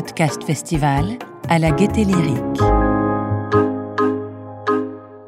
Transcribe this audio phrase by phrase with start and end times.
[0.00, 1.18] podcast festival
[1.50, 2.60] à la Gaieté Lyrique.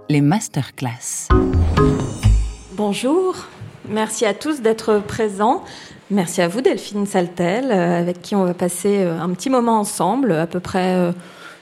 [0.09, 1.29] Les masterclass.
[2.73, 3.37] Bonjour,
[3.91, 5.63] merci à tous d'être présents.
[6.11, 9.79] Merci à vous Delphine Saltel, euh, avec qui on va passer euh, un petit moment
[9.79, 11.13] ensemble, à peu près euh,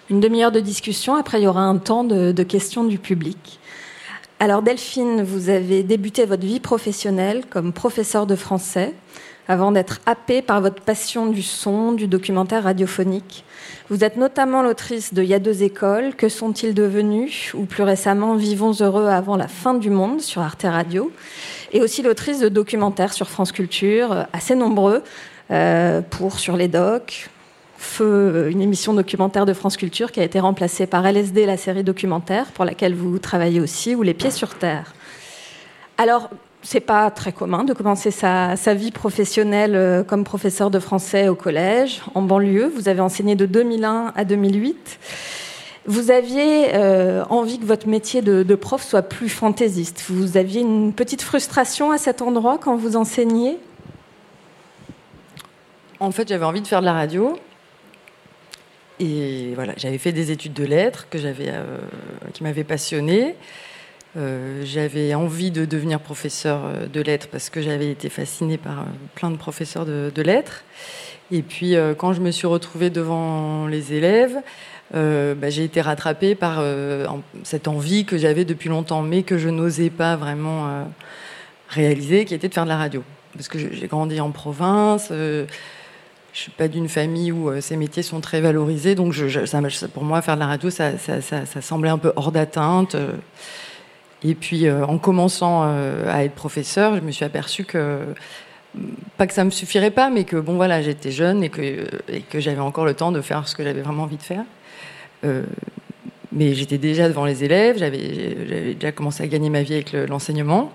[0.09, 1.17] une demi-heure de discussion.
[1.17, 3.59] Après, il y aura un temps de, de questions du public.
[4.39, 8.95] Alors Delphine, vous avez débuté votre vie professionnelle comme professeur de français
[9.51, 13.45] avant d'être happée par votre passion du son, du documentaire radiophonique.
[13.89, 17.53] Vous êtes notamment l'autrice de Il y a deux écoles, Que sont-ils devenus?
[17.55, 21.11] Ou plus récemment Vivons heureux avant la fin du monde sur Arte Radio,
[21.73, 25.03] et aussi l'autrice de documentaires sur France Culture, assez nombreux,
[25.51, 27.29] euh, pour Sur les docs,
[27.77, 31.57] Feu, euh, une émission documentaire de France Culture qui a été remplacée par LSD, la
[31.57, 34.95] série documentaire, pour laquelle vous travaillez aussi, ou Les Pieds sur Terre.
[35.99, 36.31] Alors,
[36.63, 41.35] c'est pas très commun de commencer sa, vie professionnelle euh, comme professeur de français au
[41.35, 42.71] collège, en banlieue.
[42.75, 44.99] Vous avez enseigné de 2001 à 2008.
[45.87, 50.05] Vous aviez euh, envie que votre métier de, prof soit plus fantaisiste.
[50.09, 53.59] Vous aviez une petite frustration à cet endroit quand vous enseigniez?
[55.99, 57.39] En fait, j'avais envie de faire de la radio.
[58.99, 61.79] Et voilà, j'avais fait des études de lettres que euh,
[62.35, 63.35] qui m'avaient passionné.
[64.17, 68.81] Euh, j'avais envie de devenir professeur euh, de lettres parce que j'avais été fascinée par
[68.81, 70.65] euh, plein de professeurs de, lettres.
[71.31, 74.37] Et puis quand je me suis retrouvée devant les élèves,
[74.93, 76.61] bah, j'ai été rattrapée par
[77.45, 80.89] cette envie que j'avais depuis longtemps, mais que je n'osais pas vraiment
[81.69, 83.05] réaliser, qui était de faire de la radio.
[83.35, 85.11] Parce que j'ai grandi en province.
[85.11, 85.47] Je
[86.33, 89.15] suis pas d'une famille où ces métiers sont très valorisés, donc
[89.95, 90.97] pour moi, faire de la radio, ça
[91.61, 92.97] semblait un peu hors d'atteinte.
[94.23, 98.01] Et puis, euh, en commençant euh, à être professeur, je me suis aperçue que
[99.17, 102.21] pas que ça me suffirait pas, mais que bon voilà, j'étais jeune et que, et
[102.21, 104.45] que j'avais encore le temps de faire ce que j'avais vraiment envie de faire.
[105.25, 105.43] Euh,
[106.31, 110.71] mais j'étais déjà devant les élèves, j'avais déjà commencé à gagner ma vie avec l'enseignement.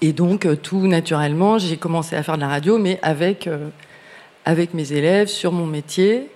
[0.00, 3.48] et donc, tout naturellement, j'ai commencé à faire de la radio, mais avec,
[4.44, 6.28] avec mes élèves, sur mon métier.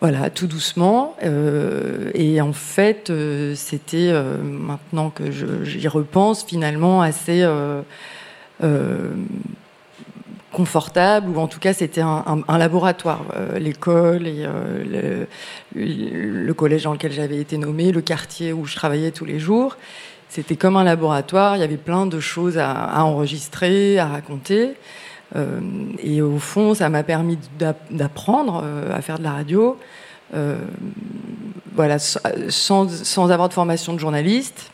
[0.00, 1.16] Voilà, tout doucement.
[1.24, 5.24] Euh, et en fait, euh, c'était, euh, maintenant que
[5.64, 7.44] j'y repense, finalement assez
[10.52, 13.24] confortable, ou en tout cas, c'était un, laboratoire.
[13.58, 15.26] L'école et le,
[15.74, 19.76] le, collège dans lequel j'avais été nommée, le quartier où je travaillais tous les jours.
[20.28, 24.74] C'était comme un laboratoire, il y avait plein de choses à, à enregistrer, à raconter.
[25.36, 25.60] Euh,
[26.02, 27.38] et au fond, ça m'a permis
[27.90, 29.76] d'apprendre euh, à faire de la radio,
[30.34, 30.58] euh,
[31.74, 34.70] voilà, sans, avoir de formation de journaliste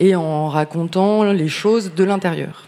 [0.00, 2.66] et en racontant les choses de l'intérieur.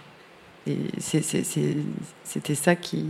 [0.66, 3.04] Et c'était ça qui,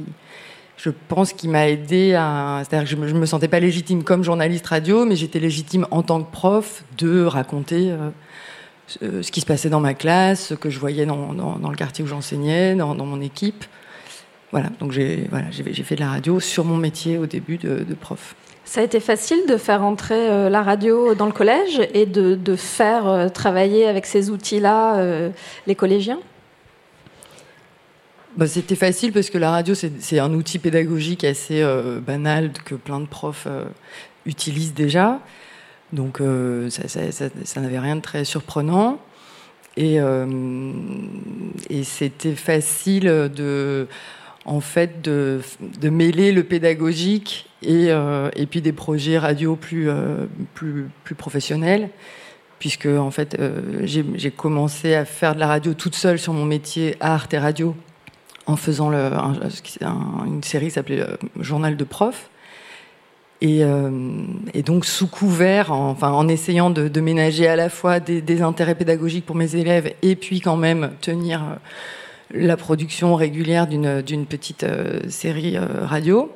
[0.76, 2.62] je pense, qui m'a aidé à.
[2.64, 6.02] C'est-à-dire que je ne me, sentais pas légitime comme journaliste radio, mais j'étais légitime en
[6.02, 7.94] tant que prof de raconter
[8.88, 12.06] ce qui se passait dans ma classe, ce que je voyais dans, le quartier où
[12.06, 13.64] j'enseignais, dans, mon équipe.
[14.56, 18.34] Voilà, donc j'ai voilà, fait de la radio sur mon métier au début de, prof.
[18.64, 22.34] Ça a été facile de faire entrer euh, la radio dans le collège et de,
[22.36, 25.28] de faire euh, travailler avec ces outils-là euh,
[25.66, 26.20] les collégiens?
[28.38, 31.62] Bah, C'était facile parce que la radio, c'est un outil pédagogique assez
[32.06, 33.48] banal que plein de profs
[34.24, 35.20] utilisent déjà.
[35.92, 36.22] Donc
[36.70, 39.00] ça, ça, ça, ça n'avait rien de très surprenant.
[39.76, 39.98] Et,
[41.68, 43.86] et c'était facile de
[44.46, 45.42] en fait de,
[45.82, 50.26] mêler le pédagogique et, euh, et, puis des projets radio plus, euh,
[51.18, 51.90] professionnels
[52.60, 56.44] puisque en fait euh, j'ai commencé à faire de la radio toute seule sur mon
[56.44, 57.74] métier à Arte Radio
[58.46, 61.04] en faisant une série qui s'appelait
[61.40, 62.30] Journal de prof.
[63.42, 63.62] Et,
[64.54, 69.26] et, donc sous couvert, enfin en essayant de, ménager à la fois des, intérêts pédagogiques
[69.26, 71.42] pour mes élèves et puis quand même tenir
[72.30, 76.32] la production régulière d'une petite euh, série euh, radio.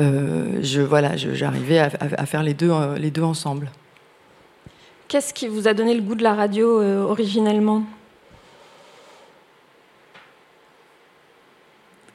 [0.00, 3.70] Euh, je voilà, j'arrivais à, faire les deux, les deux ensemble.
[5.06, 7.84] Qu'est-ce qui vous a donné le goût de la radio originellement?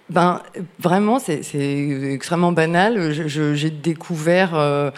[0.10, 0.42] Ben
[0.80, 1.42] vraiment, c'est
[2.12, 3.14] extrêmement banal.
[3.14, 4.92] J'ai découvert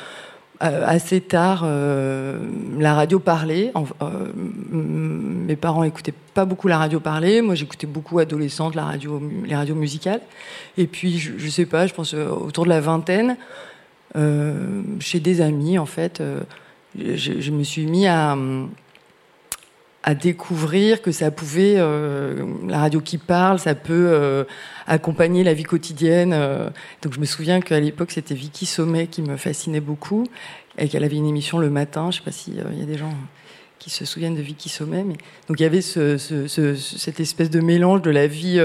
[0.62, 2.40] assez tard, euh,
[2.78, 3.72] la radio parlait.
[4.02, 7.42] Euh, mes parents écoutaient pas beaucoup la radio parler.
[7.42, 10.22] Moi, j'écoutais beaucoup adolescente la radio, les radios musicales.
[10.78, 13.38] Et puis, je, je sais pas, je pense autour de la vingtaine,
[15.00, 16.22] chez des amis, en fait,
[16.98, 18.38] je, me suis mis à,
[20.04, 24.44] à découvrir que ça pouvait, euh, la radio qui parle, ça peut euh,
[24.88, 26.34] accompagner la vie quotidienne.
[26.34, 26.70] Euh.
[27.04, 30.26] Donc je me souviens qu'à l'époque, c'était Vicky Sommet qui me fascinait beaucoup
[30.78, 32.10] et qu'elle avait une émission le matin.
[32.10, 33.14] Je sais pas s'il y a des gens
[33.78, 35.04] qui se souviennent de Vicky Sommet.
[35.04, 35.18] Mais...
[35.48, 38.60] Donc il y avait ce, ce, cette espèce de mélange de la vie,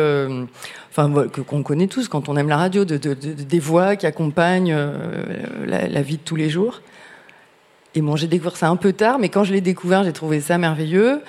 [0.91, 4.07] enfin que qu'on connaît tous quand on aime la radio, de, de, des voix qui
[4.07, 4.77] accompagnent
[5.67, 6.81] la, la, vie de tous les jours.
[7.97, 10.41] Et bon, j'ai découvert ça un peu tard, mais quand je l'ai découvert, j'ai trouvé
[10.41, 11.23] ça merveilleux.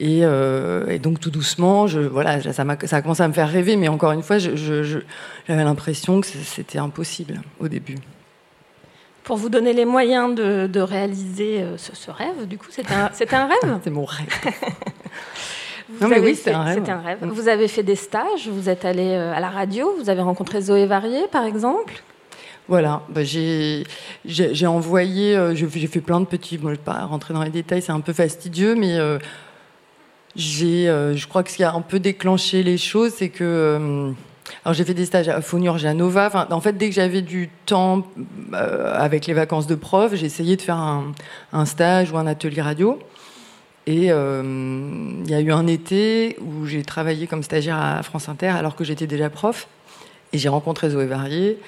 [0.00, 3.48] Et, euh, donc tout doucement, je, voilà, ça, a, ça a commencé à me faire
[3.48, 5.04] rêver, mais encore une fois, j'avais
[5.48, 7.96] l'impression que c'était impossible au début.
[9.22, 13.46] Pour vous donner les moyens de, réaliser euh, ce, rêve, du coup, c'était un, un,
[13.46, 14.26] rêve C'est mon rêve.
[16.00, 16.90] non, mais oui, c'est un rêve.
[16.90, 17.18] un rêve.
[17.22, 20.62] Vous avez fait des stages, vous êtes allé euh, à la radio, vous avez rencontré
[20.62, 22.02] Zoé Varier, par exemple?
[22.68, 27.06] Voilà, bah j'ai envoyé, euh, j'ai fait plein de petits, bon, je ne vais pas
[27.06, 29.18] rentrer dans les détails, c'est un peu fastidieux, mais euh,
[30.38, 34.12] euh, je crois que ce qui a un peu déclenché les choses, c'est que,
[34.66, 37.48] alors j'ai fait des stages à Fognor Janova, enfin, en fait, dès que j'avais du
[37.64, 38.06] temps
[38.52, 41.12] avec les vacances de prof, j'ai essayé de faire un,
[41.54, 42.98] un, stage ou un atelier radio.
[43.86, 48.48] Et il y a eu un été où j'ai travaillé comme stagiaire à France Inter
[48.48, 49.66] alors que j'étais déjà prof.
[50.34, 51.58] Et j'ai rencontré Zoé Varier.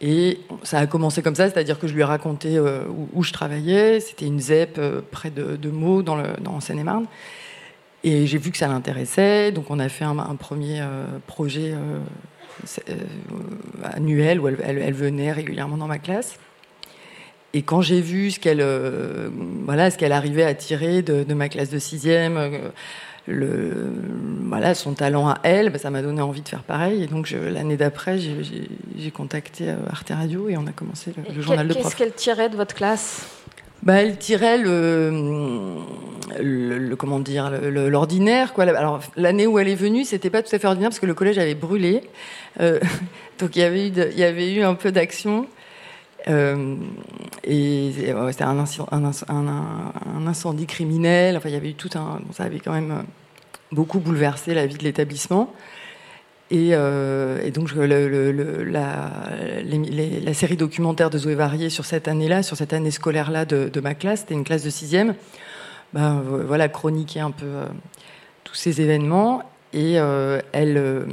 [0.00, 2.82] Et ça a commencé comme ça, c'est-à-dire que je lui ai raconté euh,
[3.12, 4.00] où, je travaillais.
[4.00, 7.06] C'était une ZEP euh, près de, Meaux, dans, Seine-et-Marne.
[8.02, 11.74] Et j'ai vu que ça l'intéressait, donc on a fait un, premier euh, projet
[13.82, 16.38] annuel où elle, venait régulièrement dans ma classe.
[17.54, 18.62] Et quand j'ai vu ce qu'elle
[19.64, 22.36] voilà, ce arrivait à tirer de, ma classe de sixième,
[23.26, 23.92] le,
[24.42, 27.02] voilà, son talent à elle, bah, ça m'a donné envie de faire pareil.
[27.02, 31.66] Et donc l'année d'après, j'ai contacté euh, Arte Radio et on a commencé le, journal
[31.66, 31.84] de prof.
[31.84, 33.26] Qu'est-ce qu'elle tirait de votre classe?
[33.82, 35.78] Bah, elle tirait le,
[36.40, 38.64] le, comment dire l'ordinaire quoi.
[38.64, 41.14] Alors l'année où elle est venue, c'était pas tout à fait ordinaire parce que le
[41.14, 42.02] collège avait brûlé,
[42.60, 42.80] euh,
[43.38, 45.46] donc il y avait eu il y avait eu un peu d'action.
[46.28, 46.76] Euh,
[47.42, 47.92] et
[48.30, 48.64] c'était un,
[50.26, 51.36] incendie criminel.
[51.36, 52.20] Enfin, il y avait eu tout un.
[52.32, 53.02] ça avait quand même euh,
[53.72, 55.52] beaucoup bouleversé la vie de l'établissement.
[56.50, 59.10] Et, euh, donc, la,
[60.34, 63.94] série documentaire de Zoé Varier sur cette année-là, sur cette année scolaire-là de, de, ma
[63.94, 65.14] classe, c'était une classe de sixième,
[65.92, 67.46] ben, voilà, chroniquer un peu
[68.44, 69.42] tous ces événements.
[69.72, 71.06] Et elle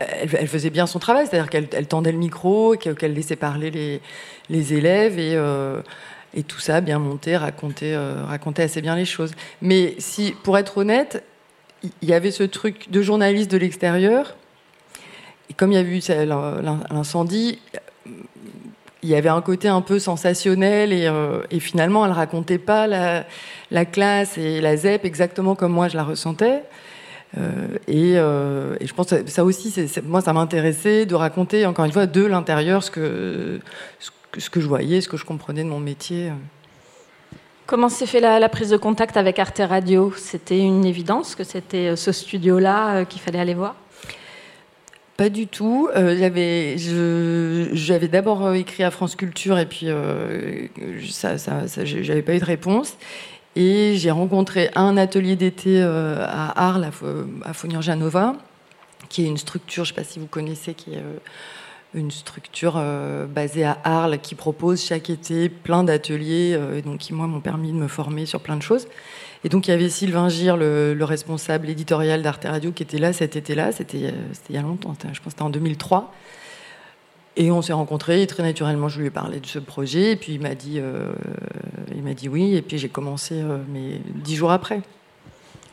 [0.00, 4.00] elle, faisait bien son travail, c'est-à-dire qu'elle tendait le micro, qu'elle laissait parler
[4.48, 5.80] les, élèves et, euh,
[6.34, 8.24] et, tout ça, bien monté, racontait, euh,
[8.58, 9.32] assez bien les choses.
[9.62, 11.24] Mais si, pour être honnête,
[11.82, 14.36] il y avait ce truc de journaliste de l'extérieur,
[15.50, 16.00] et comme il y a eu
[16.90, 17.58] l'incendie,
[19.02, 23.84] il y avait un côté un peu sensationnel et, euh, finalement, elle racontait pas la,
[23.84, 26.62] classe et la ZEP exactement comme moi je la ressentais.
[27.36, 31.92] Euh, euh, et, je pense que ça aussi, moi, ça m'intéressait de raconter, encore une
[31.92, 33.60] fois, de l'intérieur ce que,
[34.36, 36.32] ce que, je voyais, ce que je comprenais de mon métier.
[37.66, 40.12] Comment s'est fait la, prise de contact avec Arte Radio?
[40.16, 43.74] C'était une évidence que c'était euh, ce studio-là qu'il fallait aller voir?
[45.18, 45.88] Pas du tout.
[45.96, 46.76] j'avais,
[47.72, 49.88] j'avais d'abord écrit à France Culture et puis
[51.10, 52.96] ça, ça, j'avais pas eu de réponse.
[53.60, 56.92] Et j'ai rencontré un atelier d'été euh, à Arles,
[57.44, 58.36] à Fognor-Janova,
[59.08, 61.18] qui est une structure, je ne sais pas si vous connaissez, qui est euh,
[61.92, 67.12] une structure euh, basée à Arles qui propose chaque été plein d'ateliers, et donc qui,
[67.12, 68.86] moi, m'ont permis de me former sur plein de choses.
[69.42, 72.98] Et donc, il y avait Sylvain Gir, le, le responsable éditorial d'Arte Radio, qui était
[72.98, 73.72] là cet été-là.
[73.72, 74.12] C'était
[74.50, 76.14] il y a longtemps, je pense que c'était en 2003.
[77.40, 80.12] Et on s'est rencontrés très naturellement, je lui ai parlé de ce projet.
[80.12, 81.12] Et puis il m'a dit, euh,
[81.94, 82.56] il m'a dit oui.
[82.56, 84.82] Et puis j'ai commencé, euh, mais dix jours après.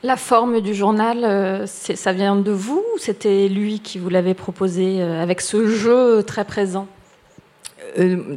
[0.03, 4.35] La forme du journal, euh, ça vient de vous ou c'était lui qui vous l'avait
[4.35, 6.87] proposé avec ce jeu très présent?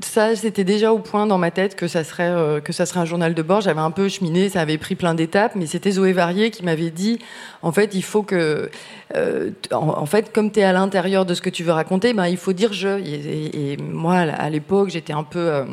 [0.02, 3.00] Ça, c'était déjà au point dans ma tête que ça serait euh, que ça serait
[3.00, 3.60] un journal de bord.
[3.60, 6.90] J'avais un peu cheminé, ça avait pris plein d'étapes, mais c'était Zoé Varier qui m'avait
[6.90, 7.18] dit,
[7.62, 8.70] en fait, il faut que,
[9.16, 12.26] euh, en, fait, comme tu es à l'intérieur de ce que tu veux raconter, ben
[12.26, 13.00] il faut dire je.
[13.00, 15.64] Et moi, à l'époque, j'étais un peu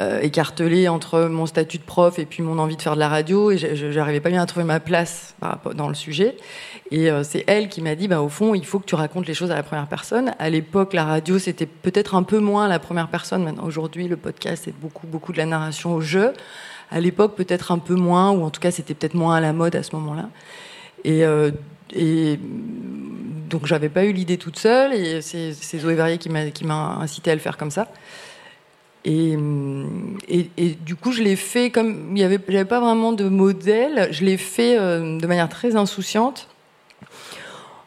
[0.00, 3.08] euh, écartelée entre mon statut de prof et puis mon envie de faire de la
[3.08, 5.36] radio et j'arrivais pas bien à trouver ma place
[5.74, 6.36] dans le sujet.
[6.90, 9.26] Et euh, c'est elle qui m'a dit, bah, au fond, il faut que tu racontes
[9.26, 10.34] les choses à la première personne.
[10.38, 13.44] À l'époque, la radio, c'était peut-être un peu moins la première personne.
[13.44, 16.32] Maintenant, aujourd'hui, le podcast, c'est beaucoup, beaucoup de la narration au jeu.
[16.90, 19.52] À l'époque, peut-être un peu moins, ou en tout cas, c'était peut-être moins à la
[19.52, 20.28] mode à ce moment-là.
[21.04, 21.50] Et, euh,
[21.94, 22.38] et
[23.48, 27.34] donc, j'avais pas eu l'idée toute seule, et c'est Zoé Verrier qui m'a incité à
[27.34, 27.88] le faire comme ça.
[29.04, 29.36] Et,
[30.86, 34.38] du coup, je l'ai fait comme il n'y avait, pas vraiment de modèle, je l'ai
[34.38, 36.48] fait de manière très insouciante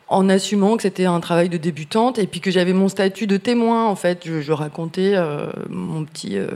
[0.10, 3.38] en assumant que c'était un travail de débutante et puis que j'avais mon statut de
[3.38, 4.26] témoin en fait.
[4.26, 6.48] Je, racontais euh, mon petit euh,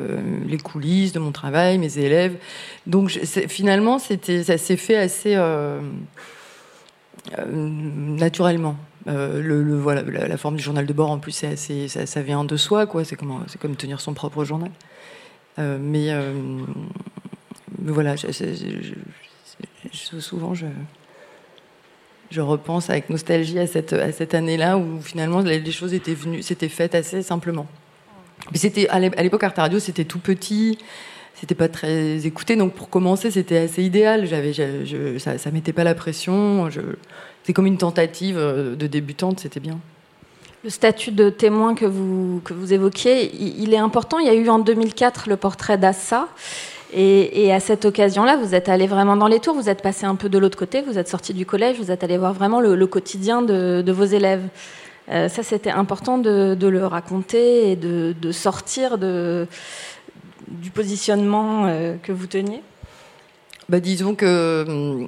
[0.48, 2.38] les coulisses de mon travail mes élèves.
[2.88, 5.36] Donc finalement c'était ça s'est fait assez
[9.08, 12.44] euh, le, voilà la, forme du journal de bord en plus c'est assez ça, vient
[12.44, 14.72] de soi quoi c'est comme c'est comme tenir son propre journal
[15.58, 16.12] mais,
[17.80, 18.16] mais voilà
[19.92, 20.68] souvent je
[22.32, 26.42] je repense avec nostalgie à cette, à cette année-là où finalement les choses étaient venues,
[26.42, 27.68] s'étaient faites assez simplement.
[28.56, 30.78] c'était à l'époque Arte Radio, c'était tout petit,
[31.36, 34.26] c'était pas très écouté, donc pour commencer, c'était assez idéal.
[34.28, 34.54] J'avais,
[35.20, 36.70] ça, ça mettait pas la pression.
[37.44, 39.80] C'est comme une tentative euh, de débutante, c'était bien.
[40.64, 44.20] Le statut de témoin que vous, que vous évoquiez, il, est important.
[44.20, 46.28] Il y a eu en 2004 le portrait d'Assa.
[46.94, 50.16] Et, à cette occasion-là, vous êtes allé vraiment dans les tours, vous êtes passé un
[50.16, 52.86] peu de l'autre côté, vous êtes sorti du collège, vous êtes allé voir vraiment le,
[52.86, 54.44] quotidien de, vos élèves.
[55.10, 59.48] Euh, ça, c'était important de, le raconter et de, sortir du
[60.74, 62.62] positionnement euh, que vous teniez.
[63.70, 65.08] Bah, disons que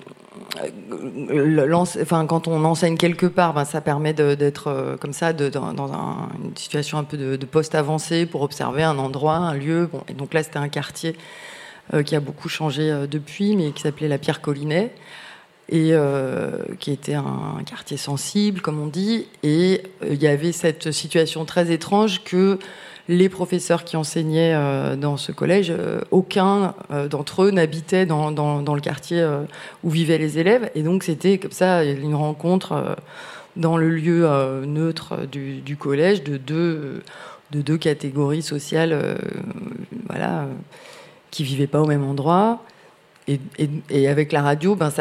[0.57, 6.55] euh, enfin, quand on enseigne quelque part, ben, ça permet d'être comme ça dans, une
[6.55, 9.89] situation un peu de, poste avancé pour observer un endroit, un lieu.
[10.07, 11.15] Et donc là, c'était un quartier
[11.93, 14.95] euh, qui a beaucoup changé euh, depuis, mais qui s'appelait la Pierre Collinet
[15.67, 19.27] et euh, qui était un quartier sensible, comme on dit.
[19.43, 22.57] Et il y avait cette situation très étrange que
[23.07, 24.55] les professeurs qui enseignaient
[24.97, 25.73] dans ce collège,
[26.11, 26.73] aucun
[27.09, 29.27] d'entre eux n'habitait dans, le quartier
[29.83, 30.71] où vivaient les élèves.
[30.73, 32.95] Et donc c'était comme ça une rencontre
[33.57, 34.25] dans le lieu
[34.65, 37.03] neutre du, collège de deux,
[37.51, 39.17] de deux catégories sociales.
[40.07, 40.47] voilà
[41.33, 42.63] qui vivaient pas au même endroit.
[43.27, 44.91] Et, avec la radio, ben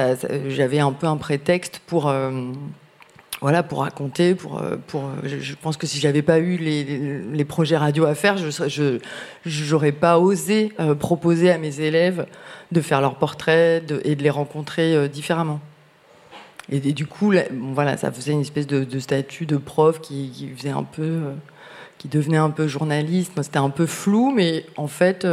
[0.49, 2.30] j'avais un peu un prétexte pour, euh,
[3.42, 4.34] voilà, pour raconter.
[4.34, 6.84] Pour, euh, pour, je, pense que si j'avais pas eu les,
[7.20, 8.99] les, projets radio à faire, je
[9.44, 12.26] j'aurais pas osé euh, proposer à mes élèves
[12.70, 15.61] de faire leurs portraits de, et de les rencontrer différemment.
[16.70, 17.34] Et, du coup,
[17.75, 21.22] voilà, ça faisait une espèce de, statut de prof qui, qui, faisait un peu,
[21.99, 23.32] qui devenait un peu journaliste.
[23.42, 25.26] C'était un peu flou, mais en fait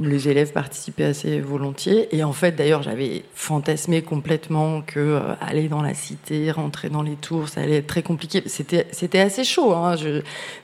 [0.00, 2.14] les élèves participaient assez volontiers.
[2.16, 7.02] Et en fait, d'ailleurs, j'avais fantasmé complètement que euh, aller dans la cité, rentrer dans
[7.02, 8.42] les tours, ça allait être très compliqué.
[8.46, 9.72] C'était, assez chaud.
[9.72, 9.96] Hein,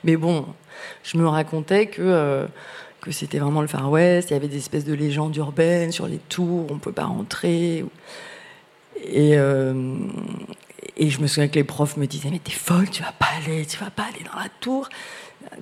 [0.03, 0.45] mais bon,
[1.03, 2.45] je me racontais que, euh,
[3.01, 4.29] que c'était vraiment le Far West.
[4.29, 7.05] Il y avait des espèces de légendes urbaines sur les tours, on ne pouvait pas
[7.05, 7.83] rentrer.
[9.05, 9.95] Et, euh,
[10.95, 13.29] et je me souviens que les profs me disaient Mais t'es folle, tu vas pas
[13.43, 14.89] aller, tu vas pas aller dans la tour.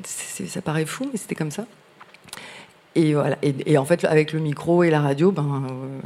[0.04, 1.66] ça paraît fou, mais c'était comme ça.
[2.96, 3.38] Et voilà.
[3.42, 6.00] Et, en fait, avec le micro et la radio, ben, euh,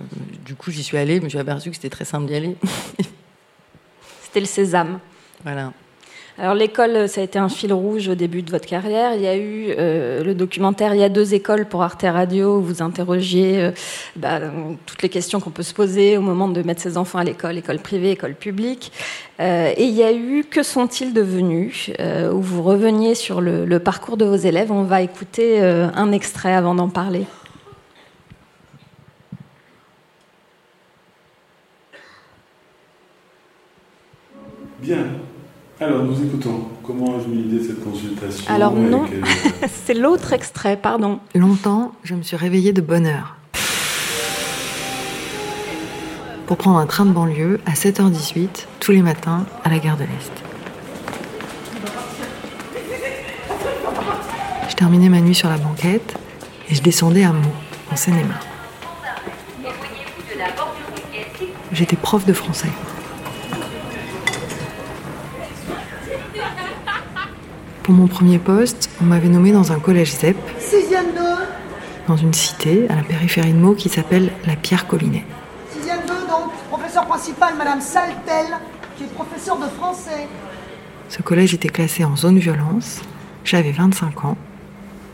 [0.45, 2.35] du coup, j'y suis allée, mais je me suis aperçue que c'était très simple d'y
[2.35, 2.55] aller.
[4.23, 4.99] c'était le sésame.
[5.43, 5.73] Voilà.
[6.37, 9.15] Alors l'école, ça a été un fil rouge au début de votre carrière.
[9.15, 12.57] Il y a eu euh, le documentaire Il y a deux écoles pour Arte Radio
[12.57, 13.71] où vous interrogiez euh,
[14.17, 14.41] bah,
[14.85, 17.57] toutes les questions qu'on peut se poser au moment de mettre ses enfants à l'école,
[17.57, 18.91] école privée, école publique.
[19.39, 21.89] Euh, et il y a eu Que sont-ils devenus
[22.33, 24.73] où vous reveniez sur le, le, parcours de vos élèves.
[24.73, 27.23] On va écouter un extrait avant d'en parler.
[34.81, 35.07] Bien,
[35.81, 36.69] alors, nous écoutons.
[36.83, 39.05] Comment ai-je eu l'idée de cette consultation Alors non,
[39.85, 41.19] c'est l'autre extrait, pardon.
[41.33, 43.35] Longtemps, je me suis réveillée de bonne heure.
[46.47, 50.03] Pour prendre un train de banlieue à 7h18 tous les matins à la gare de
[50.03, 50.31] l'Est.
[54.69, 56.15] Je terminais ma nuit sur la banquette
[56.69, 57.49] et je descendais à Meaux,
[57.91, 58.39] en Seine-et-Marne.
[61.73, 62.69] J'étais prof de français.
[67.85, 70.35] Pour mon premier poste, on m'avait nommé dans un collège ZEP,
[72.07, 75.23] dans une cité à la périphérie de Meaux qui s'appelle la Pierre Collinet.
[75.71, 78.47] Sixième 2, donc, professeur principal, Madame Saltel,
[78.97, 80.27] qui est professeur de français.
[81.09, 83.01] Ce collège était classé en zone violence.
[83.43, 84.37] J'avais 25 ans.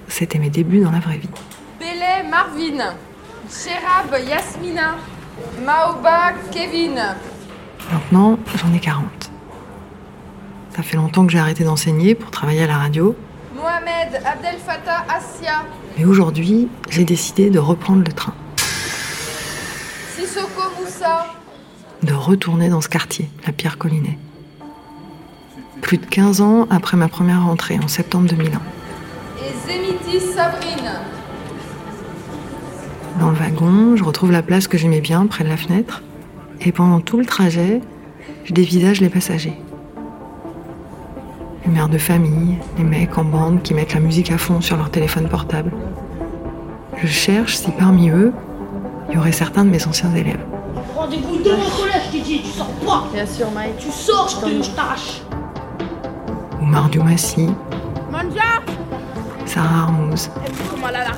[0.07, 1.29] C'était mes débuts dans la vraie vie.
[1.77, 2.95] Belay Marvin,
[3.49, 4.95] Sherab Yasmina,
[5.65, 7.01] Maoba Kevin.
[7.91, 9.20] Maintenant, j'en ai 40.
[10.75, 13.15] Ça fait longtemps que j'ai arrêté d'enseigner pour travailler à la radio.
[13.55, 15.63] Mohamed Abdel Fattah Assia.
[15.97, 18.33] Mais aujourd'hui, j'ai décidé de reprendre le train.
[20.15, 21.27] Sissoko Moussa.
[22.03, 24.17] De retourner dans ce quartier, la Pierre Collinet.
[25.81, 28.49] Plus de 15 ans après ma première rentrée en septembre 2001.
[29.39, 30.99] et Zemitis Sabrine.
[33.19, 36.01] Dans le wagon, je retrouve la place que j'aimais bien près de la fenêtre.
[36.61, 37.81] Et pendant tout le trajet,
[38.45, 39.57] je dévisage les passagers.
[41.65, 44.77] Les mères de famille, les mecs en bande qui mettent la musique à fond sur
[44.77, 45.71] leur téléphone portable.
[46.97, 48.33] Je cherche si parmi eux,
[49.09, 50.43] il y aurait certains de mes anciens élèves.
[50.95, 53.77] Rendez-vous dans mon collège, Titi, tu sors pas Bien sûr, Mike.
[53.77, 55.21] Tu sors, je te je t'arrache
[56.61, 57.49] Ou Mardio Massi,
[58.11, 58.61] Manja
[59.45, 60.29] Sarah Armouz,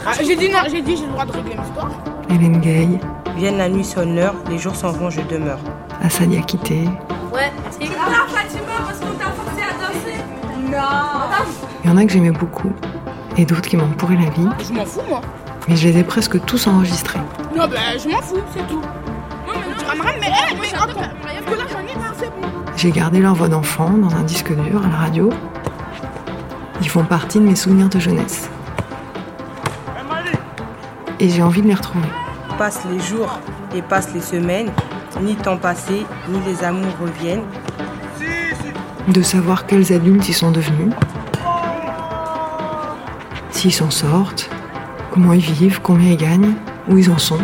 [0.05, 1.91] Ah, J'ai dit non, j'ai dit j'ai le droit de régler l'histoire.
[2.29, 2.87] Hélène Gay,
[3.35, 5.59] Vienne la nuit sonne l'heure, les jours s'en vont, je demeure.
[6.01, 6.83] Assad Yakité.
[7.81, 8.72] Et là, Fatima,
[11.83, 12.71] Il y en a que j'aimais beaucoup
[13.37, 15.21] et d'autres qui m'ont pourri la vie, Je m'en fous, moi.
[15.67, 17.19] mais je les ai presque tous enregistrés.
[17.55, 18.81] Non, ben, je m'en fous, c'est tout.
[22.75, 25.29] J'ai gardé leur voix d'enfant dans un disque dur à la radio.
[26.81, 28.49] Ils font partie de mes souvenirs de jeunesse.
[31.19, 32.07] Et j'ai envie de les retrouver.
[32.57, 33.39] Passent les jours
[33.75, 34.69] et passent les semaines,
[35.21, 37.43] ni temps passé, ni les amours reviennent.
[39.07, 40.93] De savoir quels adultes ils sont devenus.
[43.51, 44.49] S'ils s'en sortent,
[45.11, 46.53] comment ils vivent, combien ils gagnent,
[46.87, 47.39] où ils en sont.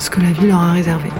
[0.00, 1.10] Ce que la vie leur a réservé.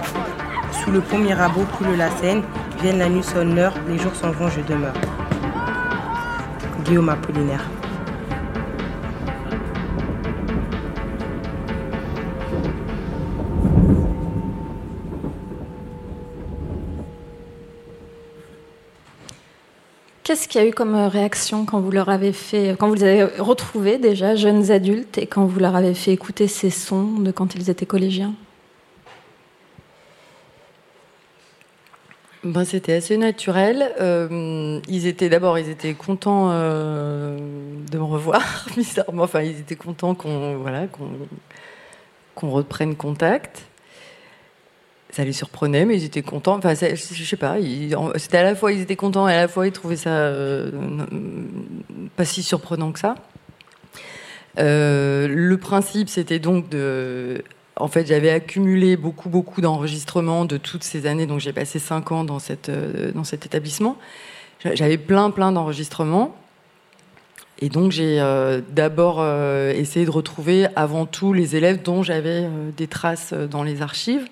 [0.71, 2.43] Sous le pont Mirabeau coule la Seine,
[2.81, 4.93] vienne la nuit sonne l'heure, les jours s'en vont, je demeure.
[6.83, 7.63] Guillaume Apollinaire.
[20.51, 23.03] Qu'il y a eu comme euh, réaction quand vous leur avez fait, quand vous les
[23.05, 27.31] avez retrouvés déjà jeunes adultes et quand vous leur avez fait écouter ces sons de
[27.31, 28.33] quand ils étaient collégiens?
[32.43, 33.93] Ben, c'était assez naturel.
[34.01, 37.37] Euh, ils étaient d'abord, ils étaient contents euh,
[37.89, 39.23] de me revoir, bizarrement.
[39.23, 40.87] Enfin, ils étaient contents qu'on voilà,
[42.35, 43.70] qu'on reprenne contact.
[45.11, 46.55] Ça les surprenait, mais ils étaient contents.
[46.57, 47.57] Enfin, je je sais pas.
[48.15, 50.71] C'était à la fois ils étaient contents et à la fois ils trouvaient ça euh,
[52.15, 53.15] pas si surprenant que ça.
[54.59, 57.43] Euh, le principe, c'était donc de
[57.77, 61.25] en fait, j'avais accumulé beaucoup, beaucoup d'enregistrements de toutes ces années.
[61.25, 63.97] Donc, j'ai passé cinq ans dans, cette, euh, dans cet établissement.
[64.63, 66.35] J'a- J'avais plein, plein d'enregistrements.
[67.59, 68.17] Et donc, j'ai
[68.71, 69.23] d'abord
[69.75, 74.27] essayé de retrouver avant tout les élèves dont j'avais des traces dans les archives.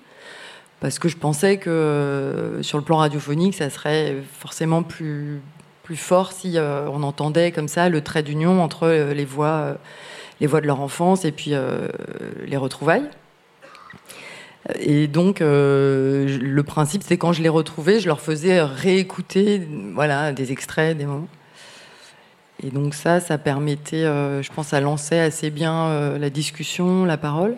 [0.80, 5.40] Parce que je pensais que euh, sur le plan radiophonique, ça serait forcément plus,
[5.82, 9.76] plus fort si euh, on entendait comme ça le trait d'union entre euh, les voix,
[10.40, 11.52] les voix de leur enfance et puis
[12.46, 13.08] les retrouvailles.
[14.78, 20.32] Et donc, euh, le principe, c'est quand je les retrouvais, je leur faisais réécouter voilà,
[20.32, 21.28] des extraits, des moments.
[22.62, 27.06] Et donc ça, ça permettait, euh, je pense, ça lançait assez bien euh, la discussion,
[27.06, 27.56] la parole.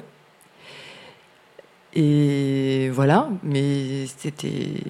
[1.95, 4.81] Et voilà, mais c'était...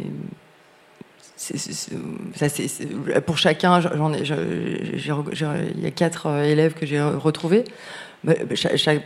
[1.37, 7.65] ça, c'est- pour chacun, j'en ai, il y a quatre euh, élèves que j'ai retrouvés.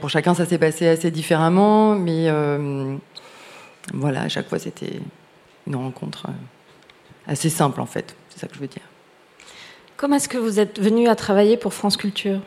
[0.00, 2.96] Pour chacun, ça s'est passé assez différemment, mais euh,
[3.94, 5.00] voilà, à chaque fois, c'était
[5.66, 6.32] une rencontre euh,
[7.32, 8.14] assez simple, en fait.
[8.28, 8.82] C'est ça que je veux dire.
[9.96, 12.40] Comment est-ce que vous êtes venu à travailler pour France Culture?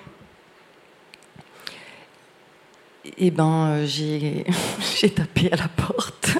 [3.18, 6.38] Eh ben, euh, j'ai tapé à la porte.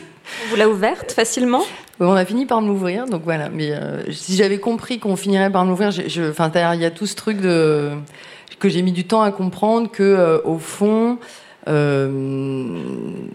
[0.50, 1.64] Vous l'a ouverte facilement
[2.00, 3.50] On a fini par m'ouvrir, donc voilà.
[3.50, 7.06] Mais euh, si j'avais compris qu'on finirait par je, je- enfin, il y a tout
[7.06, 7.92] ce truc de
[8.60, 11.18] que j'ai mis du temps à comprendre que euh, au fond,
[11.70, 12.10] euh,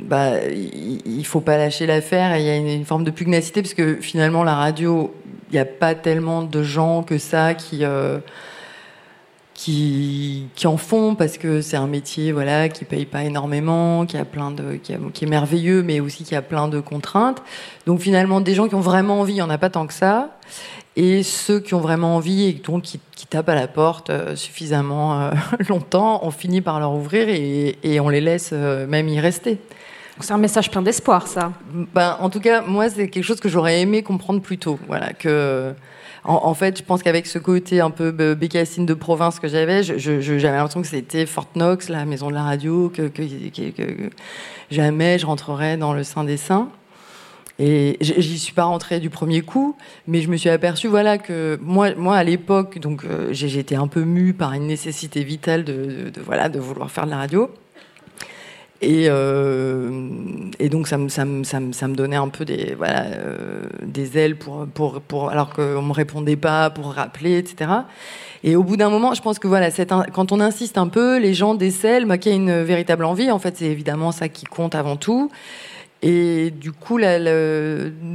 [0.01, 3.63] bah, il, faut pas lâcher l'affaire et il y a une, une forme de pugnacité
[3.63, 5.15] parce que finalement la radio,
[5.51, 8.19] il n'y a pas tellement de gens que ça qui euh,
[9.55, 14.17] qui, qui en font parce que c'est un métier voilà qui paye pas énormément, qui
[14.17, 17.43] a plein de qui, a- qui est merveilleux mais aussi qui a plein de contraintes.
[17.87, 19.95] Donc finalement des gens qui ont vraiment envie, il y en a pas tant que
[19.95, 20.31] ça.
[20.97, 24.37] Et ceux qui ont vraiment envie et donc qui, qui tapent à la porte euh,
[24.37, 25.31] suffisamment euh,
[25.69, 29.59] longtemps, on finit par leur ouvrir et, et on les laisse euh, même y rester.
[30.21, 31.51] C'est un message plein d'espoir, ça.
[31.93, 34.79] Ben, en tout cas, moi, c'est quelque chose que j'aurais aimé comprendre plus tôt.
[34.87, 35.75] Voilà, que,
[36.25, 39.83] en, fait, je pense qu'avec ce côté un peu be- bécassine de province que j'avais,
[39.83, 43.11] j'avais l'impression que c'était Fort Knox, la maison de la radio, que,
[44.71, 46.69] jamais je rentrerais dans le sein des saints.
[47.61, 49.77] Et j'y suis pas rentrée du premier coup,
[50.09, 53.87] mais je me suis aperçue, voilà, que moi, moi à l'époque, donc euh, j'étais un
[53.87, 57.49] peu mue par une nécessité vitale de- de, voilà, de vouloir faire de la radio.
[58.85, 60.09] Et, euh,
[60.59, 63.07] et donc ça me, ça, me, ça, me, ça me donnait un peu des, voilà,
[63.83, 67.71] des ailes pour, pour, pour, alors qu'on me répondait pas, pour rappeler, etc.
[68.43, 69.71] Et au bout d'un moment, je pense que voilà,
[70.13, 73.31] quand on insiste un peu, les gens décèlent bah, qu'il y a une véritable envie.
[73.31, 75.31] En fait, c'est évidemment ça qui compte avant tout.
[76.03, 76.99] Et du coup,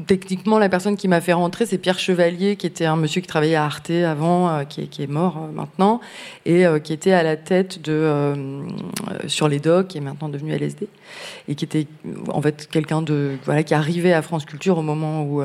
[0.06, 3.28] techniquement, la personne qui m'a fait rentrer, c'est Pierre Chevalier, qui était un monsieur qui
[3.28, 6.00] travaillait à Arte avant, euh, qui, est, mort euh, maintenant,
[6.46, 8.62] et euh, qui était à la tête de
[9.26, 10.88] sur les docks, qui est maintenant devenu LSD,
[11.48, 11.88] et qui était
[12.28, 15.42] en fait quelqu'un de voilà qui arrivait à France Culture au moment où,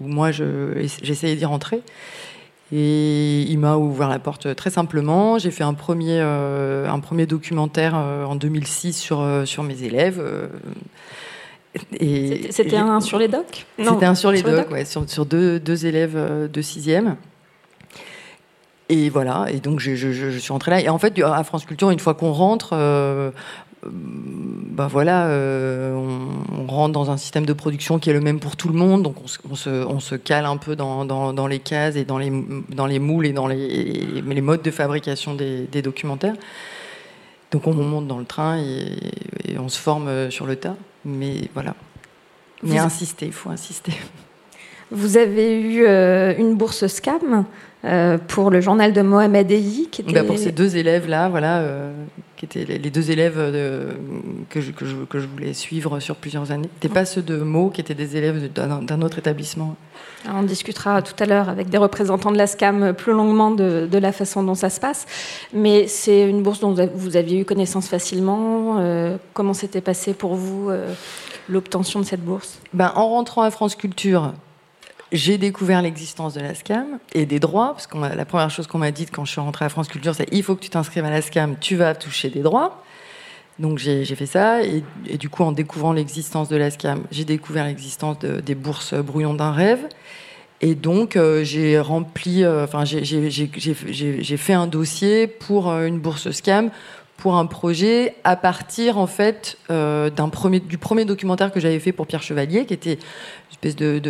[0.00, 1.80] moi j'essayais d'y rentrer.
[2.72, 5.38] Et il m'a ouvert la porte très simplement.
[5.38, 9.84] J'ai fait un premier, euh, un premier documentaire euh, en 2006 sur, euh, sur mes
[9.84, 10.20] élèves.
[12.50, 13.66] C'était un sur les docs?
[13.78, 17.16] C'était un sur les docs, ouais, sur, sur deux, deux, élèves de sixième.
[18.88, 20.80] Et voilà, et donc je, je, je, suis rentrée là.
[20.80, 22.72] Et en fait, à France Culture, une fois qu'on rentre,
[23.92, 28.56] ben voilà, euh, on, rentre dans un système de production qui est le même pour
[28.56, 31.96] tout le monde, donc on se, on se, cale un peu dans, dans, les cases
[31.96, 32.30] et dans les,
[32.68, 36.34] dans les moules et dans les, les modes de fabrication des, documentaires.
[37.52, 41.74] Donc on monte dans le train et, on se forme sur le tas, mais voilà.
[42.62, 43.92] Mais insister, il faut insister.
[44.92, 47.44] Vous avez eu euh, une bourse SCAM
[47.84, 49.88] euh, pour le journal de Mohamed Eyi.
[49.90, 50.12] Qui était...
[50.12, 51.92] Bah, pour ces deux élèves-là, voilà, euh,
[52.36, 53.34] qui étaient les deux élèves
[54.48, 56.68] que, je, que, je, que, je, voulais suivre sur plusieurs années.
[56.80, 59.74] Ce pas ceux de Mo, qui étaient des élèves d'un autre établissement.
[60.32, 63.98] on discutera tout à l'heure avec des représentants de la SCAM plus longuement de, de
[63.98, 65.06] la façon dont ça se passe.
[65.52, 68.80] Mais c'est une bourse dont vous aviez eu connaissance facilement.
[69.32, 70.70] comment s'était passé pour vous
[71.48, 72.60] l'obtention de cette bourse?
[72.72, 74.32] Ben, En rentrant à France Culture,
[75.12, 78.78] j'ai découvert l'existence de la SCAM et des droits, parce que la première chose qu'on
[78.78, 81.04] m'a dit quand je suis rentrée à France Culture, c'est il faut que tu t'inscrives
[81.04, 82.82] à la SCAM, tu vas toucher des droits.
[83.58, 84.82] Donc j'ai fait ça, et,
[85.16, 89.34] du coup, en découvrant l'existence de la SCAM, j'ai découvert l'existence de, des bourses brouillons
[89.34, 89.86] d'un rêve.
[90.60, 96.30] Et donc, euh, j'ai rempli, euh, enfin, j'ai fait un dossier pour euh, une bourse
[96.30, 96.70] SCAM
[97.16, 102.06] pour un projet à partir en fait euh, du premier documentaire que j'avais fait pour
[102.06, 104.00] Pierre Chevalier qui était une espèce de,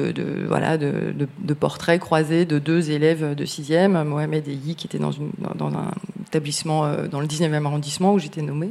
[0.49, 5.13] voilà de, portrait croisé de deux élèves de sixième Mohamed et Yi qui était dans,
[5.13, 5.91] une, un
[6.27, 8.71] établissement euh, dans le 19e arrondissement où j'étais nommée.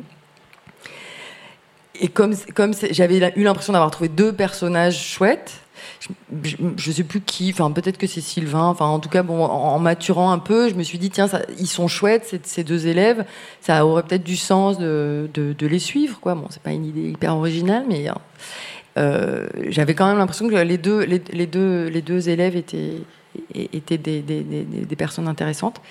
[2.01, 5.64] Et comme comme j'avais eu l'impression d'avoir trouvé deux personnages chouettes
[6.43, 9.43] je, ne sais plus qui, enfin peut-être que c'est Sylvain, enfin en tout cas bon,
[9.43, 11.27] en, maturant un peu, je me suis dit tiens,
[11.59, 13.25] ils sont chouettes ces, deux élèves,
[13.61, 16.35] ça aurait peut-être du sens de, les suivre quoi.
[16.35, 18.07] Bon, c'est pas une idée hyper originale, mais
[18.97, 25.81] euh, j'avais quand même l'impression que les deux, élèves étaient des, personnes intéressantes.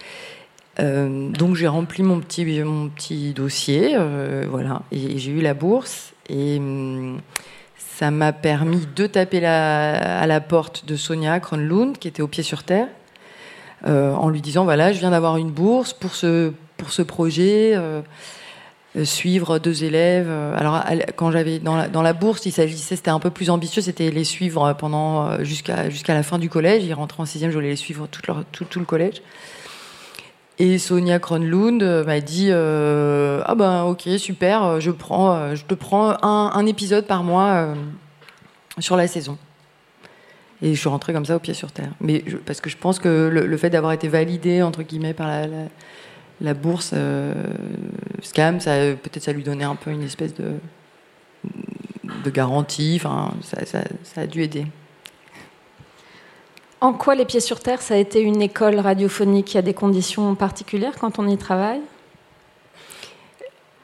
[0.80, 7.20] Euh, donc j'ai rempli mon petit dossier, euh, voilà, et, j'ai eu la bourse hum,
[7.98, 12.42] ça m'a permis de taper à la porte de Sonia Kronlund, qui était au pied
[12.42, 12.88] sur terre,
[13.86, 17.72] euh, en lui disant voilà, je viens d'avoir une bourse pour ce, pour ce projet.
[17.74, 18.02] Euh,
[18.96, 20.30] euh, suivre deux élèves.
[20.30, 20.84] Alors,
[21.16, 24.72] quand j'avais dans la, bourse, il s'agissait, c'était un peu plus ambitieux, c'était les suivre
[24.74, 26.84] pendant jusqu'à jusqu'à la fin du collège.
[26.84, 29.20] Ils rentraient en sixième, je voulais les suivre tout le collège.
[30.58, 35.64] Et Sonia Kronlund euh, m'a dit euh, ah ben ok super euh, je prends je
[35.64, 37.74] te prends un, épisode par mois
[38.78, 39.36] sur la saison.
[40.62, 41.90] Et je suis rentrée comme ça au pied sur terre.
[42.00, 45.28] Mais parce que je pense que le, fait d'avoir été validée entre guillemets par
[46.40, 46.94] la, bourse
[48.22, 50.52] Scam ça peut-être ça lui donnait un peu une espèce de
[52.24, 52.94] de garantie.
[52.96, 54.66] Enfin ça a dû aider
[56.84, 59.62] en quoi Les Pieds sur Terre, ça a été une école radiophonique Il y a
[59.62, 61.80] des conditions particulières quand on y travaille?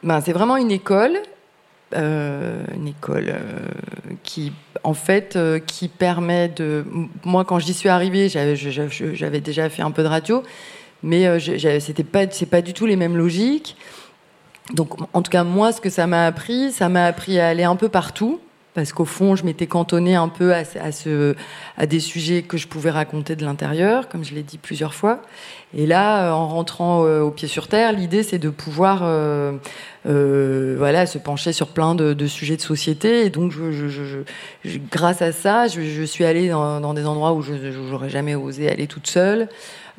[0.03, 1.17] Ben, C'est vraiment une école,
[1.97, 3.39] euh, une école euh,
[4.23, 4.53] qui,
[4.85, 6.85] en fait, euh, qui permet de...
[7.25, 10.43] Moi, quand j'y suis arrivée, j'avais déjà fait un peu de radio,
[11.03, 11.41] mais
[11.81, 13.79] c'était pas, c'est pas du tout les mêmes logiques.
[14.75, 17.65] Donc, en tout cas, moi, ce que ça m'a appris, ça m'a appris à aller
[17.65, 18.41] un peu partout
[18.81, 23.37] parce qu'au fond, je m'étais cantonnée un peu à, des sujets que je pouvais raconter
[23.37, 25.21] de l'intérieur, comme je l'ai dit plusieurs fois.
[25.77, 29.59] Et là, euh, en rentrant euh, au pied sur terre, l'idée, c'est de pouvoir, euh,
[30.79, 33.27] voilà, se pencher sur plein de, sujets de société.
[33.27, 33.53] Et donc,
[34.91, 37.53] grâce à ça, je, suis allée dans, des endroits où je
[37.91, 39.49] n'aurais jamais osé aller toute seule.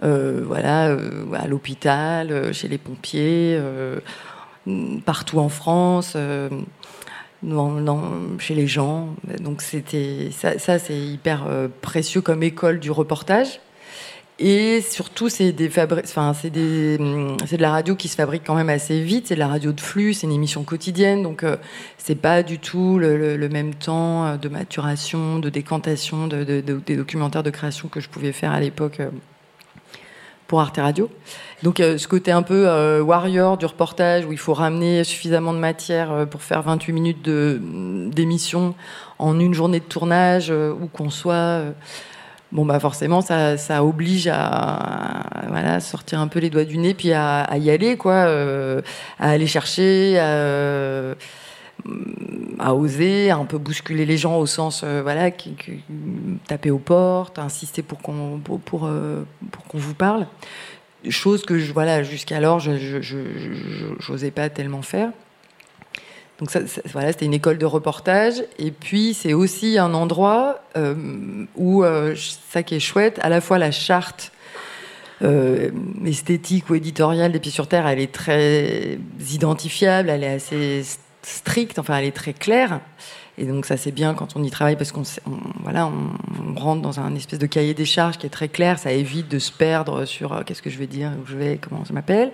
[0.02, 0.98] voilà,
[1.36, 3.62] à l'hôpital, chez les pompiers,
[5.06, 6.18] partout en France
[8.40, 9.16] chez les gens.
[9.40, 13.60] Donc c'était ça, c'est hyper euh, précieux comme école du reportage.
[14.40, 16.98] et surtout, c'est des enfin, c'est des,
[17.46, 19.28] c'est de la radio qui se fabrique quand même assez vite.
[19.28, 21.58] C'est de la radio de flux, c'est une émission quotidienne, donc euh,
[21.98, 27.44] c'est pas du tout le, même temps euh, de maturation, de décantation, de, des documentaires
[27.44, 29.10] de création que je pouvais faire à l'époque euh,
[30.52, 31.10] pour Arte Radio.
[31.64, 36.28] Donc ce côté un peu warrior du reportage où il faut ramener suffisamment de matière
[36.30, 37.62] pour faire 28 minutes de,
[38.12, 38.76] d'émission
[39.18, 41.62] en une journée de tournage, où qu'on soit
[42.52, 46.94] bon bah forcément ça, ça oblige à, voilà sortir un peu les doigts du nez
[46.94, 48.82] puis à, y aller quoi euh,
[49.20, 51.16] à aller chercher à,
[52.60, 55.56] à, oser à un peu bousculer les gens au sens euh, voilà qui,
[56.48, 60.28] taper aux portes insister euh, pour qu'on vous parle
[61.10, 62.78] chose que je voilà jusqu'alors je
[64.00, 65.12] j'osais pas tellement faire
[66.40, 66.60] donc ça,
[66.92, 68.44] voilà, c'était une école de reportage.
[68.58, 70.96] Et puis c'est aussi un endroit euh,
[71.56, 71.84] où
[72.50, 74.32] ça qui est chouette, à la fois la charte
[76.04, 78.98] esthétique ou éditoriale des Pieds sur Terre, elle est très
[79.32, 80.84] identifiable, elle est assez
[81.24, 82.80] stricte, enfin elle est très claire.
[83.38, 85.04] Et donc ça c'est bien quand on y travaille parce qu'on
[85.64, 88.92] voilà on, rentre dans un espèce de cahier des charges qui est très clair, ça
[88.92, 91.94] évite de se perdre sur qu'est-ce que je vais dire, où je vais, comment ça
[91.94, 92.32] m'appelle.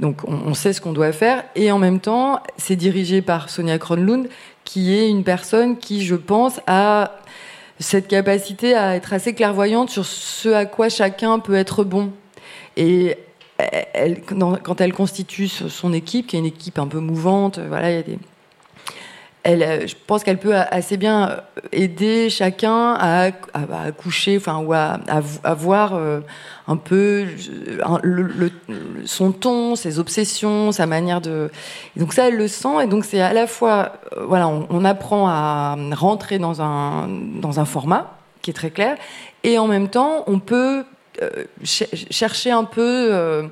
[0.00, 3.78] Donc on, sait ce qu'on doit faire et en même temps, c'est dirigé par Sonia
[3.78, 4.28] Kronlund,
[4.64, 7.18] qui est une personne qui, je pense, a
[7.78, 12.10] cette capacité à être assez clairvoyante sur ce à quoi chacun peut être bon.
[12.76, 13.16] Et
[14.64, 18.18] quand elle constitue son équipe, qui est une équipe un peu mouvante, voilà, a des
[19.44, 21.36] elle, euh, je pense qu'elle peut assez bien euh,
[21.72, 25.00] aider chacun à, à, coucher, enfin, ou à,
[25.42, 26.20] à, voir euh,
[26.68, 27.26] un peu
[29.04, 31.50] son ton, ses obsessions, sa manière de.
[31.96, 33.94] donc ça, elle le sent, et donc c'est à la fois,
[34.26, 38.96] voilà, on, apprend à rentrer dans un dans un format qui est très clair,
[39.42, 40.84] et en même temps, on peut
[41.64, 43.50] chercher un peu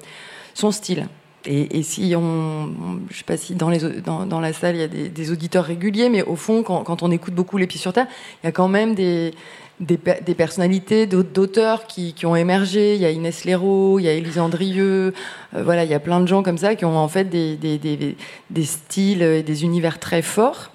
[0.54, 1.06] son style.
[1.46, 2.70] Et, si on,
[3.08, 6.36] je sais pas si dans, la salle il y a des, auditeurs réguliers, mais au
[6.36, 8.08] fond, quand, on écoute beaucoup Les Pieds sur Terre,
[8.42, 9.32] il y a quand même des,
[9.80, 12.94] des, personnalités d'auteurs qui, qui, ont émergé.
[12.94, 15.14] Il y a Inès Léraud, il y a Élise Andrieux,
[15.54, 17.56] euh, voilà, il y a plein de gens comme ça qui ont en fait des,
[17.56, 20.72] des, styles et des univers très forts.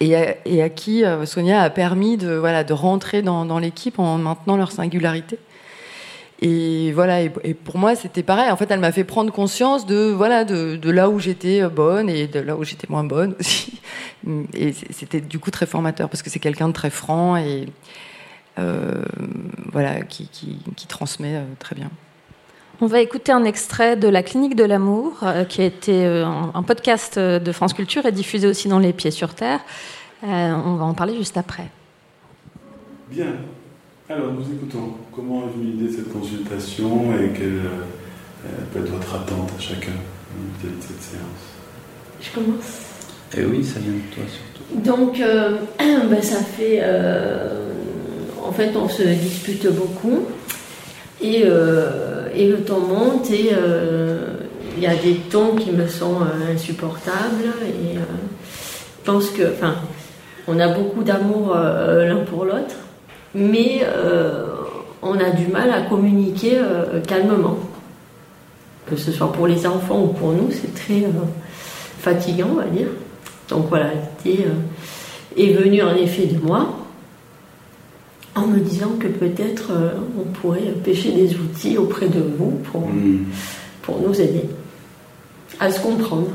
[0.00, 4.56] Et à, qui euh, Sonia a permis de, voilà, de rentrer dans l'équipe en maintenant
[4.56, 5.38] leur singularité.
[6.46, 8.50] Et voilà, et, pour moi, c'était pareil.
[8.50, 12.10] En fait, elle m'a fait prendre conscience de, voilà, de, de là où j'étais bonne
[12.10, 13.80] et de là où j'étais moins bonne aussi.
[14.52, 17.64] Et c'était du coup très formateur parce que c'est quelqu'un de très franc et
[18.58, 19.02] euh,
[19.72, 21.90] voilà, qui, qui, qui transmet euh, très bien.
[22.82, 26.62] On va écouter un extrait de La Clinique de l'amour, euh, qui a été un
[26.62, 29.60] podcast de France Culture et diffusé aussi dans Les Pieds sur Terre.
[30.22, 31.70] on va en parler juste après.
[33.10, 33.36] Bien.
[34.10, 34.92] Alors, nous écoutons.
[35.16, 39.58] Comment est venue l'idée de cette consultation et quelle euh, peut être votre attente à
[39.58, 39.92] chacun
[40.62, 41.24] de cette séance?
[42.20, 42.80] Je commence
[43.34, 44.80] Eh oui, ça vient de toi surtout.
[44.84, 46.80] Donc, euh, ben, ça fait.
[46.82, 47.70] Euh,
[48.46, 50.26] en fait, on se dispute beaucoup
[51.22, 51.44] et,
[52.34, 53.52] et le temps monte et
[54.76, 56.18] il y a des tons qui me sont
[56.52, 59.44] insupportables et je pense que.
[59.44, 59.76] Enfin,
[60.46, 62.83] on a beaucoup d'amour l'un pour l'autre
[63.34, 64.46] mais euh,
[65.02, 67.58] on a du mal à communiquer euh, calmement.
[68.86, 71.24] Que ce soit pour les enfants ou pour nous, c'est très euh,
[71.98, 72.88] fatigant, on va dire.
[73.48, 73.90] Donc voilà,
[74.24, 74.46] l'idée
[75.36, 76.78] est venue en effet de moi,
[78.34, 79.70] en me disant que peut-être
[80.18, 83.24] on pourrait pêcher des outils auprès de vous pour, hmm.
[83.82, 84.44] pour nous aider
[85.60, 86.30] à se comprendre.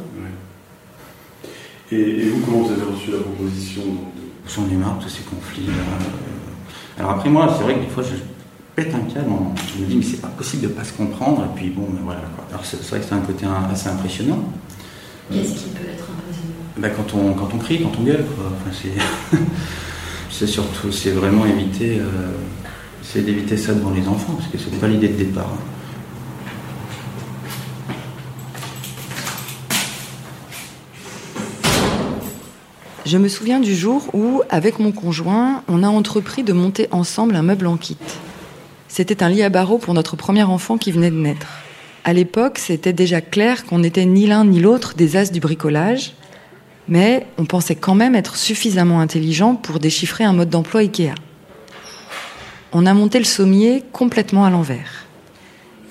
[1.91, 4.19] Et, vous, comment vous avez reçu la proposition de...
[4.47, 5.67] J'en ai marre de ces conflits.
[6.99, 8.15] Alors après moi, c'est vrai que des fois, je
[8.75, 9.29] pète un câble,
[9.73, 12.01] je me dis, mais c'est pas possible de pas se comprendre, et puis bon, mais
[12.03, 12.21] voilà.
[12.49, 14.43] Alors c'est vrai que c'est un côté assez impressionnant.
[15.31, 16.55] Qu'est-ce qui peut être impressionnant?
[16.77, 18.51] Ben, quand, on, quand on crie, quand on gueule, quoi.
[20.29, 22.31] c'est surtout, c'est vraiment éviter, euh,
[23.01, 25.51] c'est d'éviter ça devant les enfants, parce que c'est pas l'idée de départ.
[25.53, 25.78] Hein.
[33.09, 37.35] Je me souviens du jour où, avec mon conjoint, on a entrepris de monter ensemble
[37.35, 37.97] un meuble en kit.
[38.87, 41.47] C'était un lit à barreaux pour notre premier enfant qui venait de naître.
[42.03, 46.13] À l'époque, c'était déjà clair qu'on n'était ni l'un ni l'autre des as du bricolage,
[46.87, 51.15] mais on pensait quand même être suffisamment intelligent pour déchiffrer un mode d'emploi IKEA.
[52.73, 55.07] On a monté le sommier complètement à l'envers.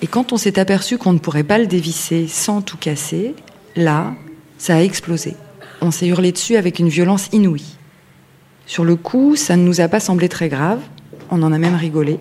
[0.01, 3.35] Et quand on s'est aperçu qu'on ne pourrait pas le dévisser sans tout casser,
[3.75, 4.13] là,
[4.57, 5.35] ça a explosé
[5.81, 7.77] on s'est hurlé dessus avec une violence inouïe.
[8.65, 10.79] Sur le coup, ça ne nous a pas semblé très grave,
[11.31, 12.19] on en a même rigolé.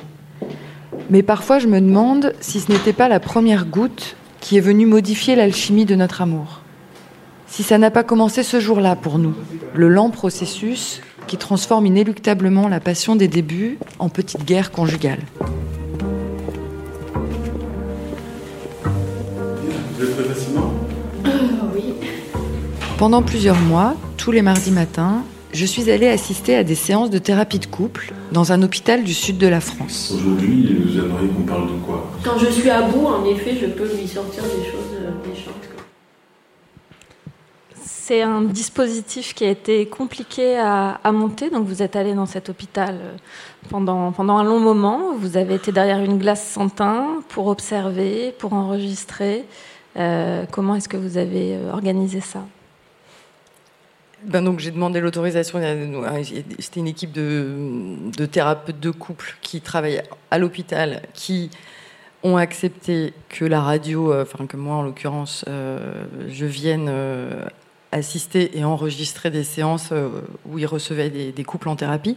[1.11, 4.87] Mais parfois, je me demande si ce n'était pas la première goutte qui est venue
[4.87, 6.61] modifier l'alchimie de notre amour.
[7.47, 9.35] Si ça n'a pas commencé ce jour-là pour nous,
[9.75, 15.21] le lent processus qui transforme inéluctablement la passion des débuts en petite guerre conjugale.
[22.99, 27.19] Pendant plusieurs mois, tous les mardis matins, je suis allée assister à des séances de
[27.19, 30.13] thérapie de couple dans un hôpital du sud de la France.
[30.17, 33.67] Aujourd'hui, vous aimeriez qu'on parle de quoi Quand je suis à bout, en effet, je
[33.67, 35.55] peux lui sortir des choses euh, méchantes.
[37.81, 41.51] C'est un dispositif qui a été compliqué à, à monter.
[41.51, 43.17] Donc, vous êtes allé dans cet hôpital euh,
[43.69, 45.15] pendant, pendant un long moment.
[45.17, 49.45] Vous avez été derrière une glace sans teint pour observer, pour enregistrer.
[49.97, 52.41] Euh, comment est-ce que vous avez organisé ça?
[54.25, 55.61] Ben donc j'ai demandé l'autorisation.
[56.59, 61.51] C'était une équipe de, thérapeutes de couple qui travaillaient à l'hôpital, qui
[62.25, 67.45] ont accepté que la radio, euh, enfin que moi en l'occurrence, euh, je vienne euh,
[67.93, 69.93] assister et enregistrer des séances
[70.47, 72.17] où ils recevaient des couples en thérapie.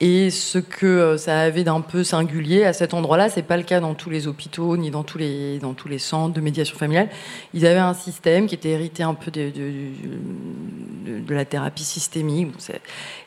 [0.00, 3.62] Et ce que euh, ça avait d'un peu singulier à cet endroit-là, c'est pas le
[3.62, 5.60] cas dans tous les hôpitaux ni dans tous les
[5.98, 7.08] centres de médiation familiale.
[7.54, 9.52] Ils avaient un système qui était hérité un peu de,
[11.28, 12.48] la thérapie systémique,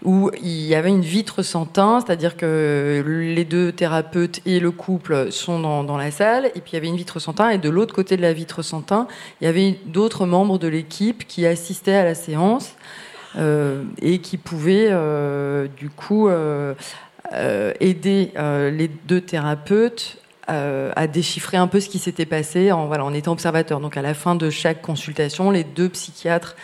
[0.03, 5.31] où il y avait une vitre sans c'est-à-dire que les deux thérapeutes et le couple
[5.31, 7.93] sont dans, la salle, et puis il y avait une vitre sans et de l'autre
[7.93, 8.83] côté de la vitre sans
[9.41, 12.75] il y avait d'autres membres de l'équipe qui assistaient à la séance
[14.01, 16.73] et qui pouvaient euh, du coup euh,
[17.33, 20.17] euh, aider euh, les deux thérapeutes
[20.49, 23.79] euh, à déchiffrer un peu ce qui s'était passé en, étant observateur.
[23.79, 26.55] Donc à la fin de chaque consultation, les deux psychiatres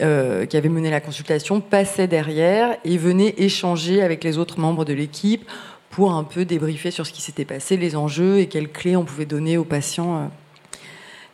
[0.00, 4.84] euh, qui avaient mené la consultation passaient derrière et venaient échanger avec les autres membres
[4.84, 5.48] de l'équipe
[5.90, 9.04] pour un peu débriefer sur ce qui s'était passé, les enjeux et quelles clés on
[9.04, 10.16] pouvait donner aux patients.
[10.16, 10.26] euh.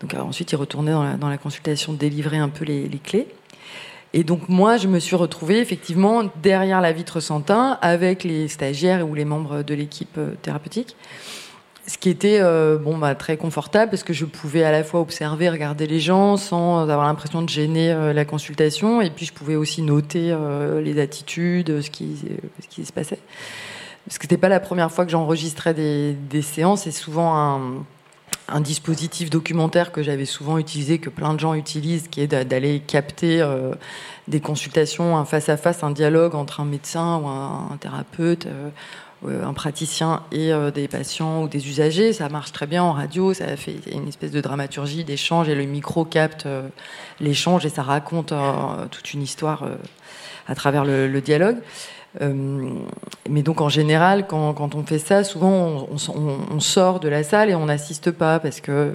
[0.00, 3.28] Donc euh, ensuite, ils retournaient dans la, consultation délivrer un peu les clés.
[4.14, 7.42] Et donc moi, je me suis retrouvée effectivement derrière la vitre sans
[7.82, 10.96] avec les stagiaires ou les membres de l'équipe euh, thérapeutique.
[11.86, 15.00] Ce qui était euh, bon, bah, très confortable parce que je pouvais à la fois
[15.00, 19.00] observer, regarder les gens sans avoir l'impression de gêner euh, la consultation.
[19.00, 20.36] Et puis je pouvais aussi noter
[20.82, 22.16] les attitudes, ce qui,
[22.62, 23.18] ce qui se passait.
[24.06, 26.82] Parce que c'était pas la première fois que j'enregistrais des, des séances.
[26.82, 27.84] C'est souvent un,
[28.48, 32.44] un dispositif documentaire que j'avais souvent utilisé, que plein de gens utilisent, qui est d'a-
[32.44, 33.74] d'aller capter euh,
[34.26, 38.70] des consultations, un face-à-face, un dialogue entre un médecin ou un, thérapeute, euh,
[39.26, 42.12] euh, un praticien et des patients ou des usagers.
[42.12, 45.64] Ça marche très bien en radio, ça fait une espèce de dramaturgie d'échange et le
[45.64, 46.46] micro capte
[47.20, 48.32] l'échange et ça raconte
[48.90, 49.64] toute une histoire
[50.46, 51.56] à travers le dialogue.
[52.20, 52.70] Euh,
[53.28, 57.54] mais donc en général, quand, on fait ça, souvent on, sort de la salle et
[57.54, 58.94] on n'assiste pas parce que.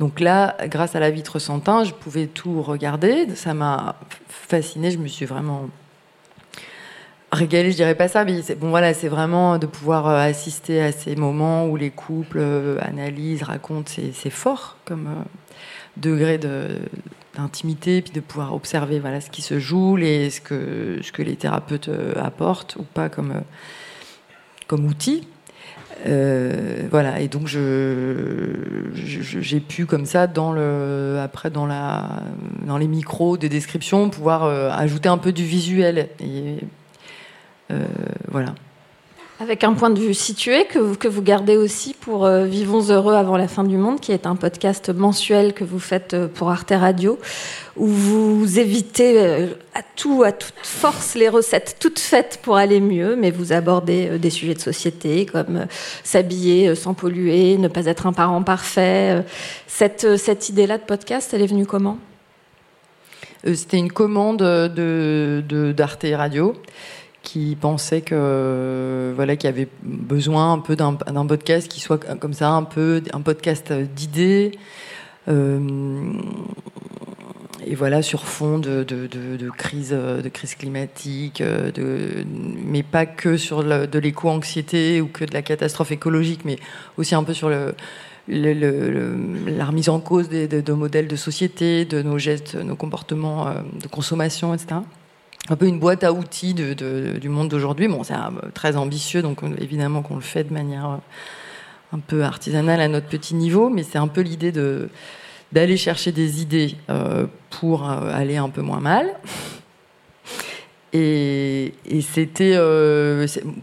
[0.00, 3.28] Donc là, grâce à la vitre sans teint, je pouvais tout regarder.
[3.36, 3.96] Ça m'a
[4.28, 4.90] fasciné.
[4.90, 5.68] Je me suis vraiment
[7.30, 7.70] régalée.
[7.70, 8.70] Je dirais pas ça, mais bon.
[8.70, 13.44] Voilà, c'est vraiment de pouvoir euh, assister à ces moments où les couples euh, analysent,
[13.44, 13.90] racontent.
[14.12, 15.08] C'est fort comme
[15.96, 16.80] degré de
[17.36, 22.14] d'intimité, puis de pouvoir observer voilà ce qui se joue, ce que les thérapeutes euh,
[22.16, 23.40] apportent ou pas comme euh,
[24.88, 25.26] outil.
[26.06, 27.60] Euh, voilà et donc j'ai
[29.60, 30.52] pu comme ça dans
[31.22, 32.22] après dans la
[32.66, 36.08] dans les micros de description pouvoir ajouter un peu du visuel
[38.30, 38.54] voilà.
[39.42, 42.82] Avec un point de vue situé que vous, que vous gardez aussi pour euh, Vivons
[42.90, 46.28] heureux avant la fin du monde, qui est un podcast mensuel que vous faites euh,
[46.28, 47.18] pour Arte Radio,
[47.76, 52.78] où vous évitez euh, à tout, à toute force les recettes toutes faites pour aller
[52.78, 55.66] mieux, mais vous abordez des sujets de société comme
[56.04, 59.24] s'habiller sans polluer, ne pas être un parent parfait.
[59.66, 61.98] Cette, cette idée-là de podcast, elle est venue comment?
[63.44, 66.54] C'était une commande de de- d'Arte Radio
[67.22, 72.32] qui pensait que voilà qu'il y avait besoin un peu d'un podcast qui soit comme
[72.32, 74.52] ça un peu un podcast d'idées
[75.28, 75.60] euh,
[77.64, 78.84] et voilà sur fond de,
[79.56, 82.24] crise de crise climatique de
[82.64, 86.56] mais pas que sur de l'éco-anxiété ou que de la catastrophe écologique mais
[86.96, 87.50] aussi un peu sur
[88.28, 93.62] la remise en cause de, de modèles de société, de nos gestes, nos comportements euh,
[93.80, 94.80] de consommation, etc.
[95.48, 97.88] Un peu une boîte à outils du monde d'aujourd'hui.
[97.88, 98.14] Bon, c'est
[98.54, 100.96] très ambitieux, donc on- évidemment qu'on le fait de manière euh,
[101.96, 104.88] un peu artisanale à notre petit niveau, mais c'est un peu l'idée de
[105.50, 109.10] d'aller chercher des idées euh, pour euh, aller un peu moins mal
[110.94, 112.56] Et, c'était,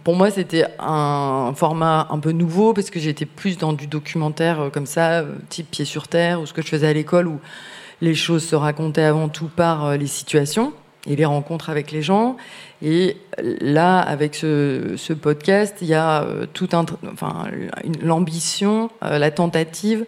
[0.03, 4.69] pour moi, c'était un format un peu nouveau parce que j'étais plus dans du documentaire
[4.73, 7.39] comme ça, type pied sur terre, ou ce que je faisais à l'école, où
[8.01, 10.73] les choses se racontaient avant tout par les situations
[11.07, 12.37] et les rencontres avec les gens.
[12.81, 13.17] Et
[13.61, 17.47] là, avec ce, podcast, il y a tout un, enfin,
[18.01, 20.05] l'ambition, la tentative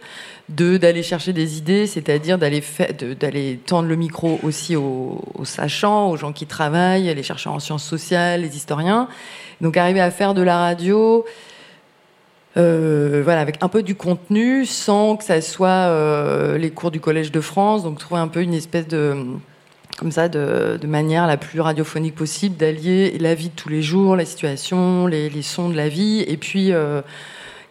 [0.48, 6.32] de d'aller chercher des idées, c'est-à-dire d'aller tendre le micro aussi aux, sachants, aux gens
[6.32, 9.08] qui travaillent, les chercheurs en sciences sociales, les historiens.
[9.60, 11.24] Donc arriver à faire de la radio,
[12.56, 17.00] euh, voilà, avec un peu du contenu, sans que ça soit euh, les cours du
[17.00, 17.82] Collège de France.
[17.82, 19.16] Donc trouver un peu une espèce de
[19.98, 24.16] comme ça, de, manière la plus radiophonique possible, d'allier la vie de tous les jours,
[24.16, 27.02] les situations, les, sons de la vie, et puis euh,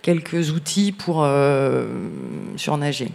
[0.01, 1.85] quelques outils pour euh,
[2.57, 3.09] surnager.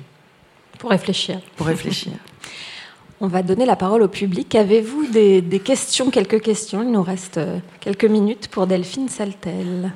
[0.78, 1.40] Pour réfléchir.
[1.56, 2.12] Pour réfléchir.
[3.20, 4.54] On va donner la parole au public.
[4.54, 6.82] Avez-vous des, questions, quelques questions?
[6.82, 9.90] Il nous reste euh, quelques minutes pour Delphine Saltel.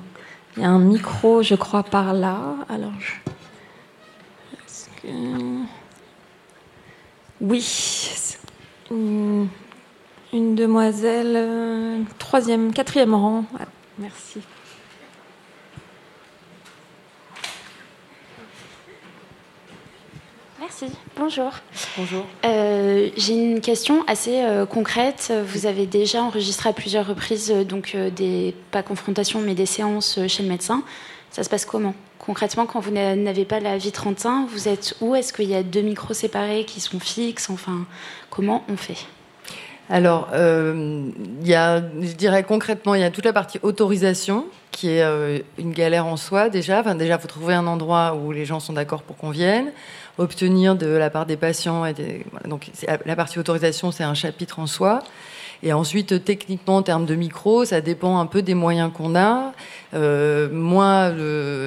[0.57, 2.39] Il y a un micro, je crois, par là.
[2.71, 2.93] Alors,
[7.41, 7.65] oui,
[8.91, 9.49] une,
[10.33, 13.45] une demoiselle, euh, troisième, quatrième rang.
[13.99, 14.41] Merci.
[20.61, 20.87] Merci,
[21.17, 21.53] bonjour.
[21.97, 22.27] Bonjour.
[22.45, 25.33] Euh, j'ai une question assez euh, concrète.
[25.47, 30.19] Vous avez déjà enregistré à plusieurs reprises euh, donc des pas confrontations mais des séances
[30.29, 30.83] chez le médecin.
[31.31, 31.95] Ça se passe comment?
[32.25, 35.15] Concrètement, quand vous n'avez pas la vie 31, vous êtes où?
[35.15, 37.49] Est-ce qu'il y a deux micros séparés qui sont fixes?
[37.51, 37.87] Enfin,
[38.29, 39.07] comment on fait?
[39.89, 44.89] Alors, il y a, je dirais concrètement, il y a toute la partie autorisation qui
[44.89, 45.03] est
[45.59, 46.83] une galère en soi déjà.
[46.95, 49.73] Déjà, faut trouver un endroit où les gens sont d'accord pour qu'on vienne
[50.19, 51.87] obtenir de la part des patients.
[51.87, 51.95] Et
[52.45, 52.71] donc
[53.07, 55.03] la partie autorisation, c'est un chapitre en soi.
[55.63, 59.53] Et ensuite, techniquement, en termes de micro, ça dépend un peu des moyens qu'on a.
[59.93, 61.13] Euh, moi,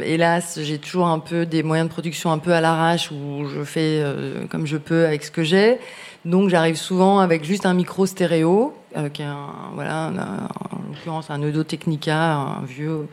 [0.04, 3.64] hélas, j'ai toujours un peu des moyens de production un peu à l'arrache où je
[3.64, 5.78] fais euh, comme je peux avec ce que j'ai.
[6.26, 10.12] Donc, j'arrive souvent avec juste un micro stéréo, euh, qui est un, voilà,
[10.72, 13.08] en l'occurrence un Eudo Technica, un vieux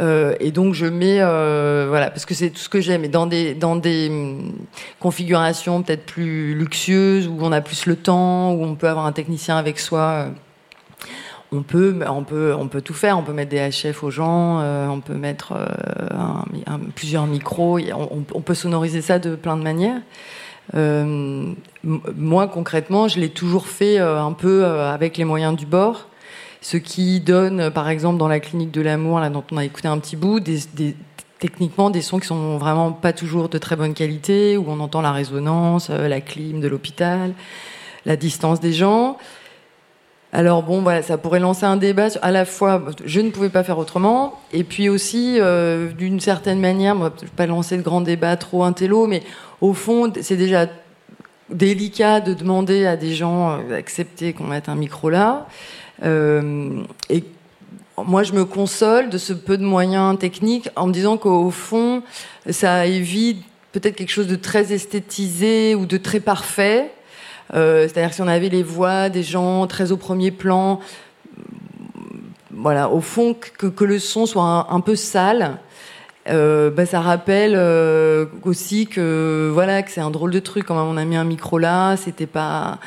[0.00, 3.04] euh, et donc je mets, euh, voilà, parce que c'est tout ce que j'aime.
[3.04, 4.52] Et dans des dans des hum,
[4.98, 9.12] configurations peut-être plus luxueuses où on a plus le temps, où on peut avoir un
[9.12, 10.00] technicien avec soi.
[10.00, 10.30] Euh,
[11.52, 13.18] on peut, on peut, on peut tout faire.
[13.18, 15.54] On peut mettre des HF aux gens, on peut mettre
[16.94, 17.80] plusieurs micros.
[17.92, 20.00] On, peut sonoriser ça de plein de manières.
[21.82, 26.06] moi, concrètement, je l'ai toujours fait un peu avec les moyens du bord
[26.60, 29.88] ce qui donne, par exemple, dans la clinique de l'amour, là dont on a écouté
[29.88, 30.58] un petit bout, des,
[31.38, 35.00] techniquement des sons qui sont vraiment pas toujours de très bonne qualité, où on entend
[35.00, 37.32] la résonance, euh, la clim de l'hôpital,
[38.04, 39.16] la distance des gens.
[40.32, 43.64] Alors bon, voilà, ça pourrait lancer un débat à la fois, je ne pouvais pas
[43.64, 48.00] faire autrement, et puis aussi, euh, d'une certaine manière, je vais pas lancer de grand
[48.02, 49.22] débat trop intello, mais
[49.60, 50.66] au fond, c'est déjà
[51.48, 55.48] délicat de demander à des gens d'accepter qu'on mette un micro là.
[56.02, 57.24] Euh, et
[57.96, 62.02] moi, je me console de ce peu de moyens techniques en me disant qu'au fond,
[62.48, 63.42] ça évite
[63.72, 66.90] peut-être quelque chose de très esthétisé ou de très parfait.
[67.54, 70.80] Euh, c'est-à-dire si on avait les voix des gens très au premier plan,
[72.52, 75.58] voilà, au fond, que, le son soit un, peu sale,
[76.28, 77.56] euh, bah, ça rappelle
[78.44, 80.66] aussi que voilà que c'est un drôle de truc.
[80.66, 82.78] Quand on a mis un micro là, c'était pas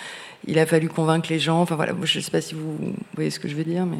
[0.47, 1.61] il a fallu convaincre les gens.
[1.61, 2.77] Enfin voilà, je ne sais pas si vous
[3.15, 3.99] voyez ce que je veux dire, mais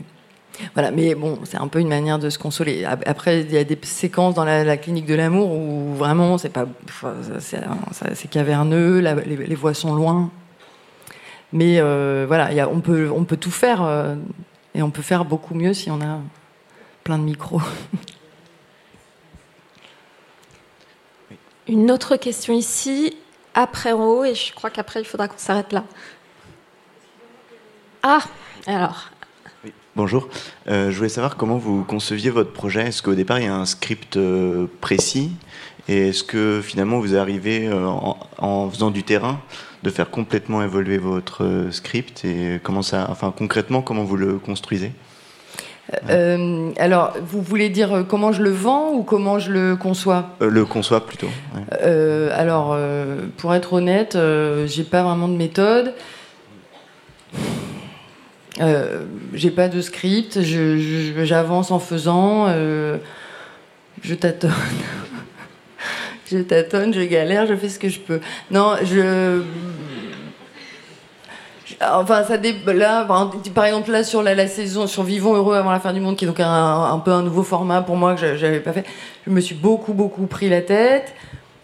[0.74, 0.92] voilà.
[0.92, 2.86] Mais bon, c'est un peu une manière de se consoler.
[2.86, 6.66] Après, il y a des séquences dans la, clinique de l'amour où vraiment c'est pas,
[7.40, 10.30] c'est caverneux, les, voix sont loin.
[11.52, 14.16] Mais euh, voilà, on peut on peut tout faire euh,
[14.74, 16.20] et on peut faire beaucoup mieux si on a
[17.04, 17.62] plein de micros.
[21.68, 23.16] Une autre question ici,
[23.54, 25.86] après en haut, et je crois qu'après il faudra qu'on s'arrête là.
[28.06, 28.20] Ah,
[28.68, 29.12] alors.
[29.96, 30.28] bonjour.
[30.68, 32.82] Euh, je voulais savoir comment vous conceviez votre projet.
[32.88, 35.32] Est-ce qu'au départ, il y a un script euh, précis?
[35.88, 37.88] Et est-ce que finalement, vous arrivez, euh,
[38.40, 39.40] en, faisant du terrain,
[39.84, 42.26] de faire complètement évoluer votre script?
[42.26, 44.92] Et comment ça, enfin, concrètement, comment vous le construisez?
[46.78, 50.32] Alors, vous voulez dire comment je le vends ou comment je le conçois?
[50.42, 51.30] Le conçois plutôt.
[52.34, 52.78] alors,
[53.38, 54.18] pour être honnête,
[54.66, 55.94] j'ai pas vraiment de méthode.
[58.60, 62.98] Euh, j'ai pas de script, j'avance en faisant, euh,
[64.04, 64.52] je tâtonne.
[66.32, 68.20] je tâtonne, je galère, je fais ce que je peux.
[68.52, 69.42] Non, je.
[71.82, 72.56] Enfin, ça dé...
[72.68, 76.16] là, par exemple, là sur la, saison, sur Vivons heureux avant la fin du monde,
[76.16, 78.86] qui est donc un, peu un nouveau format pour moi que j'avais pas fait,
[79.26, 81.14] je me suis beaucoup, beaucoup pris la tête.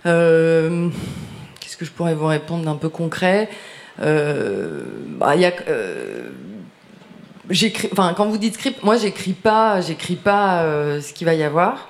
[0.06, 0.90] Euh,
[1.60, 3.50] qu'est-ce que je pourrais vous répondre d'un peu concret?
[4.00, 5.54] Bah, y a,
[7.50, 10.64] j'écris, quand vous dites script, moi, j'écris pas, j'écris pas
[11.02, 11.90] ce qu'il va y avoir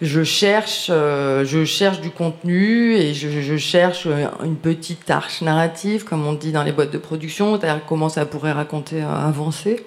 [0.00, 4.06] je cherche, euh, je cherche du contenu et je, cherche
[4.42, 8.24] une petite arche narrative, comme on dit dans les boîtes de production, c'est-à-dire comment ça
[8.24, 9.84] pourrait raconter, euh, avancer.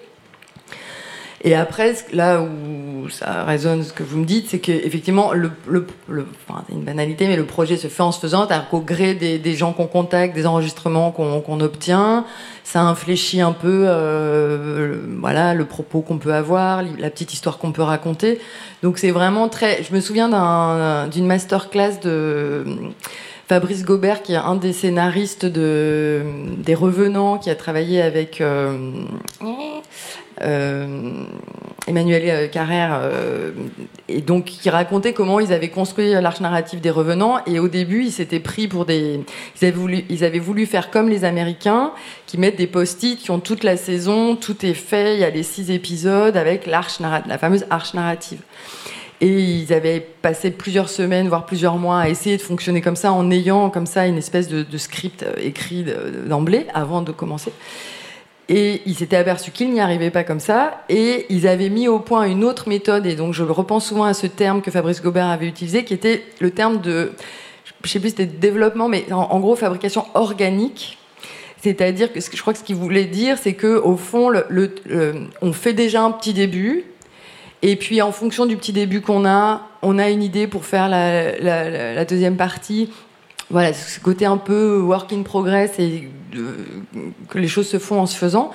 [1.46, 5.86] Et après, là où ça résonne ce que vous me dites, c'est qu'effectivement, le, le,
[6.48, 9.14] enfin, c'est une banalité, mais le projet se fait en se faisant, c'est-à-dire qu'au gré
[9.14, 12.26] des, gens qu'on contacte, des enregistrements qu'on obtient,
[12.64, 17.74] ça infléchit un peu, euh, voilà, le propos qu'on peut avoir, la petite histoire qu'on
[17.74, 18.40] peut raconter.
[18.82, 19.84] Donc c'est vraiment très.
[19.84, 20.30] Je me souviens
[21.10, 22.64] d'une masterclass de
[23.50, 26.22] Fabrice Gobert, qui est un des scénaristes de
[26.58, 28.40] des Revenants, qui a travaillé avec.
[28.40, 28.78] Euh,
[29.42, 29.46] euh,
[31.88, 33.52] Emmanuel Carrère, euh,
[34.08, 37.40] et donc qui racontait comment ils avaient construit l'arche narrative des revenants.
[37.46, 39.20] Et au début, ils s'étaient pris pour des,
[39.60, 41.92] ils avaient voulu, ils avaient voulu faire comme les Américains,
[42.26, 45.30] qui mettent des post-it, qui ont toute la saison, tout est fait, il y a
[45.30, 48.40] les six épisodes avec l'arche la fameuse arche narrative.
[49.22, 53.12] Et ils avaient passé plusieurs semaines, voire plusieurs mois à essayer de fonctionner comme ça,
[53.12, 55.86] en ayant comme ça une espèce de, de script écrit
[56.28, 57.52] d'emblée avant de commencer.
[58.50, 62.00] Et ils s'étaient aperçus qu'ils n'y arrivaient pas comme ça, et ils avaient mis au
[62.00, 65.28] point une autre méthode, et donc je repense souvent à ce terme que Fabrice Gobert
[65.28, 67.14] avait utilisé, qui était le terme de,
[67.84, 70.98] je sais plus c'était développement, mais en, gros fabrication organique.
[71.62, 74.34] C'est-à-dire que je crois que ce qu'il voulait dire, c'est que au fond,
[75.42, 76.84] on fait déjà un petit début,
[77.62, 80.90] et puis en fonction du petit début qu'on a, on a une idée pour faire
[80.90, 82.90] la deuxième partie,
[83.50, 86.10] voilà, ce côté un peu work in progress et
[87.30, 88.52] que les choses se font en se faisant,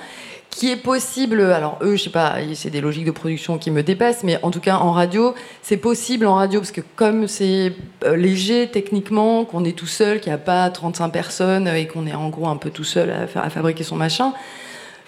[0.49, 1.41] qui est possible.
[1.41, 4.51] Alors eux, je sais pas, c'est des logiques de production qui me dépassent, mais en
[4.51, 7.73] tout cas en radio, c'est possible en radio parce que comme c'est
[8.03, 12.07] euh, léger techniquement, qu'on est tout seul, qu'il n'y a pas 35 personnes et qu'on
[12.07, 14.33] est en gros un peu tout seul à, à fabriquer son machin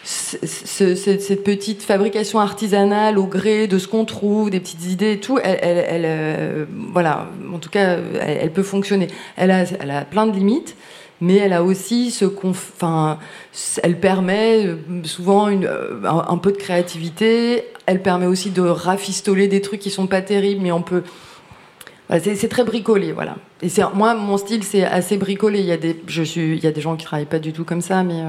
[0.04, 5.38] cette petite fabrication artisanale au gré de ce qu'on trouve, des petites idées et tout,
[5.44, 9.08] elle, euh, voilà, en tout cas, elle, peut fonctionner.
[9.36, 10.76] Elle a, elle a plein de limites,
[11.20, 12.54] mais elle a aussi ce qu'on,
[13.84, 17.66] elle permet euh, souvent une, euh, un, peu de créativité.
[17.86, 21.04] Elle permet aussi de rafistoler des trucs qui sont pas terribles, mais on peut.
[22.10, 23.36] c'est très bricolé, voilà.
[23.62, 25.60] Et c'est moi, mon style, c'est assez bricolé.
[25.60, 27.54] Il y a des, je suis, il y a des gens qui travaillent pas du
[27.54, 28.24] tout comme ça, mais.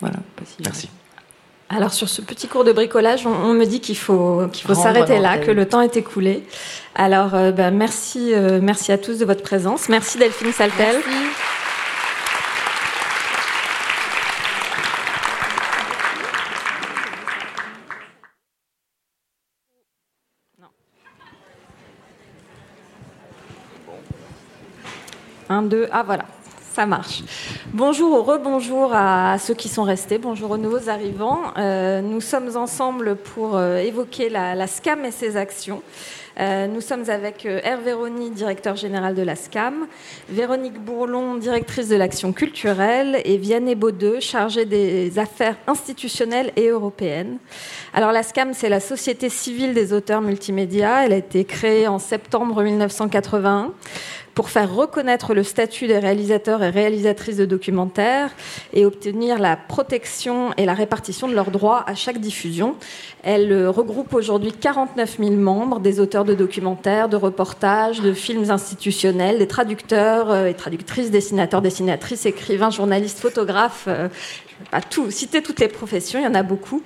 [0.00, 0.16] Voilà.
[0.60, 0.88] Merci.
[1.70, 5.18] Alors sur ce petit cours de bricolage, on, me dit qu'il faut qu'il faut s'arrêter
[5.18, 6.44] là, que le temps est écoulé.
[6.94, 9.90] Alors euh, ben, merci euh, merci à tous de votre présence.
[9.90, 10.96] Merci Delphine Saltel.
[25.50, 26.24] Un, deux, ah voilà
[26.78, 27.24] ça marche.
[27.74, 31.52] Bonjour ou rebonjour à ceux qui sont restés, bonjour aux nouveaux arrivants.
[31.56, 35.82] Euh, nous sommes ensemble pour euh, évoquer la, SCAM et ses actions.
[36.38, 39.88] Euh, nous sommes avec Hervé Rony, directeur général de la SCAM,
[40.28, 47.38] Véronique Bourlon, directrice de l'action culturelle, et Vianney Baudeux, chargée des affaires institutionnelles et européennes.
[47.92, 51.04] Alors la SCAM, c'est la Société civile des auteurs multimédia.
[51.04, 53.72] Elle a été créée en septembre 1981
[54.38, 58.30] pour faire reconnaître le statut des réalisateurs et réalisatrices de documentaires
[58.72, 62.76] et obtenir la protection et la répartition de leurs droits à chaque diffusion.
[63.24, 68.48] Elle euh, regroupe aujourd'hui 49 000 membres, des auteurs de documentaires, de reportages, de films
[68.48, 73.86] institutionnels, des traducteurs euh, et traductrices, dessinateurs, dessinatrices, écrivains, journalistes, photographes.
[73.88, 74.06] Euh,
[74.70, 76.82] pas tout, citer toutes les professions, il y en a beaucoup.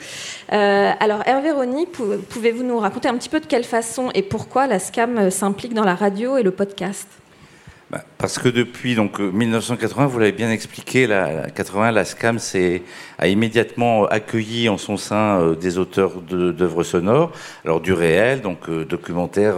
[0.48, 1.86] alors Hervé Rony,
[2.30, 5.84] pouvez-vous nous raconter un petit peu de quelle façon et pourquoi la SCAM s'implique dans
[5.84, 7.08] la radio et le podcast?
[7.92, 12.38] Bah, parce que depuis donc 1980, euh, vous l'avez bien expliqué, la, 80, la SCAM
[13.18, 17.32] a immédiatement accueilli en son sein euh, des auteurs d'œuvres sonores,
[17.66, 19.56] alors du réel, donc euh, documentaire,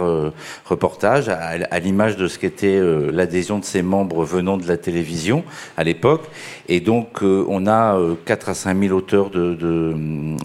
[0.65, 5.45] reportage, à, l'image de ce qu'était l'adhésion de ses membres venant de la télévision
[5.77, 6.25] à l'époque.
[6.67, 9.95] Et donc on a 4 à 5 000 auteurs de, de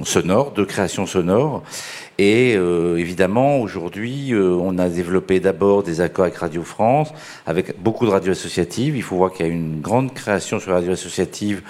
[0.05, 1.65] sonores, de créations sonores.
[2.23, 7.15] Et évidemment, aujourd'hui, on a développé d'abord des accords avec Radio France,
[7.47, 8.97] avec beaucoup de de radio associative.
[8.97, 11.63] Il faut voir qu'il y a une grande création sur la radio associative.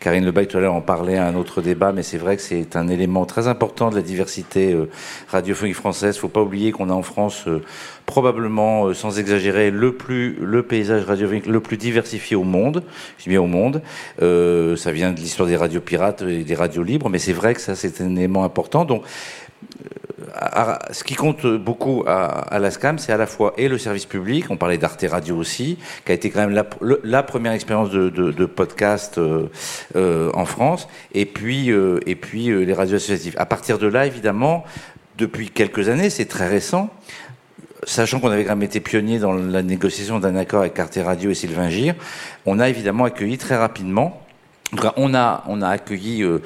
[0.00, 2.42] Karine Lebaille tout à l'heure en parlait à un autre débat, mais c'est vrai que
[2.42, 4.88] c'est un élément très important de la diversité euh,
[5.28, 6.14] radiophonique française.
[6.14, 7.62] Il ne faut pas oublier qu'on a en France euh,
[8.06, 12.84] probablement, euh, sans exagérer, le plus le paysage radiophonique le plus diversifié au monde.
[13.18, 13.82] Je dis bien au monde.
[14.22, 17.54] Euh, ça vient de l'histoire des radios pirates et des radios libres, mais c'est vrai
[17.54, 18.84] que ça c'est un élément important.
[18.84, 19.02] Donc
[20.34, 23.78] à- ce qui compte beaucoup à, à la SCAM, c'est à la fois et le
[23.78, 26.64] service public, on parlait d'Arte Radio aussi, qui a été quand même
[27.04, 29.48] la, première expérience de, podcast euh,
[29.96, 33.34] euh, en France, et puis, euh, et puis euh, les radios associatives.
[33.38, 34.64] À partir de là, évidemment,
[35.16, 36.90] depuis quelques années, c'est très récent,
[37.84, 41.30] sachant qu'on avait quand même été pionnier dans la négociation d'un accord avec Arte Radio
[41.30, 41.94] et Sylvain Gire,
[42.46, 44.22] on a évidemment accueilli très rapidement
[44.72, 46.42] en tout cas, on a, on a accueilli euh,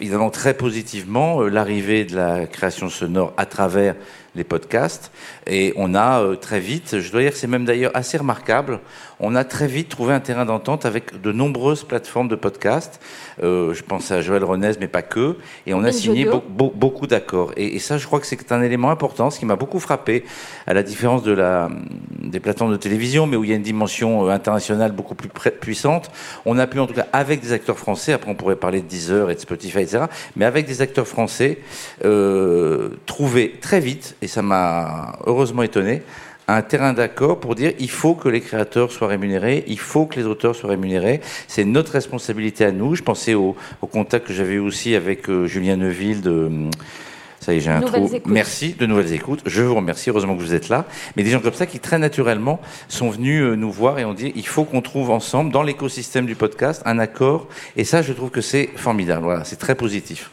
[0.00, 3.94] évidemment très positivement euh, l'arrivée de la création sonore à travers
[4.34, 5.10] les podcasts.
[5.46, 8.80] Et on a euh, très vite, je dois dire que c'est même d'ailleurs assez remarquable,
[9.20, 13.00] on a très vite trouvé un terrain d'entente avec de nombreuses plateformes de podcasts.
[13.42, 15.36] Euh, je pense à Joël Renez, mais pas que.
[15.66, 17.52] Et on a signé beaucoup d'accords.
[17.56, 20.24] Et, et ça, je crois que c'est un élément important, ce qui m'a beaucoup frappé,
[20.66, 21.68] à la différence de la,
[22.22, 25.28] des plateformes de télévision, mais où il y a une dimension euh, internationale beaucoup plus
[25.28, 26.10] puissante.
[26.46, 28.86] On a pu, en tout cas, avec des acteurs français, après on pourrait parler de
[28.86, 30.04] Deezer et de Spotify, etc.,
[30.34, 31.58] mais avec des acteurs français,
[32.04, 36.02] euh, trouver très vite, et ça m'a heureusement étonné,
[36.48, 40.16] un terrain d'accord pour dire il faut que les créateurs soient rémunérés, il faut que
[40.18, 41.20] les auteurs soient rémunérés.
[41.46, 42.96] C'est notre responsabilité à nous.
[42.96, 46.30] Je pensais au, au contact que j'avais eu aussi avec euh, Julien Neuville de.
[46.46, 46.70] hum,
[47.38, 48.04] Ça y est, j'ai un trou.
[48.12, 48.32] écoutes.
[48.32, 49.42] Merci de nouvelles écoutes.
[49.46, 50.10] Je vous remercie.
[50.10, 50.86] Heureusement que vous êtes là.
[51.14, 54.12] Mais des gens comme ça qui très naturellement sont venus euh, nous voir et ont
[54.14, 57.46] dit il faut qu'on trouve ensemble dans l'écosystème du podcast un accord.
[57.76, 59.22] Et ça, je trouve que c'est formidable.
[59.24, 60.30] Voilà, c'est très positif.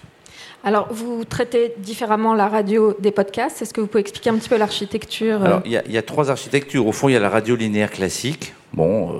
[0.67, 3.61] Alors, vous traitez différemment la radio des podcasts.
[3.61, 5.93] Est-ce que vous pouvez expliquer un petit peu l'architecture euh, Alors, il y, a- il
[5.93, 6.85] y a trois architectures.
[6.85, 8.53] Au fond, il y a la radio linéaire classique.
[8.73, 9.19] Bon, euh,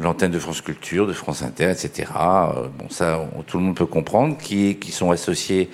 [0.00, 2.04] l'antenne de France Culture, de France Inter, etc.
[2.14, 5.70] Euh, bon, ça, on- tout le monde peut comprendre, qui, qui sont associés,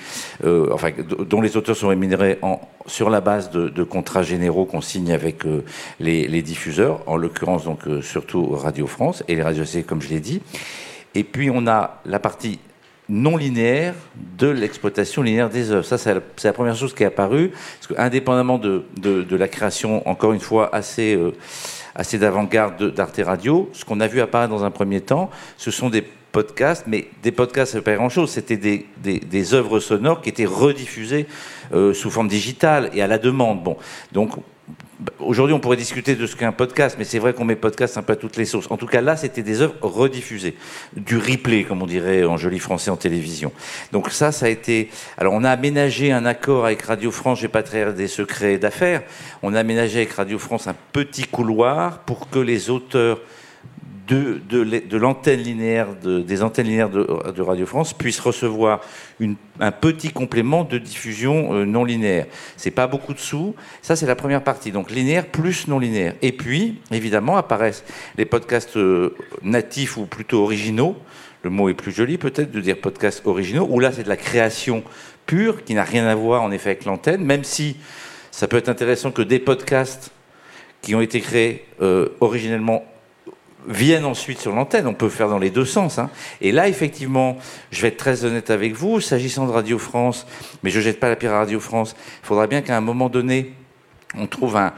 [0.47, 0.89] euh, enfin,
[1.29, 5.13] dont les auteurs sont rémunérés en, sur la base de, de contrats généraux qu'on signe
[5.13, 5.63] avec euh,
[6.01, 10.01] les, les diffuseurs, en l'occurrence donc euh, surtout Radio France et les radios AC, comme
[10.01, 10.41] je l'ai dit.
[11.15, 12.59] Et puis on a la partie
[13.09, 13.95] non linéaire
[14.39, 15.85] de l'exploitation linéaire des œuvres.
[15.85, 20.07] Ça, c'est la, première chose qui est apparue, parce que indépendamment de, de, la création,
[20.09, 21.33] encore une fois, assez, euh,
[21.95, 25.71] assez d'avant-garde de- d'Arte Radio, ce qu'on a vu apparaître dans un premier temps, ce
[25.71, 26.03] sont des
[26.33, 30.45] podcasts, mais des podcasts, ça veut pas grand-chose, c'était des, des, œuvres sonores qui étaient
[30.45, 31.27] rediffusées
[31.73, 33.63] euh, sous forme digitale et à la demande.
[33.63, 33.77] Bon,
[34.13, 34.33] donc
[35.19, 37.99] Aujourd'hui, on pourrait discuter de ce qu'est un podcast, mais c'est vrai qu'on met podcast
[37.99, 38.67] un peu à toutes les sauces.
[38.71, 40.57] En tout cas, là, c'était des œuvres rediffusées,
[40.97, 43.53] du replay, comme on dirait en joli français en télévision.
[43.93, 44.89] Donc ça, ça a été.
[45.19, 47.39] Alors, on a aménagé un accord avec Radio France.
[47.39, 49.03] Je vais pas trahir des secrets d'affaires.
[49.43, 53.21] On a aménagé avec Radio France un petit couloir pour que les auteurs
[54.07, 58.81] de, l'antenne linéaire, de- des antennes linéaires de, Radio France puissent recevoir
[59.61, 62.27] un petit complément de diffusion euh, non linéaire.
[62.57, 63.55] C'est pas beaucoup de sous.
[63.83, 64.73] Ça, c'est la première partie.
[64.73, 66.15] Donc linéaire plus non linéaire.
[66.23, 67.85] Et puis, évidemment, apparaissent
[68.17, 70.97] les podcasts euh, natifs ou plutôt originaux.
[71.43, 74.17] Le mot est plus joli, peut-être, de dire podcasts originaux, où là, c'est de la
[74.17, 74.83] création
[75.27, 77.77] pure, qui n'a rien à voir, en effet, avec l'antenne, même si
[78.31, 80.11] ça peut être intéressant que des podcasts
[80.83, 82.85] qui ont été créés euh, originellement
[83.69, 84.87] viennent ensuite sur l'antenne.
[84.87, 85.99] On peut faire dans les deux sens.
[85.99, 86.11] hein.
[86.41, 87.37] Et là, effectivement,
[87.71, 90.27] je vais être très honnête avec vous, s'agissant de Radio France,
[90.63, 93.09] mais je jette pas la pierre à Radio France, il faudra bien qu'à un moment
[93.09, 93.53] donné,
[94.15, 94.73] on trouve un,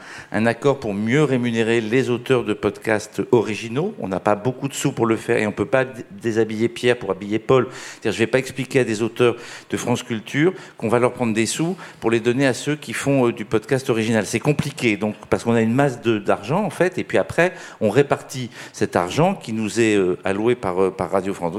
[0.45, 3.93] accord pour mieux rémunérer les auteurs de podcasts originaux.
[3.99, 6.03] On n'a pas beaucoup de sous pour le faire et on ne peut pas dé-
[6.11, 7.67] déshabiller Pierre pour habiller Paul.
[8.03, 9.35] Je ne vais pas expliquer à des auteurs
[9.69, 12.93] de France Culture qu'on va leur prendre des sous pour les donner à ceux qui
[12.93, 14.25] font euh, du podcast original.
[14.25, 17.89] C'est compliqué, donc parce qu'on a une masse d'argent en fait, et puis après on
[17.89, 21.53] répartit cet argent qui nous est euh, alloué par, euh, par Radio France.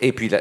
[0.00, 0.38] Et puis le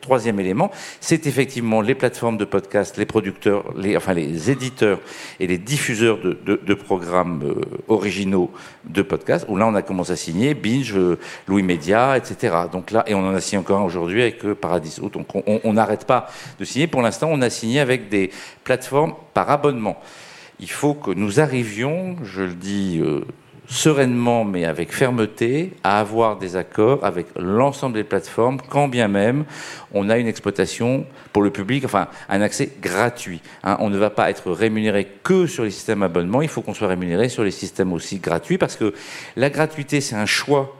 [0.00, 3.64] troisième élément, c'est effectivement les plateformes de podcast, les producteurs,
[3.96, 4.98] enfin les éditeurs
[5.38, 8.50] et les diffuseurs de, programmes euh, originaux
[8.84, 9.46] de podcast.
[9.48, 12.54] Où là on a commencé à signer Binge, euh, Louis Média, etc.
[12.72, 15.08] Donc là et on en a signé encore un aujourd'hui avec euh, Paradiso.
[15.08, 16.86] Donc on- n'arrête pas de signer.
[16.86, 18.30] Pour l'instant on a signé avec des
[18.64, 19.98] plateformes par abonnement.
[20.60, 23.00] Il faut que nous arrivions, je le dis
[23.68, 29.44] sereinement mais avec fermeté, à avoir des accords avec l'ensemble des plateformes, quand bien même
[29.92, 33.40] on a une exploitation pour le public, enfin un accès gratuit.
[33.64, 33.76] hein.
[33.80, 36.88] on ne va pas être rémunéré que sur les systèmes abonnements, il faut qu'on soit
[36.88, 38.94] rémunéré sur les systèmes aussi gratuits, parce que
[39.36, 40.74] la gratuité c'est un choix,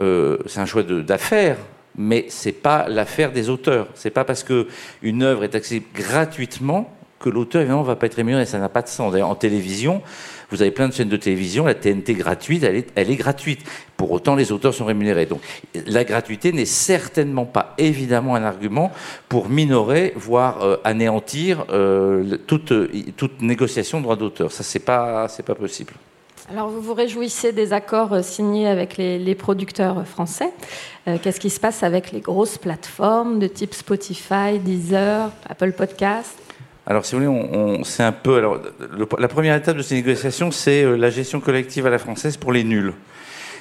[0.00, 1.58] euh, c'est un choix d'affaires.
[1.96, 3.86] Mais c'est pas l'affaire des auteurs.
[3.94, 4.66] C'est pas parce que
[5.02, 8.44] une œuvre est accessible gratuitement que l'auteur, évidemment, va pas être rémunéré.
[8.46, 9.12] Ça n'a pas de sens.
[9.12, 10.02] D'ailleurs, en télévision,
[10.54, 13.60] vous avez plein de chaînes de télévision, la TNT gratuite, elle est, elle est gratuite.
[13.96, 15.26] Pour autant, les auteurs sont rémunérés.
[15.26, 15.40] Donc,
[15.86, 18.92] la gratuité n'est certainement pas, évidemment, un argument
[19.28, 22.72] pour minorer, voire euh, anéantir euh, toute,
[23.16, 24.52] toute négociation de droit d'auteur.
[24.52, 25.92] Ça, c'est pas, c'est pas possible.
[26.50, 30.52] Alors, vous vous réjouissez des accords euh, signés avec les, producteurs français.
[31.08, 36.38] Euh, Qu'est-ce qui se passe avec les grosses plateformes de type Spotify, Deezer, Apple Podcast
[36.86, 38.42] Alors, si vous voulez, c'est un peu.
[39.18, 42.52] La première étape de ces négociations, c'est euh, la gestion collective à la française pour
[42.52, 42.92] les nuls.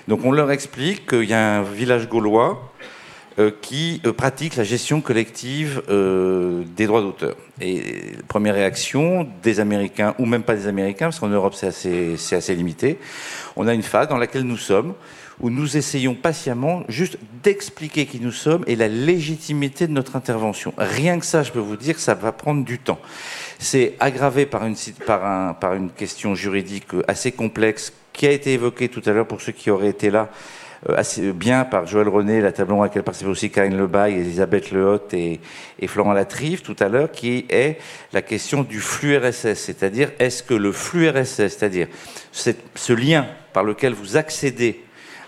[0.09, 2.73] Donc, on leur explique qu'il y a un village gaulois
[3.39, 7.35] euh, qui euh, pratique la gestion collective des droits d'auteur.
[7.61, 12.55] Et première réaction des Américains, ou même pas des Américains, parce qu'en Europe c'est assez
[12.55, 12.97] limité,
[13.55, 14.95] on a une phase dans laquelle nous sommes,
[15.39, 20.73] où nous essayons patiemment juste d'expliquer qui nous sommes et la légitimité de notre intervention.
[20.77, 22.99] Rien que ça, je peux vous dire ça va prendre du temps.
[23.59, 29.27] C'est aggravé par une, question juridique assez complexe qui a été évoquée tout à l'heure
[29.27, 30.29] pour ceux qui auraient été là
[30.89, 34.71] euh, assez bien par Joël René, la table à laquelle participait aussi Karine Lebaille, Elisabeth
[34.71, 35.39] Lehotte et,
[35.79, 37.79] et Florent Latrive tout à l'heure, qui est
[38.11, 41.87] la question du flux RSS, c'est-à-dire est-ce que le flux RSS, c'est-à-dire
[42.31, 44.83] ce lien par lequel vous accédez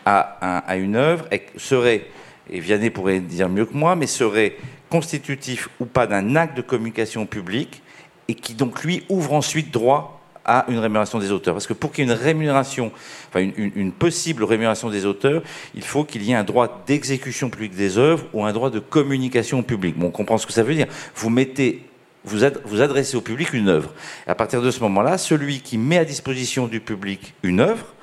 [0.06, 1.26] à, à une œuvre,
[1.58, 2.06] serait,
[2.50, 4.56] et Vianney pourrait dire mieux que moi, mais serait
[4.90, 7.82] constitutif ou pas d'un acte de communication publique
[8.28, 11.56] et qui donc lui ouvre ensuite droit à une rémunération des auteurs.
[11.56, 12.92] Parce que pour qu'il y ait une rémunération,
[13.30, 15.42] enfin une, une- une possible rémunération des auteurs,
[15.74, 18.80] il faut qu'il y ait un droit d'exécution publique des œuvres ou un droit de
[18.80, 19.98] communication public.
[19.98, 20.86] Bon, on comprend ce que ça veut dire.
[21.16, 21.82] Vous mettez,
[22.26, 23.92] vous, vous adressez au public une œuvre.
[24.28, 27.95] À partir de ce moment-là, celui qui met à disposition du public une œuvre,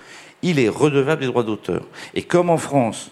[0.43, 1.83] il est redevable des droits d'auteur.
[2.15, 3.11] Et comme en France,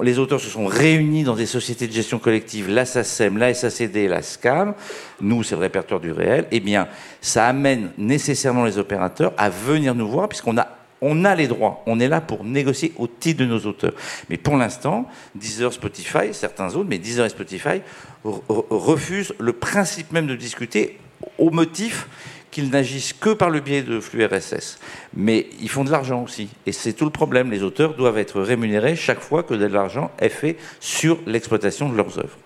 [0.00, 4.06] les auteurs se sont réunis dans des sociétés de gestion collective, la SACEM, la SACD,
[4.08, 4.74] la SCAM,
[5.20, 6.86] nous c'est le répertoire du réel, eh bien
[7.20, 10.68] ça amène nécessairement les opérateurs à venir nous voir puisqu'on a
[11.04, 13.92] on a les droits, on est là pour négocier au titre de nos auteurs.
[14.30, 17.80] Mais pour l'instant, Deezer, Spotify, certains autres, mais Deezer et Spotify
[18.24, 21.00] re- re- refusent le principe même de discuter
[21.38, 22.06] au motif
[22.52, 24.78] qu'ils n'agissent que par le biais de flux RSS.
[25.14, 26.48] Mais ils font de l'argent aussi.
[26.66, 27.50] Et c'est tout le problème.
[27.50, 31.96] Les auteurs doivent être rémunérés chaque fois que de l'argent est fait sur l'exploitation de
[31.96, 32.36] leurs œuvres.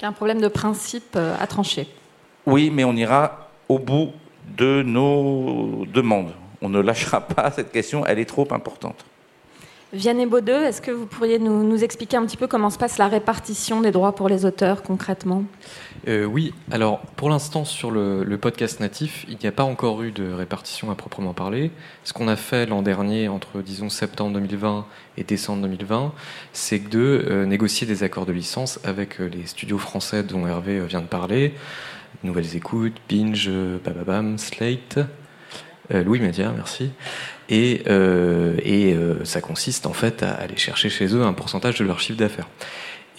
[0.00, 1.88] Un problème de principe euh, à trancher.
[2.46, 4.12] Oui, mais on ira au bout
[4.56, 6.32] de nos demandes.
[6.62, 9.04] On ne lâchera pas cette question, elle est trop importante.
[9.94, 13.08] Vianney Baudeux, est-ce que vous pourriez nous, expliquer un petit peu comment se passe la
[13.08, 15.44] répartition des droits pour les auteurs concrètement?
[16.06, 20.12] Euh, oui, alors pour l'instant sur le, podcast natif, il n'y a pas encore eu
[20.12, 21.70] de répartition à proprement parler.
[22.04, 24.84] Ce qu'on a fait l'an dernier, entre disons septembre 2020
[25.16, 26.12] et décembre 2020,
[26.52, 30.80] c'est de euh, négocier des accords de licence avec euh, les studios français dont Hervé
[30.80, 31.54] vient de parler,
[32.24, 33.50] Nouvelles Écoutes, Binge,
[33.82, 34.98] Bababam, Slate,
[35.90, 36.90] Louis Média, merci.
[37.48, 41.84] Et, euh, euh, ça consiste en fait à aller chercher chez eux un pourcentage de
[41.84, 42.48] leur chiffre d'affaires.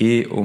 [0.01, 0.43] Et au,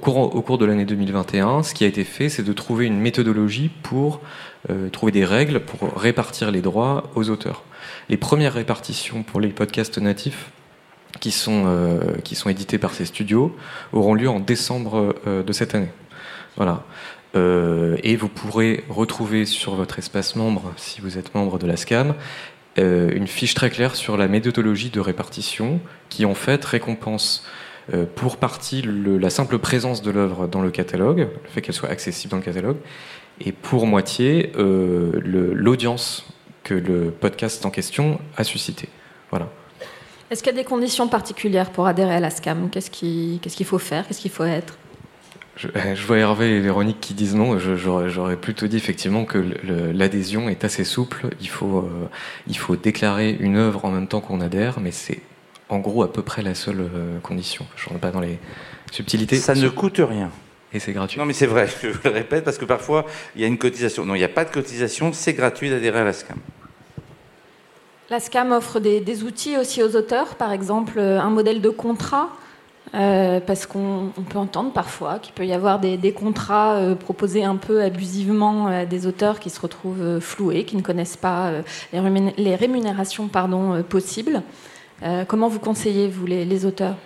[0.00, 4.20] cours, de l'année 2021, ce qui a été fait, c'est de trouver une méthodologie pour
[4.70, 7.62] euh, trouver des règles pour répartir les droits aux auteurs.
[8.08, 10.50] Les premières répartitions pour les podcasts natifs
[11.20, 12.00] qui sont, euh,
[12.48, 13.56] édités par ces studios
[13.92, 15.90] auront lieu en décembre euh, de cette année.
[16.56, 16.84] Voilà.
[17.36, 21.76] Euh, et vous pourrez retrouver sur votre espace membre, si vous êtes membre de la
[21.76, 22.14] SCAM,
[22.78, 27.44] euh, une fiche très claire sur la méthodologie de répartition qui en fait récompense
[27.92, 31.90] euh, pour partie la simple présence de l'œuvre dans le catalogue, le fait qu'elle soit
[31.90, 32.78] accessible dans le catalogue,
[33.40, 36.26] et pour moitié l'audience
[36.64, 38.88] que le podcast en question a suscité.
[39.30, 39.50] Voilà.
[40.30, 42.70] Est-ce qu'il y a des conditions particulières pour adhérer à la SCAM?
[42.70, 44.08] Qu'est-ce qu'il faut faire?
[44.08, 44.78] Qu'est-ce qu'il faut être?
[45.56, 47.58] Je, je vois Hervé et Véronique qui disent non.
[47.58, 51.28] Je- J'aurais j'aurais plutôt dit effectivement que le- le- l'adhésion est assez souple.
[51.40, 52.08] Il faut, euh,
[52.46, 55.20] il faut déclarer une œuvre en même temps qu'on adhère, mais c'est
[55.70, 57.64] en gros à peu près la seule euh, condition.
[57.76, 58.38] Je ne rentre pas dans les
[58.92, 59.36] subtilités.
[59.36, 60.30] Ça ne coûte rien.
[60.74, 61.18] Et c'est gratuit.
[61.18, 64.04] Non, mais c'est vrai, je le répète, parce que parfois, il y a une cotisation.
[64.04, 66.36] Non, il n'y a pas de cotisation, c'est gratuit d'adhérer à la SCAM.
[68.10, 71.70] La SCAM offre des, des outils aussi aux auteurs, par exemple euh, un modèle de
[71.70, 72.28] contrat,
[72.96, 76.94] euh, parce qu'on on peut entendre parfois qu'il peut y avoir des, des contrats euh,
[76.94, 81.16] proposés un peu abusivement à des auteurs qui se retrouvent euh, floués, qui ne connaissent
[81.18, 84.42] pas euh, les, rémun- les rémunérations pardon, euh, possibles.
[85.02, 86.96] Euh, comment vous conseillez, vous, les, les auteurs?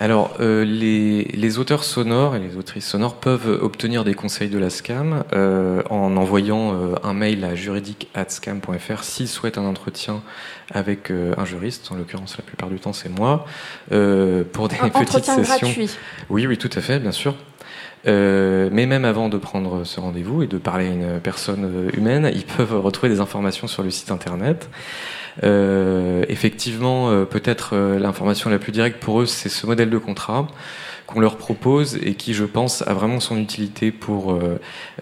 [0.00, 4.58] Alors, euh, les, les auteurs sonores et les autrices sonores peuvent obtenir des conseils de
[4.58, 10.22] la SCAM euh, en envoyant un mail à juridique.scam.fr s'ils souhaitent un entretien
[10.72, 11.90] avec un juriste.
[11.90, 13.46] En l'occurrence, la plupart du temps, c'est moi.
[13.88, 15.42] pour des Un petites sessions.
[15.42, 15.90] gratuit.
[16.28, 17.34] Oui, oui, tout à fait, bien sûr.
[18.06, 22.30] Euh, mais même avant de prendre ce rendez-vous et de parler à une personne humaine,
[22.32, 24.68] ils peuvent retrouver des informations sur le site internet.
[25.44, 29.98] Euh, effectivement, euh, peut-être euh, l'information la plus directe pour eux, c'est ce modèle de
[29.98, 30.48] contrat
[31.06, 34.38] qu'on leur propose et qui, je pense, a vraiment son utilité pour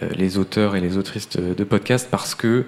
[0.01, 2.65] les auteurs et les autrices de, podcasts parce que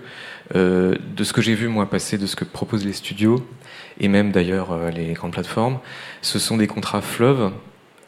[0.56, 3.46] de ce que j'ai vu moi passer, de ce que proposent les studios
[4.00, 5.78] et même d'ailleurs les grandes plateformes,
[6.20, 7.52] ce sont des contrats fleuves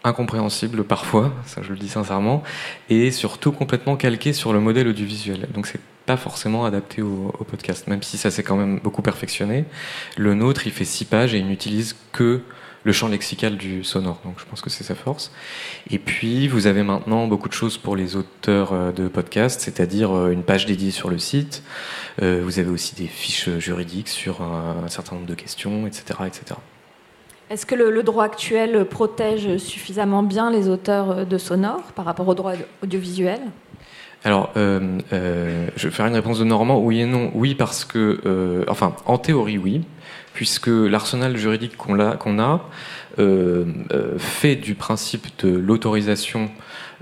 [0.03, 2.43] incompréhensibles parfois, ça je le dis sincèrement,
[2.89, 5.47] et surtout complètement calqués sur le modèle audiovisuel.
[5.55, 5.79] Donc c'est
[6.17, 9.65] forcément adapté au, podcast, même si ça s'est quand même beaucoup perfectionné.
[10.17, 12.43] Le nôtre, il fait six pages et il n'utilise que
[12.85, 14.21] le champ lexical du sonore.
[14.25, 15.31] Donc je pense que c'est sa force.
[15.91, 20.17] Et puis vous avez maintenant beaucoup de choses pour les auteurs euh, de podcasts, c'est-à-dire
[20.17, 21.63] euh, une page dédiée sur le site.
[22.23, 26.21] Euh, vous avez aussi des fiches juridiques sur un, un certain nombre de questions, etc.,
[26.27, 26.59] etc.
[27.51, 32.29] Est-ce que le, le droit actuel protège suffisamment bien les auteurs de sonore par rapport
[32.29, 32.53] au droit
[32.83, 33.41] audiovisuel?
[34.23, 37.31] Alors, euh, euh, je vais faire une réponse de Normand, oui et non.
[37.35, 39.83] Oui, parce que, euh, enfin, en théorie, oui,
[40.35, 42.61] puisque l'arsenal juridique qu'on a,
[44.19, 46.51] fait du principe de l'autorisation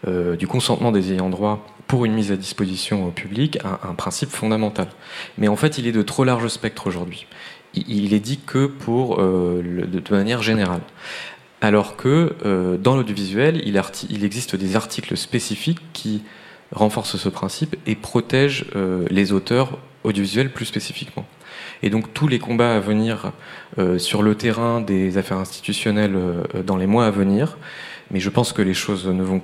[0.07, 4.89] du consentement des ayants droit pour une mise à disposition au public un, principe fondamental.
[5.39, 7.27] Mais en fait, il est de trop large spectre aujourd'hui.
[7.75, 10.81] Il, est dit que pour le, de, manière générale.
[11.61, 16.23] Alors que dans l'audiovisuel, il existe des articles spécifiques qui
[16.73, 21.27] renforcent ce principe et protègent euh, les auteurs audiovisuels plus spécifiquement.
[21.83, 23.33] Et donc tous les combats à venir
[23.79, 27.57] euh, sur le terrain des affaires institutionnelles euh, dans les mois à venir,
[28.11, 29.43] mais je pense que les choses ne vont,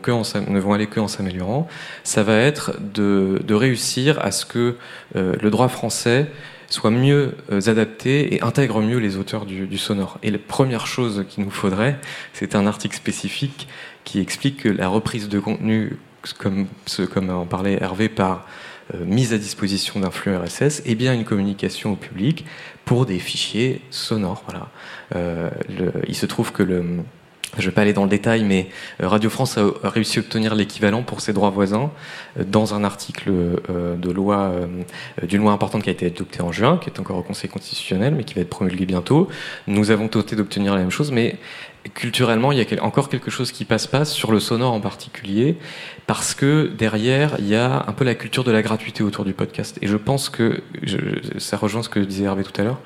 [0.72, 1.68] aller que en s'améliorant,
[2.02, 4.76] ça va être de, réussir à ce que
[5.14, 6.30] le droit français
[6.70, 10.18] soit mieux adapté et intègre mieux les auteurs du, du sonore.
[10.22, 11.98] Et la première chose qu'il nous faudrait,
[12.32, 13.68] c'est un article spécifique
[14.04, 15.98] qui explique que la reprise de contenu,
[16.32, 16.66] comme,
[17.30, 18.46] en parlait Hervé, par
[18.94, 22.44] euh, mise à disposition d'un flux RSS, est bien une communication au public
[22.84, 24.44] pour des fichiers sonores.
[25.14, 25.50] Euh,
[26.06, 26.84] il se trouve que le
[27.56, 28.68] je ne vais pas aller dans le détail, mais
[29.00, 31.92] euh, Radio France a réussi à obtenir l'équivalent pour ses droits voisins
[32.36, 33.30] dans un article
[33.70, 34.52] de loi,
[35.22, 38.12] d'une loi importante qui a été adoptée en juin, qui est encore au Conseil constitutionnel,
[38.16, 39.28] mais qui va être promulguée bientôt.
[39.68, 41.38] Nous avons tenté d'obtenir la même chose, mais
[41.92, 45.56] culturellement, il y a encore quelque chose qui passe pas sur le sonore en particulier,
[46.06, 49.34] parce que derrière, il y a un peu la culture de la gratuité autour du
[49.34, 49.78] podcast.
[49.82, 50.62] Et je pense que,
[51.38, 52.80] ça rejoint ce que disait Hervé tout à l'heure,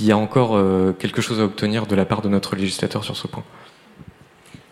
[0.00, 3.04] il y a encore euh, quelque chose à obtenir de la part de notre législateur
[3.04, 3.44] sur ce point.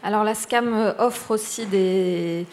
[0.07, 2.45] Alors la SCAM euh, offre aussi des,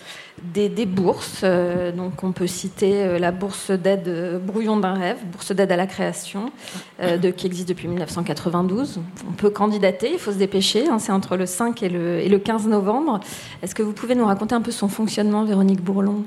[0.42, 1.42] des, bourses.
[1.44, 5.76] euh, donc on peut citer euh, la bourse d'aide Brouillon d'un rêve, bourse d'aide à
[5.76, 6.50] la création,
[7.36, 9.02] qui existe depuis 1992.
[9.30, 10.88] On peut candidater, il faut se dépêcher.
[10.88, 13.20] hein, c'est entre le 5 et le, et le 15 novembre.
[13.62, 16.24] Est-ce que vous pouvez nous raconter un peu son fonctionnement, Véronique Bourlon?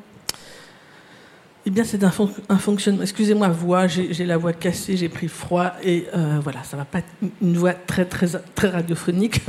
[1.64, 3.00] Eh bien, c'est un, fon- un fonctionnement.
[3.00, 6.04] Excusez-moi, voix, j'ai la voix cassée, j'ai pris froid et
[6.42, 9.40] voilà, ça va pas être une voix très très très radiophonique.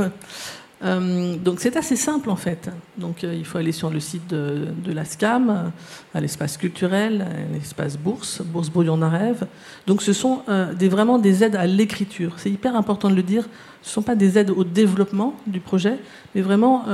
[0.84, 2.70] Euh, donc c'est assez simple en fait.
[2.98, 5.70] Donc euh, il faut aller sur le site de, de la SCAM, euh,
[6.14, 9.48] à l'espace culturel, à l'espace bourse, bourse brouillon d'un rêve.
[9.88, 12.34] Donc ce sont vraiment des aides à l'écriture.
[12.38, 13.48] C'est hyper important de le dire.
[13.82, 16.00] Ce ne sont pas des aides au développement du projet,
[16.34, 16.86] mais vraiment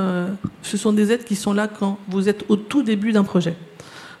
[0.62, 3.56] ce sont des aides qui sont là quand vous êtes au tout début d'un projet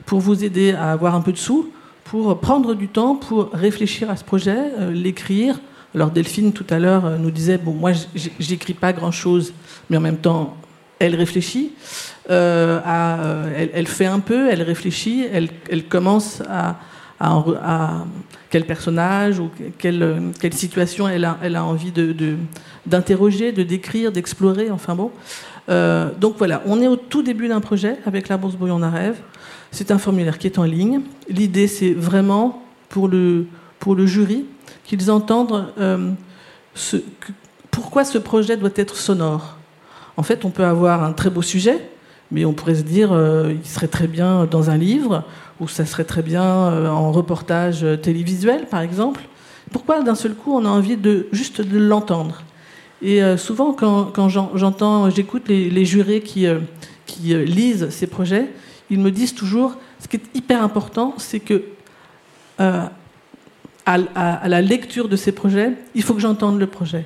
[0.06, 1.70] pour vous aider à avoir un peu de sous,
[2.04, 5.60] pour prendre du temps, pour réfléchir à ce projet, l'écrire.
[5.94, 7.92] Alors Delphine tout à l'heure euh, nous disait bon moi
[8.38, 9.52] j'écris pas grand chose,
[9.90, 10.56] mais en même temps
[10.98, 11.72] elle réfléchit,
[12.30, 16.78] euh, à, euh, elle, fait un peu, elle réfléchit, elle, commence à,
[17.18, 18.04] à, à
[18.50, 20.22] quel personnage ou quelle,
[20.52, 21.92] situation elle a, envie
[22.86, 25.10] d'interroger, de décrire, d'explorer, enfin bon.
[26.20, 29.16] Donc voilà, on est au tout début d'un projet avec la Bourse Brouillon d'un rêve.
[29.72, 31.00] C'est un formulaire qui est en ligne.
[31.28, 33.46] L'idée, c'est vraiment pour le
[34.06, 34.46] jury
[34.84, 36.10] qu'ils entendent euh,
[37.70, 39.56] pourquoi ce projet doit être sonore.
[40.16, 41.88] En fait, on peut avoir un très beau sujet,
[42.30, 45.24] mais on pourrait se dire euh, il serait très bien dans un livre,
[45.60, 49.22] ou ça serait très bien euh, en reportage télévisuel, par exemple.
[49.70, 52.42] Pourquoi d'un seul coup on a envie de juste de l'entendre?
[53.00, 56.46] Et euh, souvent, quand, quand j'en- j'entends, j'écoute les, jurés qui,
[57.18, 58.48] lisent ces projets,
[58.90, 61.62] ils me disent toujours ce qui est hyper important, c'est que
[63.86, 67.04] à, la lecture de ces projets, il faut que j'entende le projet.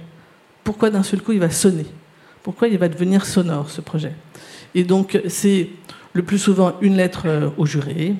[0.65, 1.87] Pourquoi d'un seul coup il va sonner?
[2.43, 4.13] Pourquoi il va devenir sonore ce projet?
[4.75, 5.71] Et donc c'est
[6.13, 8.15] le plus souvent une lettre euh, au juré.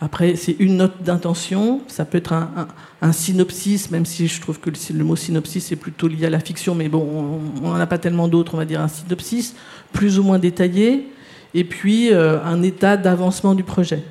[0.00, 1.80] Après c'est une note d'intention.
[1.88, 6.08] Ça peut être un, synopsis, même si je trouve que le, mot synopsis est plutôt
[6.08, 8.54] lié à la fiction, mais bon, on n'en a pas tellement d'autres.
[8.54, 9.54] On va dire un synopsis
[9.92, 11.08] plus ou moins détaillé.
[11.54, 14.02] et puis euh, un état d'avancement du projet.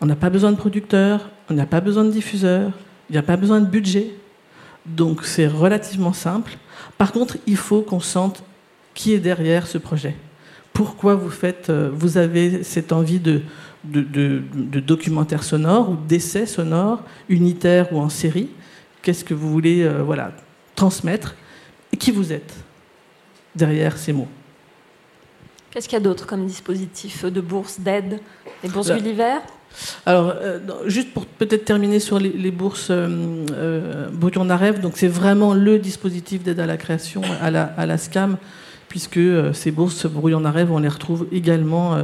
[0.00, 2.72] On n'a pas besoin de producteurs, on n'a pas besoin de diffuseurs,
[3.08, 4.10] il n'y a pas besoin de budget.
[4.86, 6.56] Donc c'est relativement simple.
[6.96, 8.42] Par contre, il faut qu'on sente
[8.94, 10.16] qui est derrière ce projet.
[10.72, 13.42] Pourquoi vous, faites, euh, vous avez cette envie de,
[13.84, 18.48] de, de documentaire sonore ou d'essai sonore, unitaire ou en série?
[19.02, 20.32] Qu'est-ce que vous voulez euh, voilà,
[20.74, 21.34] transmettre?
[21.92, 22.54] Et qui vous êtes
[23.54, 24.28] derrière ces mots?
[25.70, 28.20] Qu'est-ce qu'il y a d'autre comme dispositif de bourse, d'aide?
[28.62, 28.90] Les bourses.
[28.90, 29.38] Gulliver
[30.06, 35.54] Alors, euh, juste pour peut-être terminer sur les, bourses euh, euh, à donc c'est vraiment
[35.54, 38.38] le dispositif d'aide à la création à la, à SCAM,
[38.88, 41.96] puisque euh, ces bourses Brouillon à rêve, on les retrouve également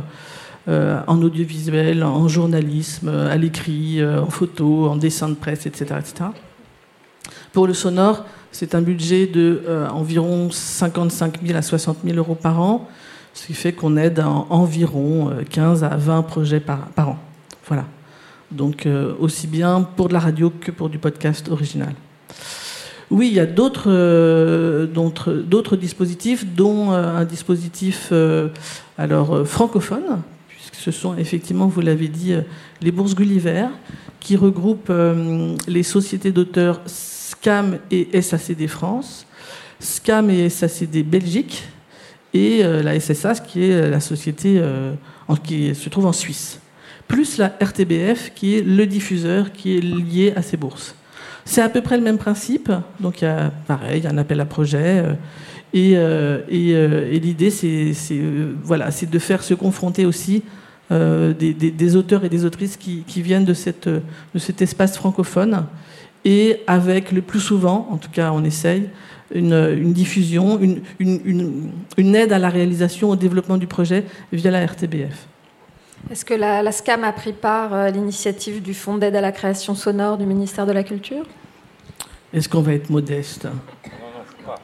[0.69, 5.97] euh, en audiovisuel, en journalisme, à l'écrit, en photo, en dessin de presse, etc.
[5.99, 6.31] etc.
[7.53, 12.61] Pour le sonore, c'est un budget de environ 55 000 à 60 000 euros par
[12.61, 12.89] an,
[13.35, 17.19] ce qui fait qu'on aide en environ euh, 15 à 20 projets par an.
[17.67, 17.87] Voilà.
[18.51, 21.95] Donc euh, aussi bien pour de la radio que pour du podcast original.
[23.11, 24.87] Oui, il y a d'autres euh,
[25.77, 28.12] dispositifs, dont euh, un dispositif
[28.97, 32.35] alors francophone, puisque ce sont effectivement, vous l'avez dit,
[32.81, 33.67] les bourses Gulliver,
[34.21, 34.93] qui regroupent
[35.69, 39.27] les sociétés d'auteurs SCAM et SACD France,
[39.81, 41.65] SCAM et SACD Belgique,
[42.33, 44.62] et la SSA, qui est la société
[45.45, 46.59] qui se trouve en Suisse,
[47.09, 50.95] plus la RTBF, qui est le diffuseur qui est lié à ces bourses.
[51.45, 54.11] C'est à peu près le même principe, donc il y a pareil, il y a
[54.11, 55.13] un appel à projet, euh,
[55.75, 60.43] et, euh, euh, et l'idée c'est de faire se confronter aussi
[60.91, 65.67] des, auteurs et des autrices qui, viennent de, cet espace francophone,
[66.25, 68.89] et avec le plus souvent, en tout cas on essaye,
[69.35, 70.59] une, diffusion,
[70.99, 75.29] une aide à la réalisation, au développement du projet via la RTBF.
[76.11, 79.33] Est-ce que la, la SCAM a pris part à l'initiative du Fonds d'aide à la
[79.33, 81.25] création sonore du ministère de la Culture?
[82.33, 83.47] Est-ce qu'on va être modeste?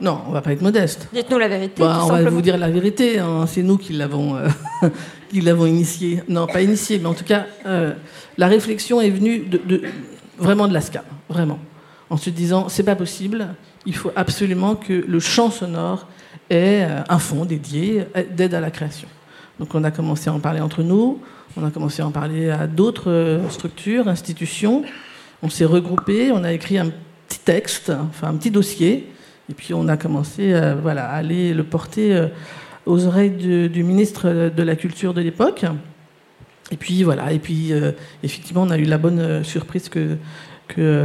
[0.01, 1.09] Non, on va pas être modeste.
[1.12, 1.82] Dites-nous la vérité.
[1.82, 4.49] Bah, tout on va vous dire la vérité, hein, c'est nous qui l'avons euh,
[5.30, 6.22] qui l'avons initié.
[6.28, 7.93] Non, pas initié, mais en tout cas, euh,
[8.36, 9.82] la réflexion est venue de, de-
[10.38, 11.59] vraiment de la SCAM, vraiment,
[12.11, 13.49] en se disant c'est pas possible,
[13.86, 16.07] il faut absolument que le champ sonore
[16.51, 19.09] ait euh, un fonds dédié euh, d'aide à la création.
[19.61, 21.20] Donc on a commencé à en parler entre nous,
[21.54, 24.84] on a commencé à en parler à d'autres euh, structures, institutions.
[25.42, 26.90] On s'est regroupés, on a écrit un
[27.28, 29.12] petit texte, enfin un petit dossier,
[29.50, 32.28] et puis on a commencé euh, voilà, à aller le porter euh,
[32.86, 35.66] aux oreilles du ministre de la Culture de l'époque.
[36.70, 37.72] Et puis voilà, et puis
[38.22, 40.16] effectivement on a eu la bonne surprise que,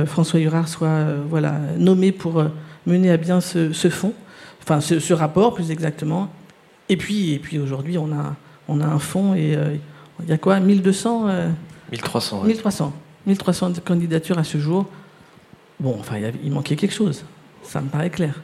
[0.05, 2.45] François Hurard soit voilà, nommé pour
[2.85, 4.13] mener à bien ce, ce fonds,
[4.61, 6.29] enfin ce, ce rapport plus exactement.
[6.87, 8.35] Et puis, et puis aujourd'hui on a,
[8.67, 9.75] on a un fonds et euh,
[10.23, 11.49] il y a quoi 1200 euh,
[11.91, 12.41] 1300.
[12.41, 12.47] ouais.
[12.47, 12.93] 1300.
[13.27, 14.85] 1300 de candidatures à ce jour.
[15.79, 17.25] Bon, enfin, il manquait quelque chose.
[17.63, 18.41] Ça me paraît clair.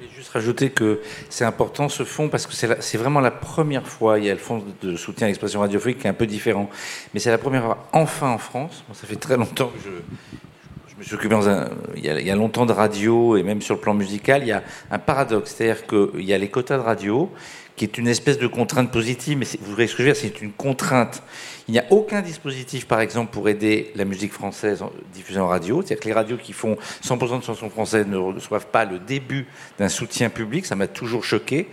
[0.00, 3.86] Je voulais juste rajouter que c'est important ce fonds parce que c'est vraiment la première
[3.86, 4.18] fois.
[4.18, 6.70] Il y a le fonds de soutien à l'expression radiophonique qui est un peu différent,
[7.12, 8.84] mais c'est la première fois enfin en France.
[8.88, 9.90] Bon, ça fait très longtemps que je,
[10.94, 13.36] je me suis occupé dans un, il, y a, il y a longtemps de radio
[13.36, 16.38] et même sur le plan musical, il y a un paradoxe, c'est-à-dire qu'il y a
[16.38, 17.30] les quotas de radio
[17.76, 20.20] qui est une espèce de contrainte positive, mais vous voyez ce que je veux dire,
[20.20, 21.22] c'est une contrainte.
[21.66, 25.82] Il n'y a aucun dispositif, par exemple, pour aider la musique française diffusée en radio.
[25.82, 29.46] C'est-à-dire que les radios qui font 100% de chansons françaises ne reçoivent pas le début
[29.78, 30.66] d'un soutien public.
[30.66, 31.68] Ça m'a toujours choqué.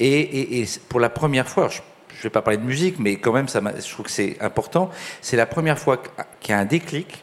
[0.00, 1.80] Et, pour la première fois, je
[2.18, 4.90] ne vais pas parler de musique, mais quand même, ça je trouve que c'est important.
[5.20, 6.02] C'est la première fois
[6.40, 7.22] qu'il y a un déclic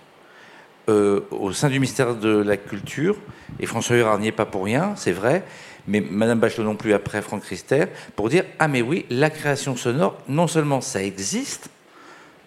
[0.90, 3.16] euh, au sein du ministère de la Culture,
[3.60, 5.44] et François Hurard n'y est pas pour rien, c'est vrai,
[5.88, 9.76] mais Madame Bachelot non plus après Franck Rister, pour dire Ah, mais oui, la création
[9.76, 11.70] sonore, non seulement ça existe,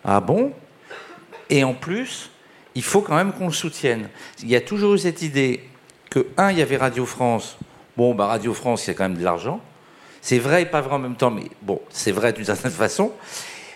[0.05, 0.53] ah bon,
[1.51, 2.30] et en plus,
[2.74, 4.09] il faut quand même qu'on le soutienne.
[4.43, 5.61] Il y a toujours eu cette idée
[6.11, 7.57] que, un, il y avait Radio France,
[7.97, 9.61] bon, bah Radio France, il y a quand même de l'argent.
[10.20, 13.12] C'est vrai et pas vrai en même temps, mais bon, c'est vrai d'une certaine façon.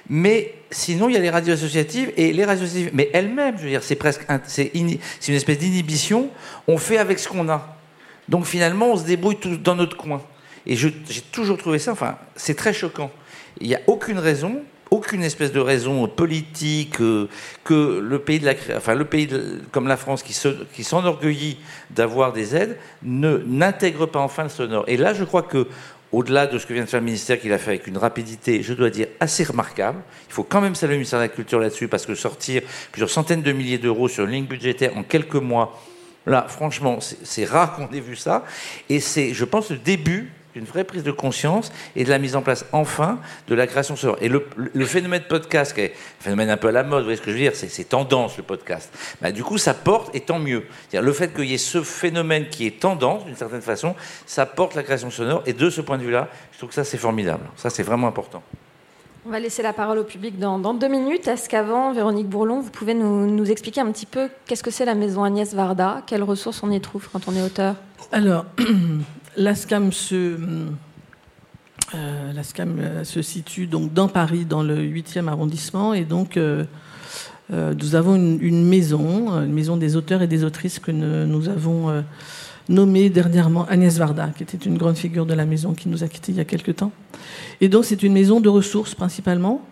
[0.08, 3.64] Mais sinon, il y a les radios associatives et les radios associatives, mais elles-mêmes, je
[3.64, 4.98] veux dire, c'est presque, c'est une
[5.28, 6.30] espèce d'inhibition.
[6.68, 7.75] On fait avec ce qu'on a.
[8.28, 10.22] Donc finalement, on se débrouille tous dans notre coin.
[10.66, 10.92] Et j'ai
[11.32, 13.10] toujours trouvé ça, enfin, c'est très choquant.
[13.60, 17.28] Il n'y a aucune raison, aucune espèce de raison politique euh,
[17.64, 19.28] que le pays de la, enfin le pays
[19.72, 21.58] comme la France qui se- qui s'enorgueillit
[21.90, 24.84] d'avoir des aides n'intègre pas enfin le sonore.
[24.88, 25.66] Et là, je crois que
[26.12, 28.62] au-delà de ce que vient de faire le ministère, qu'il a fait avec une rapidité,
[28.62, 29.98] je dois dire, assez remarquable.
[30.28, 32.62] Il faut quand même saluer le ministère de la Culture là-dessus, parce que sortir
[32.92, 35.80] plusieurs centaines de milliers d'euros sur une ligne budgétaire en quelques mois,
[36.26, 38.44] là, franchement, c'est rare qu'on ait vu ça.
[38.88, 42.34] Et c'est, je pense, le début une vraie prise de conscience et de la mise
[42.34, 44.16] en place enfin de la création sonore.
[44.20, 47.04] Et le, le phénomène podcast, qui est un phénomène un peu à la mode, vous
[47.04, 48.90] voyez ce que je veux dire, c'est tendance le podcast.
[49.20, 50.64] Bah, du coup, ça porte et tant mieux.
[50.92, 54.74] Le fait qu'il y ait ce phénomène qui est tendance, d'une certaine façon, ça porte
[54.74, 55.42] la création sonore.
[55.46, 57.44] Et de ce point de vue-là, je trouve que ça c'est formidable.
[57.56, 58.42] Ça c'est vraiment important.
[59.26, 61.26] On va laisser la parole au public dans, deux minutes.
[61.26, 64.94] Est-ce qu'avant, Véronique Bourlon, vous pouvez nous, expliquer un petit peu qu'est-ce que c'est la
[64.94, 66.02] maison Agnès Varda?
[66.06, 67.74] Quelles ressources on y trouve quand on est auteur?
[68.12, 68.44] Alors,
[69.36, 70.68] l'ASCAM se, euh,
[71.92, 76.64] euh, se situe donc dans Paris, dans le 8e arrondissement, et donc euh,
[77.50, 82.04] nous avons une, maison, une maison des auteurs et des autrices que nous avons
[82.68, 86.08] nommée dernièrement Agnès Varda, qui était une grande figure de la maison qui nous a
[86.08, 86.92] quittés il y a quelque temps.
[87.60, 89.62] Et donc c'est une maison de ressources principalement,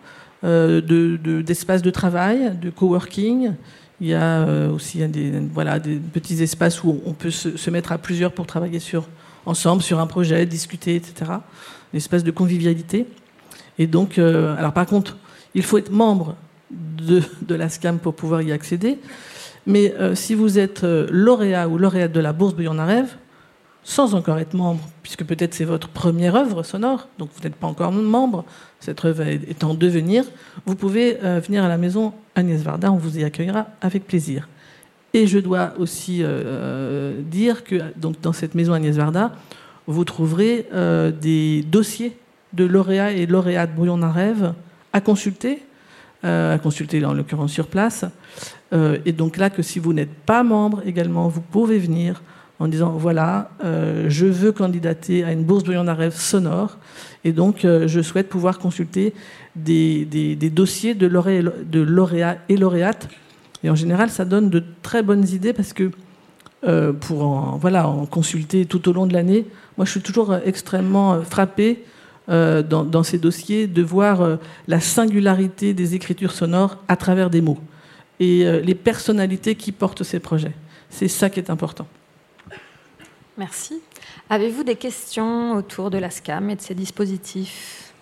[0.43, 3.53] euh, de, de, d'espaces de travail, de coworking.
[4.01, 7.69] Il y a euh, aussi des, voilà, des petits espaces où on peut se, se,
[7.69, 9.07] mettre à plusieurs pour travailler sur,
[9.45, 11.31] ensemble sur un projet, discuter, etc.
[11.93, 13.07] Des espaces de convivialité.
[13.77, 15.17] Et donc, euh, alors par contre,
[15.53, 16.35] il faut être membre
[16.71, 18.99] de, de la SCAM pour pouvoir y accéder.
[19.67, 23.15] Mais euh, si vous êtes euh, lauréat ou lauréate de la bourse Bouillon à rêve,
[23.83, 27.67] sans encore être membre, puisque peut-être c'est votre première œuvre sonore, donc vous n'êtes pas
[27.67, 28.45] encore membre,
[28.79, 30.25] cette œuvre est en devenir,
[30.65, 34.47] vous pouvez euh, venir à la maison Agnès Varda, on vous y accueillera avec plaisir.
[35.13, 36.23] Et je dois aussi
[37.31, 39.31] dire que dans cette maison Agnès Varda,
[39.87, 40.67] vous trouverez
[41.21, 42.17] des dossiers
[42.51, 44.53] de lauréats et lauréates Brouillon d'un rêve
[44.91, 45.61] à consulter,
[46.25, 48.05] à consulter en l'occurrence sur place.
[48.73, 52.21] Euh, et donc là, que si vous n'êtes pas membre également, vous pouvez venir
[52.59, 56.77] en disant voilà, euh, je veux candidater à une bourse Brouillon d'un rêve sonore,
[57.23, 59.13] et donc euh, je souhaite pouvoir consulter
[59.55, 63.09] des, des, dossiers de lauréats, de lauréats et lauréates.
[63.63, 65.91] Et en général, ça donne de très bonnes idées parce que
[66.65, 69.45] euh, pour en, voilà, en consulter tout au long de l'année,
[69.77, 71.83] moi je suis toujours extrêmement frappé
[72.27, 77.41] euh, dans, ces dossiers de voir euh, la singularité des écritures sonores à travers des
[77.41, 77.59] mots
[78.19, 80.53] et euh, les personnalités qui portent ces projets.
[80.89, 81.85] C'est ça qui est important.
[83.37, 83.79] Merci.
[84.29, 87.93] Avez-vous des questions autour de la SCAM et de ses dispositifs?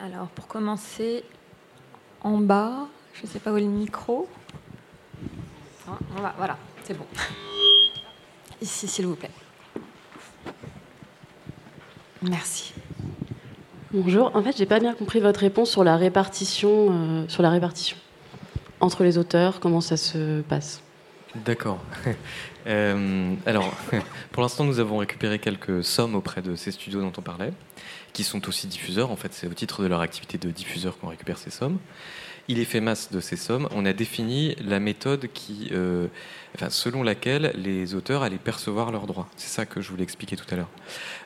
[0.00, 1.24] Alors, pour commencer,
[2.22, 4.28] en bas, je ne sais pas où est le micro.
[5.86, 7.06] Ah, on va, voilà, c'est bon.
[8.62, 9.30] Ici, s'il vous plaît.
[12.22, 12.72] Merci.
[13.92, 14.34] Bonjour.
[14.34, 17.96] En fait, j'ai pas bien compris votre réponse sur la répartition, euh, sur la répartition
[18.80, 19.60] entre les auteurs.
[19.60, 20.82] Comment ça se passe?
[21.44, 21.78] D'accord.
[22.66, 23.72] euh, alors,
[24.32, 27.52] pour l'instant, nous avons récupéré quelques sommes auprès de ces studios dont on parlait,
[28.12, 29.10] qui sont aussi diffuseurs.
[29.10, 31.78] En fait, c'est au titre de leur activité de diffuseur qu'on récupère ces sommes.
[32.48, 33.68] Il est fait masse de ces sommes.
[33.72, 36.08] On a défini la méthode qui, euh,
[36.68, 39.28] selon laquelle les auteurs allaient percevoir leurs droits.
[39.36, 40.70] C'est ça que je voulais expliquer tout à l'heure.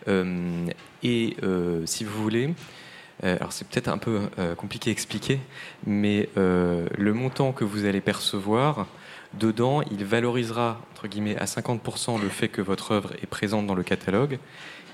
[0.09, 0.67] Euh,
[1.03, 2.55] et euh, si vous voulez,
[3.25, 4.21] euh, alors c'est peut-être un peu
[4.57, 5.41] compliqué à expliquer,
[5.87, 8.87] mais le montant que vous allez percevoir,
[9.35, 13.75] dedans, il valorisera entre guillemets à 50% le fait que votre œuvre est présente dans
[13.75, 14.39] le catalogue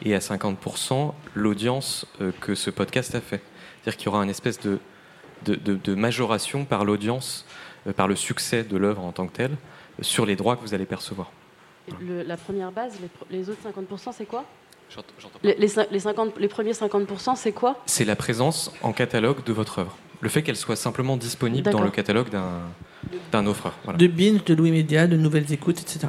[0.05, 2.07] et à 50% l'audience
[2.41, 3.43] que ce podcast a fait.
[3.83, 7.45] C'est-à-dire qu'il y aura une espèce de, majoration par l'audience,
[7.97, 9.57] par le succès de l'œuvre en tant que telle,
[10.01, 11.31] sur les droits que vous allez percevoir.
[12.01, 14.45] Le, la première base, les, les autres 50%, c'est quoi?
[15.43, 17.77] Les, les, les, 50, les premiers 50%, c'est quoi?
[17.87, 19.97] C'est la présence en catalogue de votre œuvre.
[20.21, 22.29] Le fait qu'elle soit simplement disponible dans le catalogue
[23.33, 23.75] d'un offreur.
[23.85, 23.99] Voilà.
[23.99, 26.09] De Binge, de Louis Média, de Nouvelles Écoutes, etc.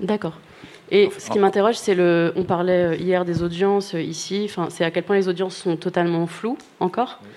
[0.00, 0.38] D'accord.
[0.90, 2.32] Et ce qui m'interroge, c'est le.
[2.36, 4.46] On parlait hier des audiences ici.
[4.48, 7.20] Enfin, c'est à quel point les audiences sont totalement floues encore?
[7.22, 7.28] Oui.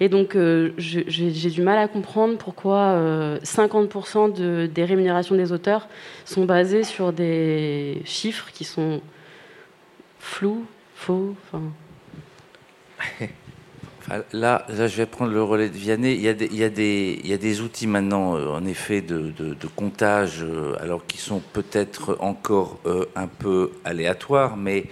[0.00, 5.50] Et donc, euh, j'ai du mal à comprendre pourquoi euh, 50% de, des rémunérations des
[5.52, 5.88] auteurs
[6.24, 9.00] sont basées sur des chiffres qui sont
[10.20, 11.34] flou, faux.
[14.32, 16.14] Là, je vais prendre le relais de Vianney.
[16.14, 16.28] Il y
[16.62, 19.32] a des, outils maintenant, euh, en effet, de,
[19.76, 24.84] comptage, euh, alors qui sont peut-être encore euh, un peu aléatoires, mais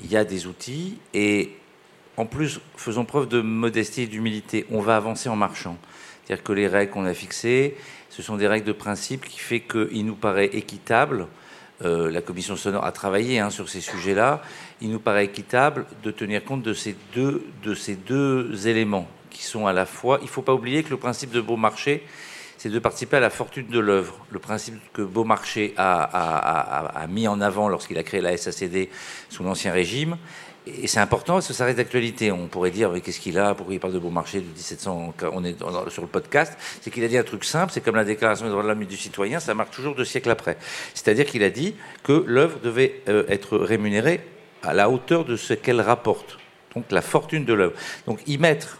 [0.00, 0.98] il y a des outils.
[1.14, 1.52] Et
[2.18, 4.66] en plus, faisons preuve de modestie et d'humilité.
[4.70, 5.76] On va avancer en marchant.
[6.24, 7.76] C'est-à-dire que les règles qu'on a fixées,
[8.10, 11.28] ce sont des règles de principe qui fait qu'il nous paraît équitable
[11.84, 14.42] euh, la commission sonore a travaillé hein, sur ces sujets-là,
[14.80, 19.86] il nous paraît équitable de tenir compte de ces deux, éléments qui sont à la
[19.86, 20.18] fois.
[20.20, 22.02] Il ne faut pas oublier que le principe de Beaumarchais,
[22.56, 24.18] c'est de participer à la fortune de l'œuvre.
[24.30, 28.88] Le principe que Beaumarchais a, a mis en avant lorsqu'il a créé la SACD
[29.28, 30.16] sous l'Ancien Régime,
[30.82, 32.32] et c'est important parce que ça reste d'actualité.
[32.32, 33.54] On pourrait dire, mais qu'est-ce qu'il a?
[33.54, 35.56] Pourquoi il parle de Beaumarchais de 1700 On est
[35.88, 36.56] sur le podcast.
[36.80, 38.82] C'est qu'il a dit un truc simple, c'est comme la Déclaration des droits de l'homme
[38.82, 40.56] et du citoyen, ça marche toujours deux siècles après.
[40.94, 44.20] C'est-à-dire qu'il a dit que l'œuvre devait euh, être rémunérée
[44.62, 46.38] à la hauteur de ce qu'elle rapporte,
[46.74, 47.74] donc la fortune de l'œuvre.
[48.06, 48.78] Donc y mettre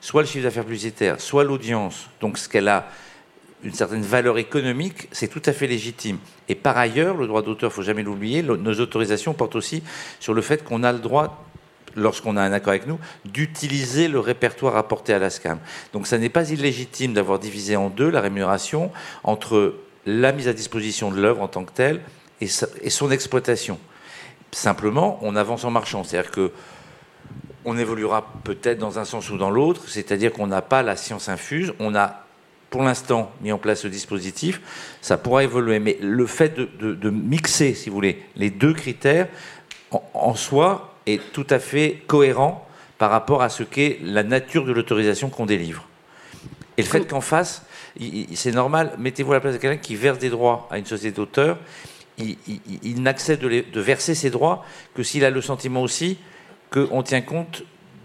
[0.00, 2.88] soit le chiffre d'affaires publicitaire, soit l'audience, donc ce qu'elle a
[3.62, 6.18] une certaine valeur économique, c'est tout à fait légitime.
[6.48, 9.82] Et par ailleurs, le droit d'auteur, il faut jamais l'oublier, nos autorisations portent aussi
[10.20, 11.46] sur le fait qu'on a le droit
[11.96, 15.58] lorsqu'on a un accord avec nous, d'utiliser le répertoire apporté à la SCAM.
[15.92, 18.92] Donc ça n'est pas illégitime d'avoir divisé en deux la rémunération
[19.24, 19.74] entre
[20.04, 22.00] la mise à disposition de l'œuvre en tant que telle
[22.40, 23.78] et, son exploitation.
[24.52, 26.04] Simplement, on avance en marchant.
[26.04, 26.52] C'est-à-dire que
[27.64, 31.28] on évoluera peut-être dans un sens ou dans l'autre, c'est-à-dire qu'on n'a pas la science
[31.28, 32.25] infuse, on a
[32.70, 34.60] pour l'instant mis en place ce dispositif,
[35.00, 39.28] ça pourra évoluer, mais le fait de, mixer, si vous voulez, les deux critères
[40.14, 42.66] en soi est tout à fait cohérent
[42.98, 45.86] par rapport à ce qu'est la nature de l'autorisation qu'on délivre.
[46.76, 47.62] Et le fait qu'en face,
[48.34, 51.16] c'est normal, mettez-vous à la place de quelqu'un qui verse des droits à une société
[51.16, 51.58] d'auteur,
[52.18, 54.64] il, n'accède de, verser ses droits
[54.94, 56.18] que s'il a le sentiment aussi
[56.70, 57.62] qu'on tient compte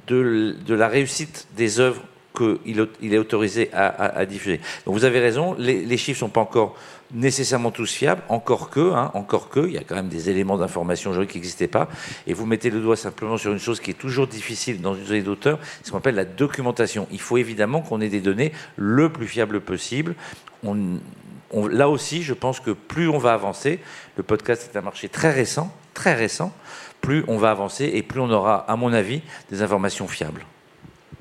[0.08, 2.04] de, la réussite des œuvres
[2.36, 4.60] qu'il il est autorisé à, diffuser.
[4.86, 6.76] Donc vous avez raison, les, les chiffres ne sont pas encore
[7.14, 10.58] nécessairement tous fiables, encore que, hein, encore que, il y a quand même des éléments
[10.58, 11.90] d'information juridique qui n'existaient pas,
[12.28, 15.02] et vous mettez le doigt simplement sur une chose qui est toujours difficile dans une
[15.02, 17.08] société d'auteur, c'est ce qu'on appelle la documentation.
[17.12, 20.16] Il faut évidemment qu'on ait des données le plus fiables possible.
[20.64, 23.80] là aussi, je pense que plus on va avancer,
[24.16, 26.54] le podcast est un marché très récent, très récent,
[27.02, 30.46] plus on va avancer et plus on aura, à mon avis, des informations fiables.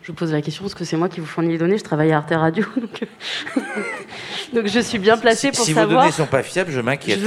[0.02, 1.78] Je vous pose la question parce que c'est moi qui vous fournis les données.
[1.78, 2.64] Je travaille à Arte Radio,
[4.52, 5.66] donc, je suis bien placée pour savoir.
[5.66, 7.20] Si vos données ne sont pas fiables, je m'inquiète.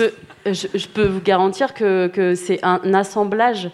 [0.45, 3.69] Je, peux vous garantir que, que c'est un assemblage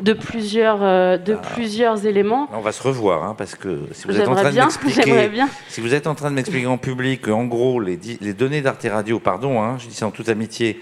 [0.00, 1.46] de plusieurs, euh, de ah.
[1.54, 2.48] plusieurs éléments.
[2.52, 5.30] On va se revoir, hein, parce que si vous êtes en train de m'expliquer,
[5.68, 8.86] si vous êtes en train de m'expliquer en public, en gros, les, les données d'Arte
[8.90, 10.80] Radio, pardon, hein, je dis ça en toute amitié,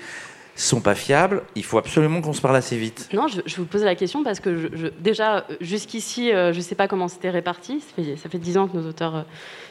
[0.62, 3.08] sont pas fiables, il faut absolument qu'on se parle assez vite.
[3.12, 6.74] Non, je, vous pose la question parce que je, déjà, jusqu'ici, euh, je ne sais
[6.74, 7.82] pas comment c'était réparti.
[8.16, 9.22] Ça fait, dix ans que nos auteurs euh,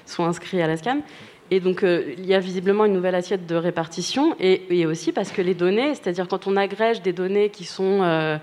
[0.05, 1.01] sont inscrits à la SCAM.
[1.49, 4.35] Et donc, euh, il y a visiblement une nouvelle assiette de répartition.
[4.39, 8.39] Et, et aussi parce que les données, c'est-à-dire quand on agrège des données qui sont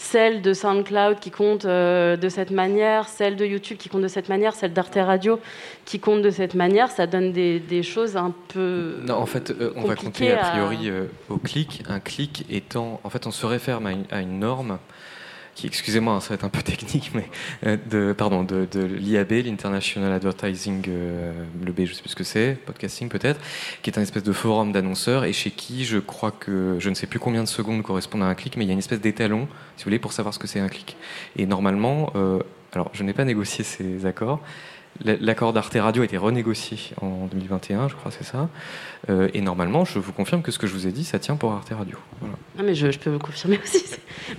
[0.00, 4.08] celle de SoundCloud qui compte euh, de cette manière, celle de YouTube qui compte de
[4.08, 5.38] cette manière, celle d'Arte Radio
[5.84, 8.96] qui compte de cette manière, ça donne des, choses un peu.
[9.06, 11.82] Non, en fait, euh, on va compter a priori euh, au clic.
[11.86, 12.98] Un clic étant.
[13.04, 14.78] En fait, on se réfère à une norme
[15.64, 17.28] excusez-moi, hein, ça va être un peu technique, mais
[17.66, 22.16] euh, de, pardon, de, l'IAB, l'International Advertising, euh, le B, je ne sais plus ce
[22.16, 23.40] que c'est, podcasting peut-être,
[23.82, 26.94] qui est un espèce de forum d'annonceurs et chez qui je crois que je ne
[26.94, 29.00] sais plus combien de secondes correspondent à un clic, mais il y a une espèce
[29.00, 30.96] d'étalon, si vous voulez, pour savoir ce que c'est un clic.
[31.36, 32.40] Et normalement, euh,
[32.72, 34.40] alors je n'ai pas négocié ces accords,
[35.02, 38.50] L'accord d'Arte Radio a été renégocié en 2021, je crois, c'est ça.
[39.08, 41.36] Euh, et normalement, je vous confirme que ce que je vous ai dit, ça tient
[41.36, 41.96] pour Arte Radio.
[42.58, 43.82] Ah, mais je, peux vous confirmer aussi.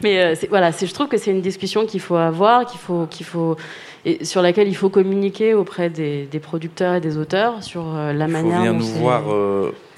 [0.04, 3.26] Mais euh, voilà, je trouve que c'est une discussion qu'il faut avoir, qu'il faut, qu'il
[3.26, 3.58] faut,
[4.06, 8.28] et sur laquelle il faut communiquer auprès des, producteurs et des auteurs sur euh, la
[8.28, 8.62] manière.
[8.62, 9.24] Il faut venir nous voir,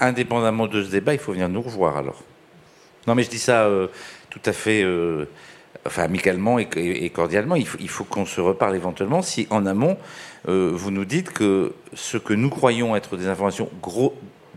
[0.00, 2.22] indépendamment de ce débat, il faut venir nous revoir alors.
[3.06, 3.68] Non, mais je dis ça
[4.30, 4.82] tout à fait
[5.86, 9.98] enfin amicalement et, cordialement, il faut qu'on se reparle éventuellement si en amont
[10.48, 13.68] euh, vous nous dites que ce que nous croyons être des informations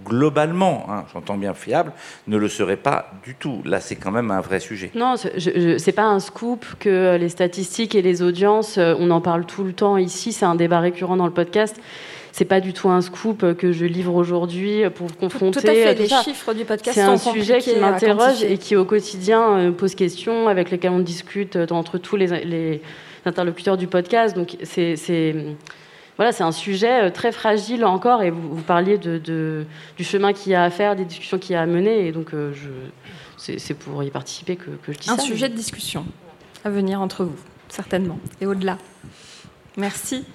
[0.05, 1.91] globalement, hein, j'entends bien fiables,
[2.27, 3.61] ne le serait pas du tout.
[3.65, 4.91] Là, c'est quand même un vrai sujet.
[4.95, 9.45] Non, c'est pas un scoop que les statistiques et les audiences, euh, on en parle
[9.45, 11.79] tout le temps ici, c'est un débat récurrent dans le podcast.
[12.31, 15.59] C'est pas du tout un scoop que je livre aujourd'hui pour confronter.
[15.59, 18.85] Tout à fait, les chiffres du podcast C'est un sujet qui m'interroge et qui au
[18.85, 22.81] quotidien euh, pose question, avec lesquels on discute entre tous les, les
[23.27, 24.35] interlocuteurs du podcast.
[24.35, 24.95] Donc c'est
[26.17, 28.23] voilà, c'est un sujet euh, très fragile encore.
[28.23, 29.65] Et vous, parliez de,
[29.97, 32.07] du chemin qu'il y a à faire, des discussions qu'il y a à mener.
[32.07, 32.53] Et donc euh,
[33.37, 35.21] c'est pour y participer que, je dis un ça.
[35.21, 36.05] Un sujet de discussion
[36.65, 37.37] à venir entre vous,
[37.69, 38.77] certainement, et au-delà.
[39.77, 40.25] Merci.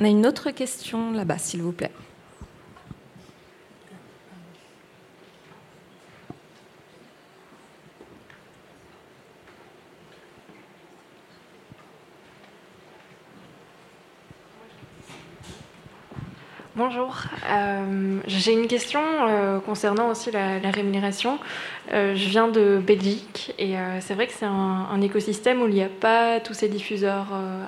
[0.00, 1.90] On a une autre question là-bas, s'il vous plaît.
[16.90, 21.38] Bonjour, euh, j'ai une question euh, concernant aussi la, rémunération.
[21.92, 25.82] Euh, je viens de Belgique et c'est vrai que c'est un, écosystème où il n'y
[25.82, 27.26] a pas tous ces diffuseurs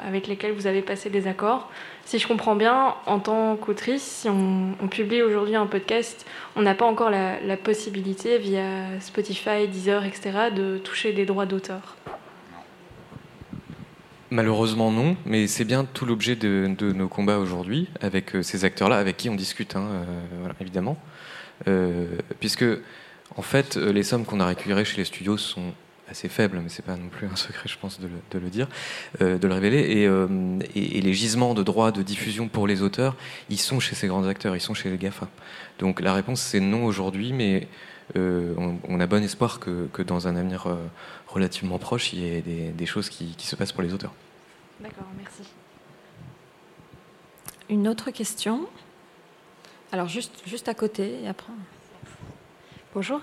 [0.09, 1.69] avec lesquels vous avez passé des accords.
[2.07, 6.25] Si je comprends bien, en tant qu'autrice, si on, publie aujourd'hui un podcast,
[6.57, 11.45] on n'a pas encore la, la possibilité via Spotify, Deezer, etc., de toucher des droits
[11.45, 11.99] d'auteur.
[14.33, 18.97] Malheureusement non, mais c'est bien tout l'objet de, nos combats aujourd'hui avec euh, ces acteurs-là,
[18.99, 20.97] avec qui on discute, hein, euh, évidemment,
[21.67, 22.07] euh,
[22.39, 22.65] puisque
[23.37, 25.73] en fait les sommes qu'on a récupérées chez les studios sont
[26.09, 28.09] assez faible, mais c'est pas non plus un secret, je pense, de
[28.39, 28.69] le, dire,
[29.21, 30.09] de le révéler.
[30.75, 33.17] Et, les gisements de droits de diffusion pour les auteurs,
[33.49, 35.29] ils sont chez ces grands acteurs, ils sont chez les GAFA.
[35.79, 37.69] Donc la réponse c'est non aujourd'hui, mais
[38.17, 40.67] on, a bon espoir que, dans un avenir
[41.33, 44.13] relativement proche, il y ait des, choses qui, se passent pour les auteurs.
[44.81, 45.43] D'accord, merci.
[47.69, 48.67] Une autre question?
[49.93, 51.53] Alors juste, juste à côté et après.
[52.95, 53.21] Bonjour.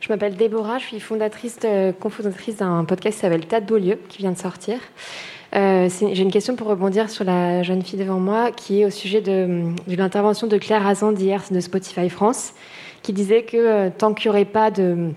[0.00, 4.38] Je m'appelle Déborah, je suis fondatrice, d'un podcast qui s'appelle de Beaulieu, qui vient de
[4.38, 4.78] sortir.
[5.56, 8.90] Euh, J'ai une question pour rebondir sur la jeune fille devant moi, qui est au
[8.90, 12.52] sujet de, l'intervention de Claire Hazan d'hier de Spotify France,
[13.02, 15.10] qui disait que euh, tant qu'il n'y aurait pas de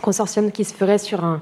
[0.00, 1.40] consortium qui se ferait sur un,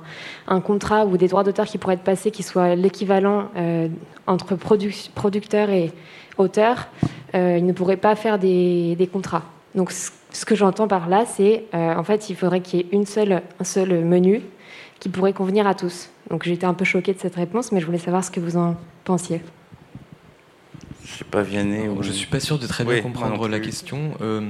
[0.49, 3.89] un contrat ou des droits d'auteur qui pourraient être passés, qui soient l'équivalent euh,
[4.27, 5.93] entre produ producteur et
[6.39, 6.89] auteur,
[7.35, 9.43] euh, il ne pourrait pas faire des, des contrats.
[9.74, 12.89] Donc ce que j'entends par là, c'est euh, en fait, il faudrait qu'il y ait
[12.93, 14.43] une seule, un seul menu
[15.01, 16.11] qui pourrait convenir à tous.
[16.31, 18.57] Donc j'étais un peu choquée de cette réponse, mais je voulais savoir ce que vous
[18.57, 19.41] en pensiez.
[21.05, 21.89] Je sais pas Vianney.
[21.89, 22.03] Ou...
[22.03, 24.15] Je suis pas sûr de très bien oui, comprendre la question.
[24.20, 24.41] Euh,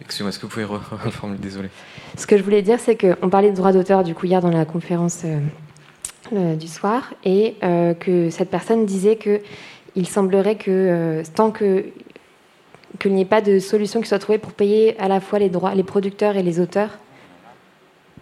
[0.00, 0.64] Excusez-moi, est-ce que vous pouvez
[1.04, 1.68] reformuler Désolé.
[2.16, 4.50] Ce que je voulais dire, c'est qu'on parlait de droit d'auteur du coup hier dans
[4.50, 5.38] la conférence euh,
[6.32, 9.40] euh, du soir, et euh, que cette personne disait que
[9.96, 11.86] il semblerait que euh, tant que
[13.00, 15.48] qu'il n'y ait pas de solution qui soit trouvée pour payer à la fois les
[15.48, 16.98] droits, les producteurs et les auteurs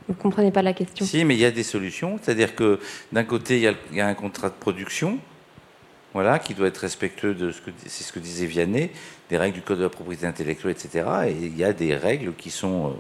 [0.07, 1.05] Vous ne comprenez pas la question?
[1.05, 2.19] Si, mais il y a des solutions.
[2.23, 2.79] C'est-à-dire que
[3.13, 5.19] d'un côté, il y, a, il y, a, un contrat de production,
[6.15, 8.91] voilà, qui doit être respectueux de ce que c'est ce que disait Vianney,
[9.29, 11.07] des règles du code de la propriété intellectuelle, etc.
[11.29, 12.91] Et il y a des règles qui sont euh,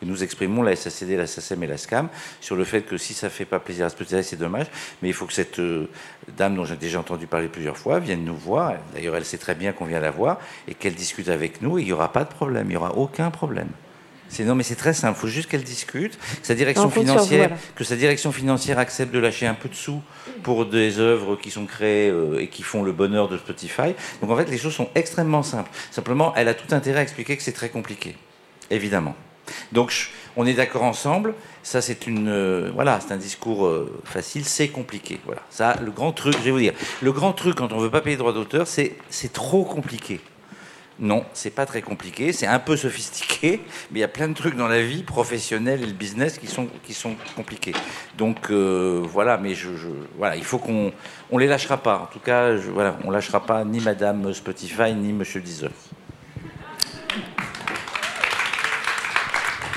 [0.00, 2.08] que nous exprimons, la SACD, la SACEM et la SCAM,
[2.40, 4.66] sur le fait que si ça ne fait pas plaisir à Spotify, c'est dommage,
[5.00, 5.88] mais il faut que cette euh,
[6.36, 8.74] dame, dont j'ai déjà entendu parler plusieurs fois, vienne nous voir.
[8.94, 11.78] D'ailleurs, elle sait très bien qu'on vient la voir et qu'elle discute avec nous.
[11.78, 13.68] Et il n'y aura pas de problème, il n'y aura aucun problème.
[14.32, 15.18] C'est non, mais c'est très simple.
[15.18, 17.62] Il faut juste qu'elle discute, que sa direction financière, voilà.
[17.76, 20.02] que sa direction financière accepte de lâcher un peu de sous
[20.42, 23.94] pour des œuvres qui sont créées euh, et qui font le bonheur de Spotify.
[24.22, 25.70] Donc en fait, les choses sont extrêmement simples.
[25.90, 28.16] Simplement, elle a tout intérêt à expliquer que c'est très compliqué,
[28.70, 29.14] évidemment.
[29.72, 29.92] Donc
[30.36, 31.34] on est d'accord ensemble.
[31.62, 34.46] Ça, c'est une euh, voilà, c'est un discours euh, facile.
[34.46, 35.20] C'est compliqué.
[35.26, 35.42] Voilà.
[35.50, 36.72] Ça, le grand truc, je vais vous dire,
[37.02, 40.20] le grand truc quand on veut pas payer droit d'auteur, c'est c'est trop compliqué.
[41.02, 43.60] Non, c'est pas très compliqué, c'est un peu sophistiqué,
[43.90, 46.46] mais il y a plein de trucs dans la vie professionnelle et le business qui
[46.46, 47.72] sont, qui sont compliqués.
[48.16, 50.92] Donc euh, voilà, mais je, je, voilà, il faut qu'on
[51.32, 51.98] on les lâchera pas.
[51.98, 55.72] En tout cas, je, voilà, on lâchera pas ni Madame Spotify ni Monsieur Deezer.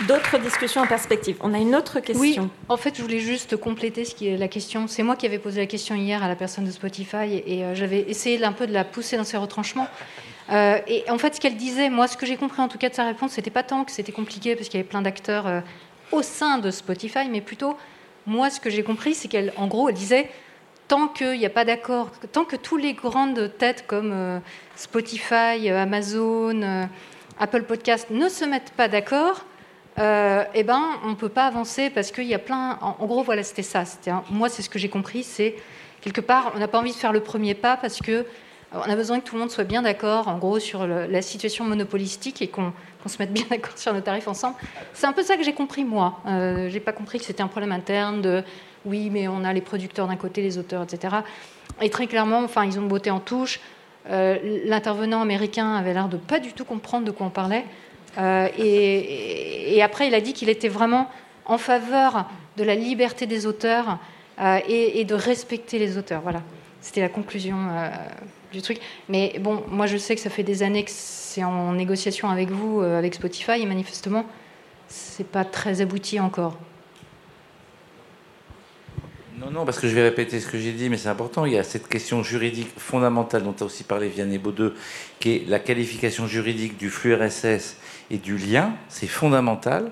[0.08, 1.38] D'autres discussions en perspective.
[1.40, 2.22] On a une autre question.
[2.44, 4.88] Oui, en fait, je voulais juste compléter ce qui est la question.
[4.88, 7.74] C'est moi qui avais posé la question hier à la personne de Spotify et euh,
[7.74, 9.88] j'avais essayé un peu de la pousser dans ses retranchements.
[10.52, 12.90] Euh, et en fait, ce qu'elle disait, moi, ce que j'ai compris en tout cas
[12.90, 15.48] de sa réponse, c'était pas tant que c'était compliqué parce qu'il y avait plein d'acteurs
[15.48, 15.62] euh,
[16.12, 17.78] au sein de Spotify, mais plutôt,
[18.28, 20.30] moi, ce que j'ai compris, c'est qu'elle, en gros, elle disait
[20.88, 24.40] tant qu'il n'y a pas d'accord, tant que tous les grandes têtes comme euh,
[24.76, 26.88] Spotify, Amazon,
[27.40, 29.46] Apple Podcast ne se mettent pas d'accord,
[29.98, 32.78] eh ben, on ne peut pas avancer parce qu'il y a plein.
[32.82, 33.84] En, gros, voilà, c'était ça.
[34.30, 35.24] Moi, c'est ce que j'ai compris.
[35.24, 35.56] C'est
[36.02, 38.26] quelque part, on n'a pas envie de faire le premier pas parce que
[38.76, 41.66] on a besoin que tout le monde soit bien d'accord, en gros, sur la situation
[41.66, 42.74] monopolistique et qu'on
[43.04, 44.56] qu se mette bien d'accord sur nos tarifs ensemble.
[44.94, 46.20] C'est un peu ça que j'ai compris, moi.
[46.28, 48.44] Euh, j'ai pas compris que c'était un problème interne de
[48.86, 51.16] oui, mais on a les producteurs d'un côté, les auteurs, etc.
[51.82, 53.60] Et très clairement, enfin, ils ont botté en touche.
[54.10, 57.66] Euh, L'intervenant américain avait l'air de pas du tout comprendre de quoi on parlait.
[58.18, 61.10] Euh, et, après, il a dit qu'il était vraiment
[61.46, 63.98] en faveur de la liberté des auteurs
[64.40, 66.22] euh, et, de respecter les auteurs.
[66.22, 66.42] Voilà,
[66.82, 67.58] c'était la conclusion
[68.56, 68.80] du truc.
[69.10, 72.50] Mais bon, moi je sais que ça fait des années que c'est en négociation avec
[72.50, 74.26] vous, euh, avec Spotify, et manifestement,
[74.88, 76.58] c'est pas très abouti encore.
[79.38, 81.46] Non, non, parce que je vais répéter ce que j'ai dit, mais c'est important.
[81.46, 84.76] Il y a cette question juridique fondamentale dont a aussi parlé Vianney Baudeux,
[85.20, 87.76] qui est la qualification juridique du flux RSS
[88.10, 88.74] et du lien.
[88.88, 89.92] C'est fondamental.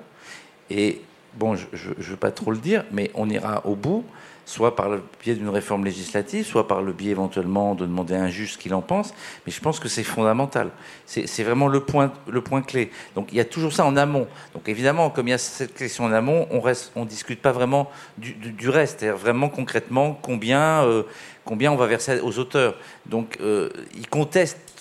[0.69, 1.02] Et
[1.35, 4.06] bon, je ne veux pas trop le dire, mais on ira au bout,
[4.45, 8.24] soit par le biais d'une réforme législative, soit par le biais éventuellement de demander à
[8.24, 9.14] un juge ce qu'il en pense.
[9.45, 10.70] Mais je pense que c'est fondamental.
[11.06, 12.91] C'est vraiment le point, le point clé.
[13.15, 14.28] Donc il y a toujours ça en amont.
[14.53, 17.52] Donc évidemment, comme il y a cette question en amont, on reste, on discute pas
[17.52, 21.03] vraiment du, reste, c'est-à-dire vraiment concrètement combien, euh,
[21.45, 22.76] combien on va verser aux auteurs.
[23.06, 24.73] Donc euh, ils contestent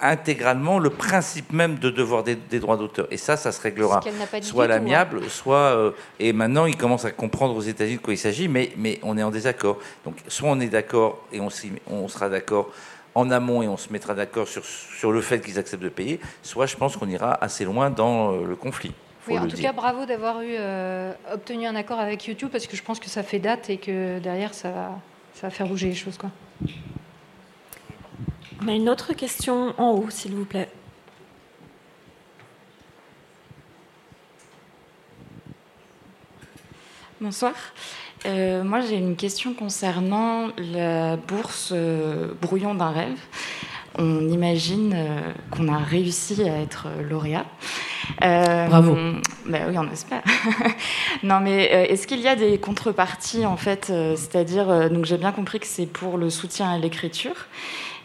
[0.00, 3.06] intégralement le principe même de devoir des, des droits d'auteur.
[3.10, 4.00] Et ça, ça se réglera
[4.42, 5.28] soit à l'amiable, hein.
[5.28, 5.56] soit...
[5.56, 8.98] Euh, et maintenant, ils commencent à comprendre aux États-Unis de quoi il s'agit, mais, mais
[9.02, 9.78] on est en désaccord.
[10.04, 11.48] Donc, soit on est d'accord et on,
[11.88, 12.70] on sera d'accord
[13.14, 16.20] en amont et on se mettra d'accord sur, sur le fait qu'ils acceptent de payer,
[16.42, 18.92] soit je pense qu'on ira assez loin dans euh, le conflit.
[19.28, 22.76] Oui, en tout cas, bravo d'avoir eu euh, obtenu un accord avec YouTube parce que
[22.76, 24.98] je pense que ça fait date et que derrière ça va,
[25.34, 26.16] ça va faire bouger les choses.
[26.16, 26.30] Quoi.
[28.62, 30.68] On a une autre question en haut, s'il vous plaît.
[37.22, 37.54] Bonsoir.
[38.26, 43.18] Euh, moi, j'ai une question concernant la bourse euh, Brouillon d'un rêve.
[43.98, 47.46] On imagine euh, qu'on a réussi à être lauréat.
[48.22, 48.94] Euh, Bravo.
[49.46, 50.22] Ben oui, on espère.
[51.22, 55.32] non, mais euh, est-ce qu'il y a des contreparties en fait C'est-à-dire, donc j'ai bien
[55.32, 57.46] compris que c'est pour le soutien à l'écriture.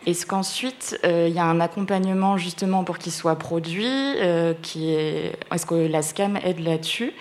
[0.05, 5.33] Est-ce qu'ensuite il y a un accompagnement justement pour qu'il soit produit est...
[5.51, 7.13] Est-ce que la SCAM aide là-dessus?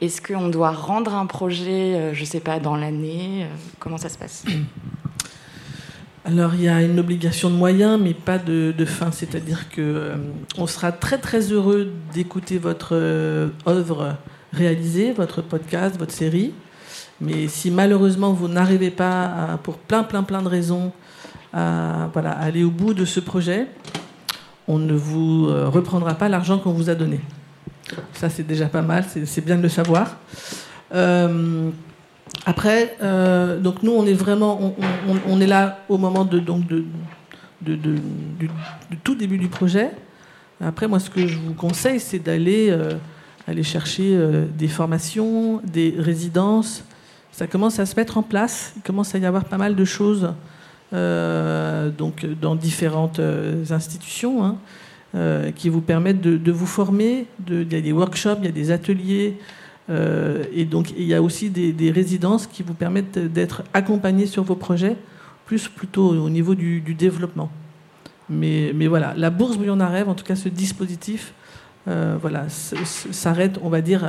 [0.00, 3.46] Est-ce qu'on doit rendre un projet, euh, je ne sais pas, dans l'année euh,
[3.80, 4.44] Comment ça se passe?
[6.24, 9.10] Alors il y a une obligation de moyens, mais pas de, fin.
[9.10, 10.16] C'est-à-dire que euh,
[10.58, 12.94] on sera très très heureux d'écouter votre
[13.66, 14.16] œuvre
[14.52, 16.52] réalisée, votre podcast, votre série.
[17.20, 20.92] Mais si malheureusement vous n'arrivez pas, pour plein plein plein de raisons,
[21.52, 23.66] à voilà, aller au bout de ce projet,
[24.66, 27.20] on ne vous reprendra pas l'argent qu'on vous a donné.
[28.12, 30.16] Ça, c'est déjà pas mal, c'est bien de le savoir.
[30.94, 31.70] Euh,
[32.46, 34.74] après, euh, donc nous, on est vraiment,
[35.26, 36.84] on, est là au moment de, donc de,
[37.60, 38.50] du,
[39.04, 39.90] tout début du projet.
[40.60, 42.92] Après, moi, ce que je vous conseille, c'est d'aller euh,
[43.46, 44.18] aller chercher
[44.56, 46.84] des formations, des résidences.
[47.32, 48.72] Ça commence à se mettre en place.
[48.76, 50.32] Il commence à y avoir pas mal de choses
[50.92, 53.20] donc dans différentes
[53.70, 54.44] institutions.
[54.44, 54.58] Hein.
[55.14, 57.24] Euh, qui vous permettent de, vous former.
[57.48, 59.38] Il y a des workshops, il y a des ateliers,
[59.88, 64.42] euh, et donc il y a aussi des, résidences qui vous permettent d'être accompagnés sur
[64.42, 64.98] vos projets,
[65.46, 67.50] plus plutôt au niveau du, développement.
[68.28, 71.32] Mais, voilà, la bourse Bouillon à rêve, en tout cas ce dispositif,
[71.88, 74.04] euh, voilà, s'arrête, on va dire,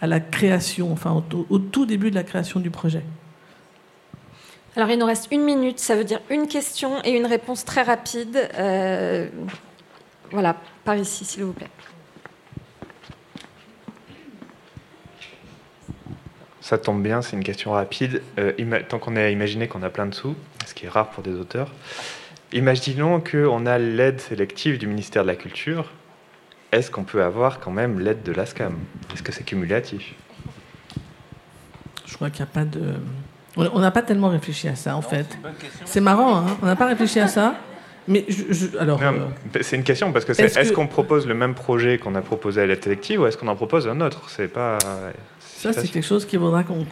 [0.00, 3.02] à, la création, enfin au, tout début de la création du projet.
[4.78, 7.82] Alors il nous reste une minute, ça veut dire une question et une réponse très
[7.82, 8.48] rapide.
[10.30, 11.70] Voilà, par ici, s'il vous plaît.
[16.60, 18.20] Ça tombe bien, c'est une question rapide.
[18.38, 18.52] Euh,
[18.88, 20.34] tant qu'on a imaginé qu'on a plein de sous,
[20.66, 21.72] ce qui est rare pour des auteurs,
[22.52, 25.90] imaginons qu'on a l'aide sélective du ministère de la Culture.
[26.70, 28.76] Est-ce qu'on peut avoir quand même l'aide de l'ASCAM
[29.14, 30.14] Est-ce que c'est cumulatif?
[32.04, 32.96] Je crois qu'il n'y a pas de.
[33.58, 35.26] On n'a pas tellement réfléchi à ça, en fait.
[35.84, 37.54] C'est marrant, hein on n'a pas réfléchi à ça.
[38.08, 38.24] Mais
[38.80, 39.12] alors, euh,
[39.60, 42.62] c'est une question parce que c'est est-ce, qu'on propose le même projet qu'on a proposé
[42.62, 44.30] à l'aide sélective ou est-ce qu'on en propose un autre?
[44.30, 44.78] C'est pas.
[45.40, 46.86] Ça, c'est quelque chose qui vaudra qu'on,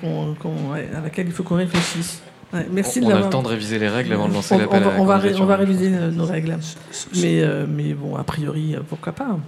[0.75, 2.21] à laquelle il faut qu'on réfléchisse.
[2.71, 5.05] merci on, on a le temps de réviser les règles avant de lancer l'appel on,
[5.05, 6.59] va, on va réviser euh, nos règles.
[7.15, 9.39] Mais, euh, mais bon, a priori, pourquoi pas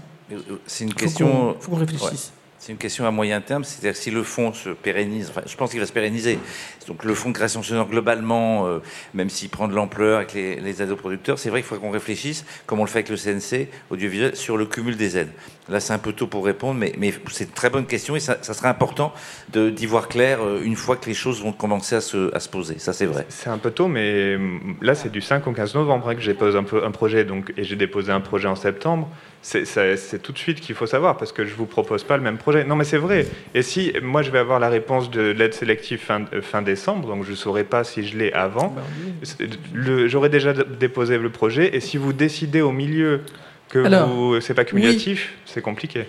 [0.66, 1.54] C'est une question.
[1.58, 2.32] Il faut qu'on réfléchisse.
[2.58, 5.70] C'est une question à moyen terme, c'est-à-dire si le fonds se pérennise, enfin, je pense
[5.70, 6.40] qu'il va se pérenniser.
[6.88, 8.80] Donc le fonds de création sonore globalement, euh,
[9.14, 11.92] même s'il prend de l'ampleur avec les, aides aux producteurs, c'est vrai qu'il faut qu'on
[11.92, 15.30] réfléchisse, comme on le fait avec le CNC audiovisuel, sur le cumul des aides.
[15.68, 18.38] Là, c'est un peu tôt pour répondre, mais, c'est une très bonne question et ça,
[18.42, 19.12] ça serait important
[19.52, 22.80] d'y voir clair euh, une fois que les choses vont commencer à se, poser.
[22.80, 23.24] Ça, c'est vrai.
[23.28, 26.22] C'est un peu tôt, mais hum, là, c'est du 5 au 15 novembre hein, que
[26.22, 29.08] j'ai posé un, un projet donc, et j'ai déposé un projet en septembre
[29.42, 32.38] c'est tout de suite qu'il faut savoir parce que je vous propose pas le même
[32.38, 32.64] projet.
[32.64, 33.26] Non, mais c'est vrai.
[33.54, 37.08] Et si moi je vais avoir la réponse de l'aide sélective fin, euh, fin, décembre,
[37.08, 38.74] donc je saurai pas si je l'ai avant.
[38.74, 41.74] Ben j'aurais déjà déposé le projet.
[41.76, 43.22] Et si vous décidez au milieu
[43.68, 46.08] que ce c'est pas cumulatif, c'est compliqué.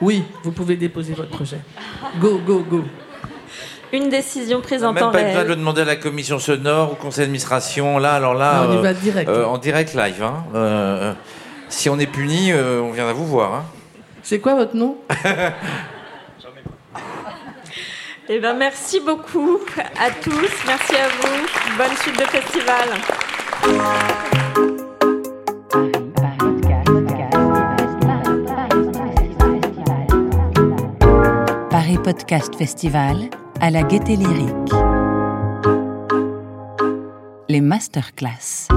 [0.00, 1.58] Oui, vous pouvez déposer votre projet.
[2.20, 2.84] Go, go, go.
[3.92, 5.26] Une décision prise en temps réel.
[5.26, 7.98] Même pas besoin de le demander à la commission sonore, au conseil d'administration.
[7.98, 9.28] Là, alors là, on y va direct.
[9.28, 10.22] Euh, en direct live.
[10.22, 11.16] Hein.
[11.70, 13.54] Si on est puni, euh, on viendra vous voir.
[13.54, 13.64] Hein.
[14.22, 14.98] C'est quoi votre nom
[18.32, 19.58] Eh ben, merci beaucoup
[19.98, 20.50] à tous.
[20.66, 21.46] Merci à vous.
[21.76, 22.88] Bonne suite de festival.
[31.70, 33.30] Paris Podcast Festival
[33.60, 34.72] à la Gaieté Lyrique.
[37.48, 38.68] Les masterclass.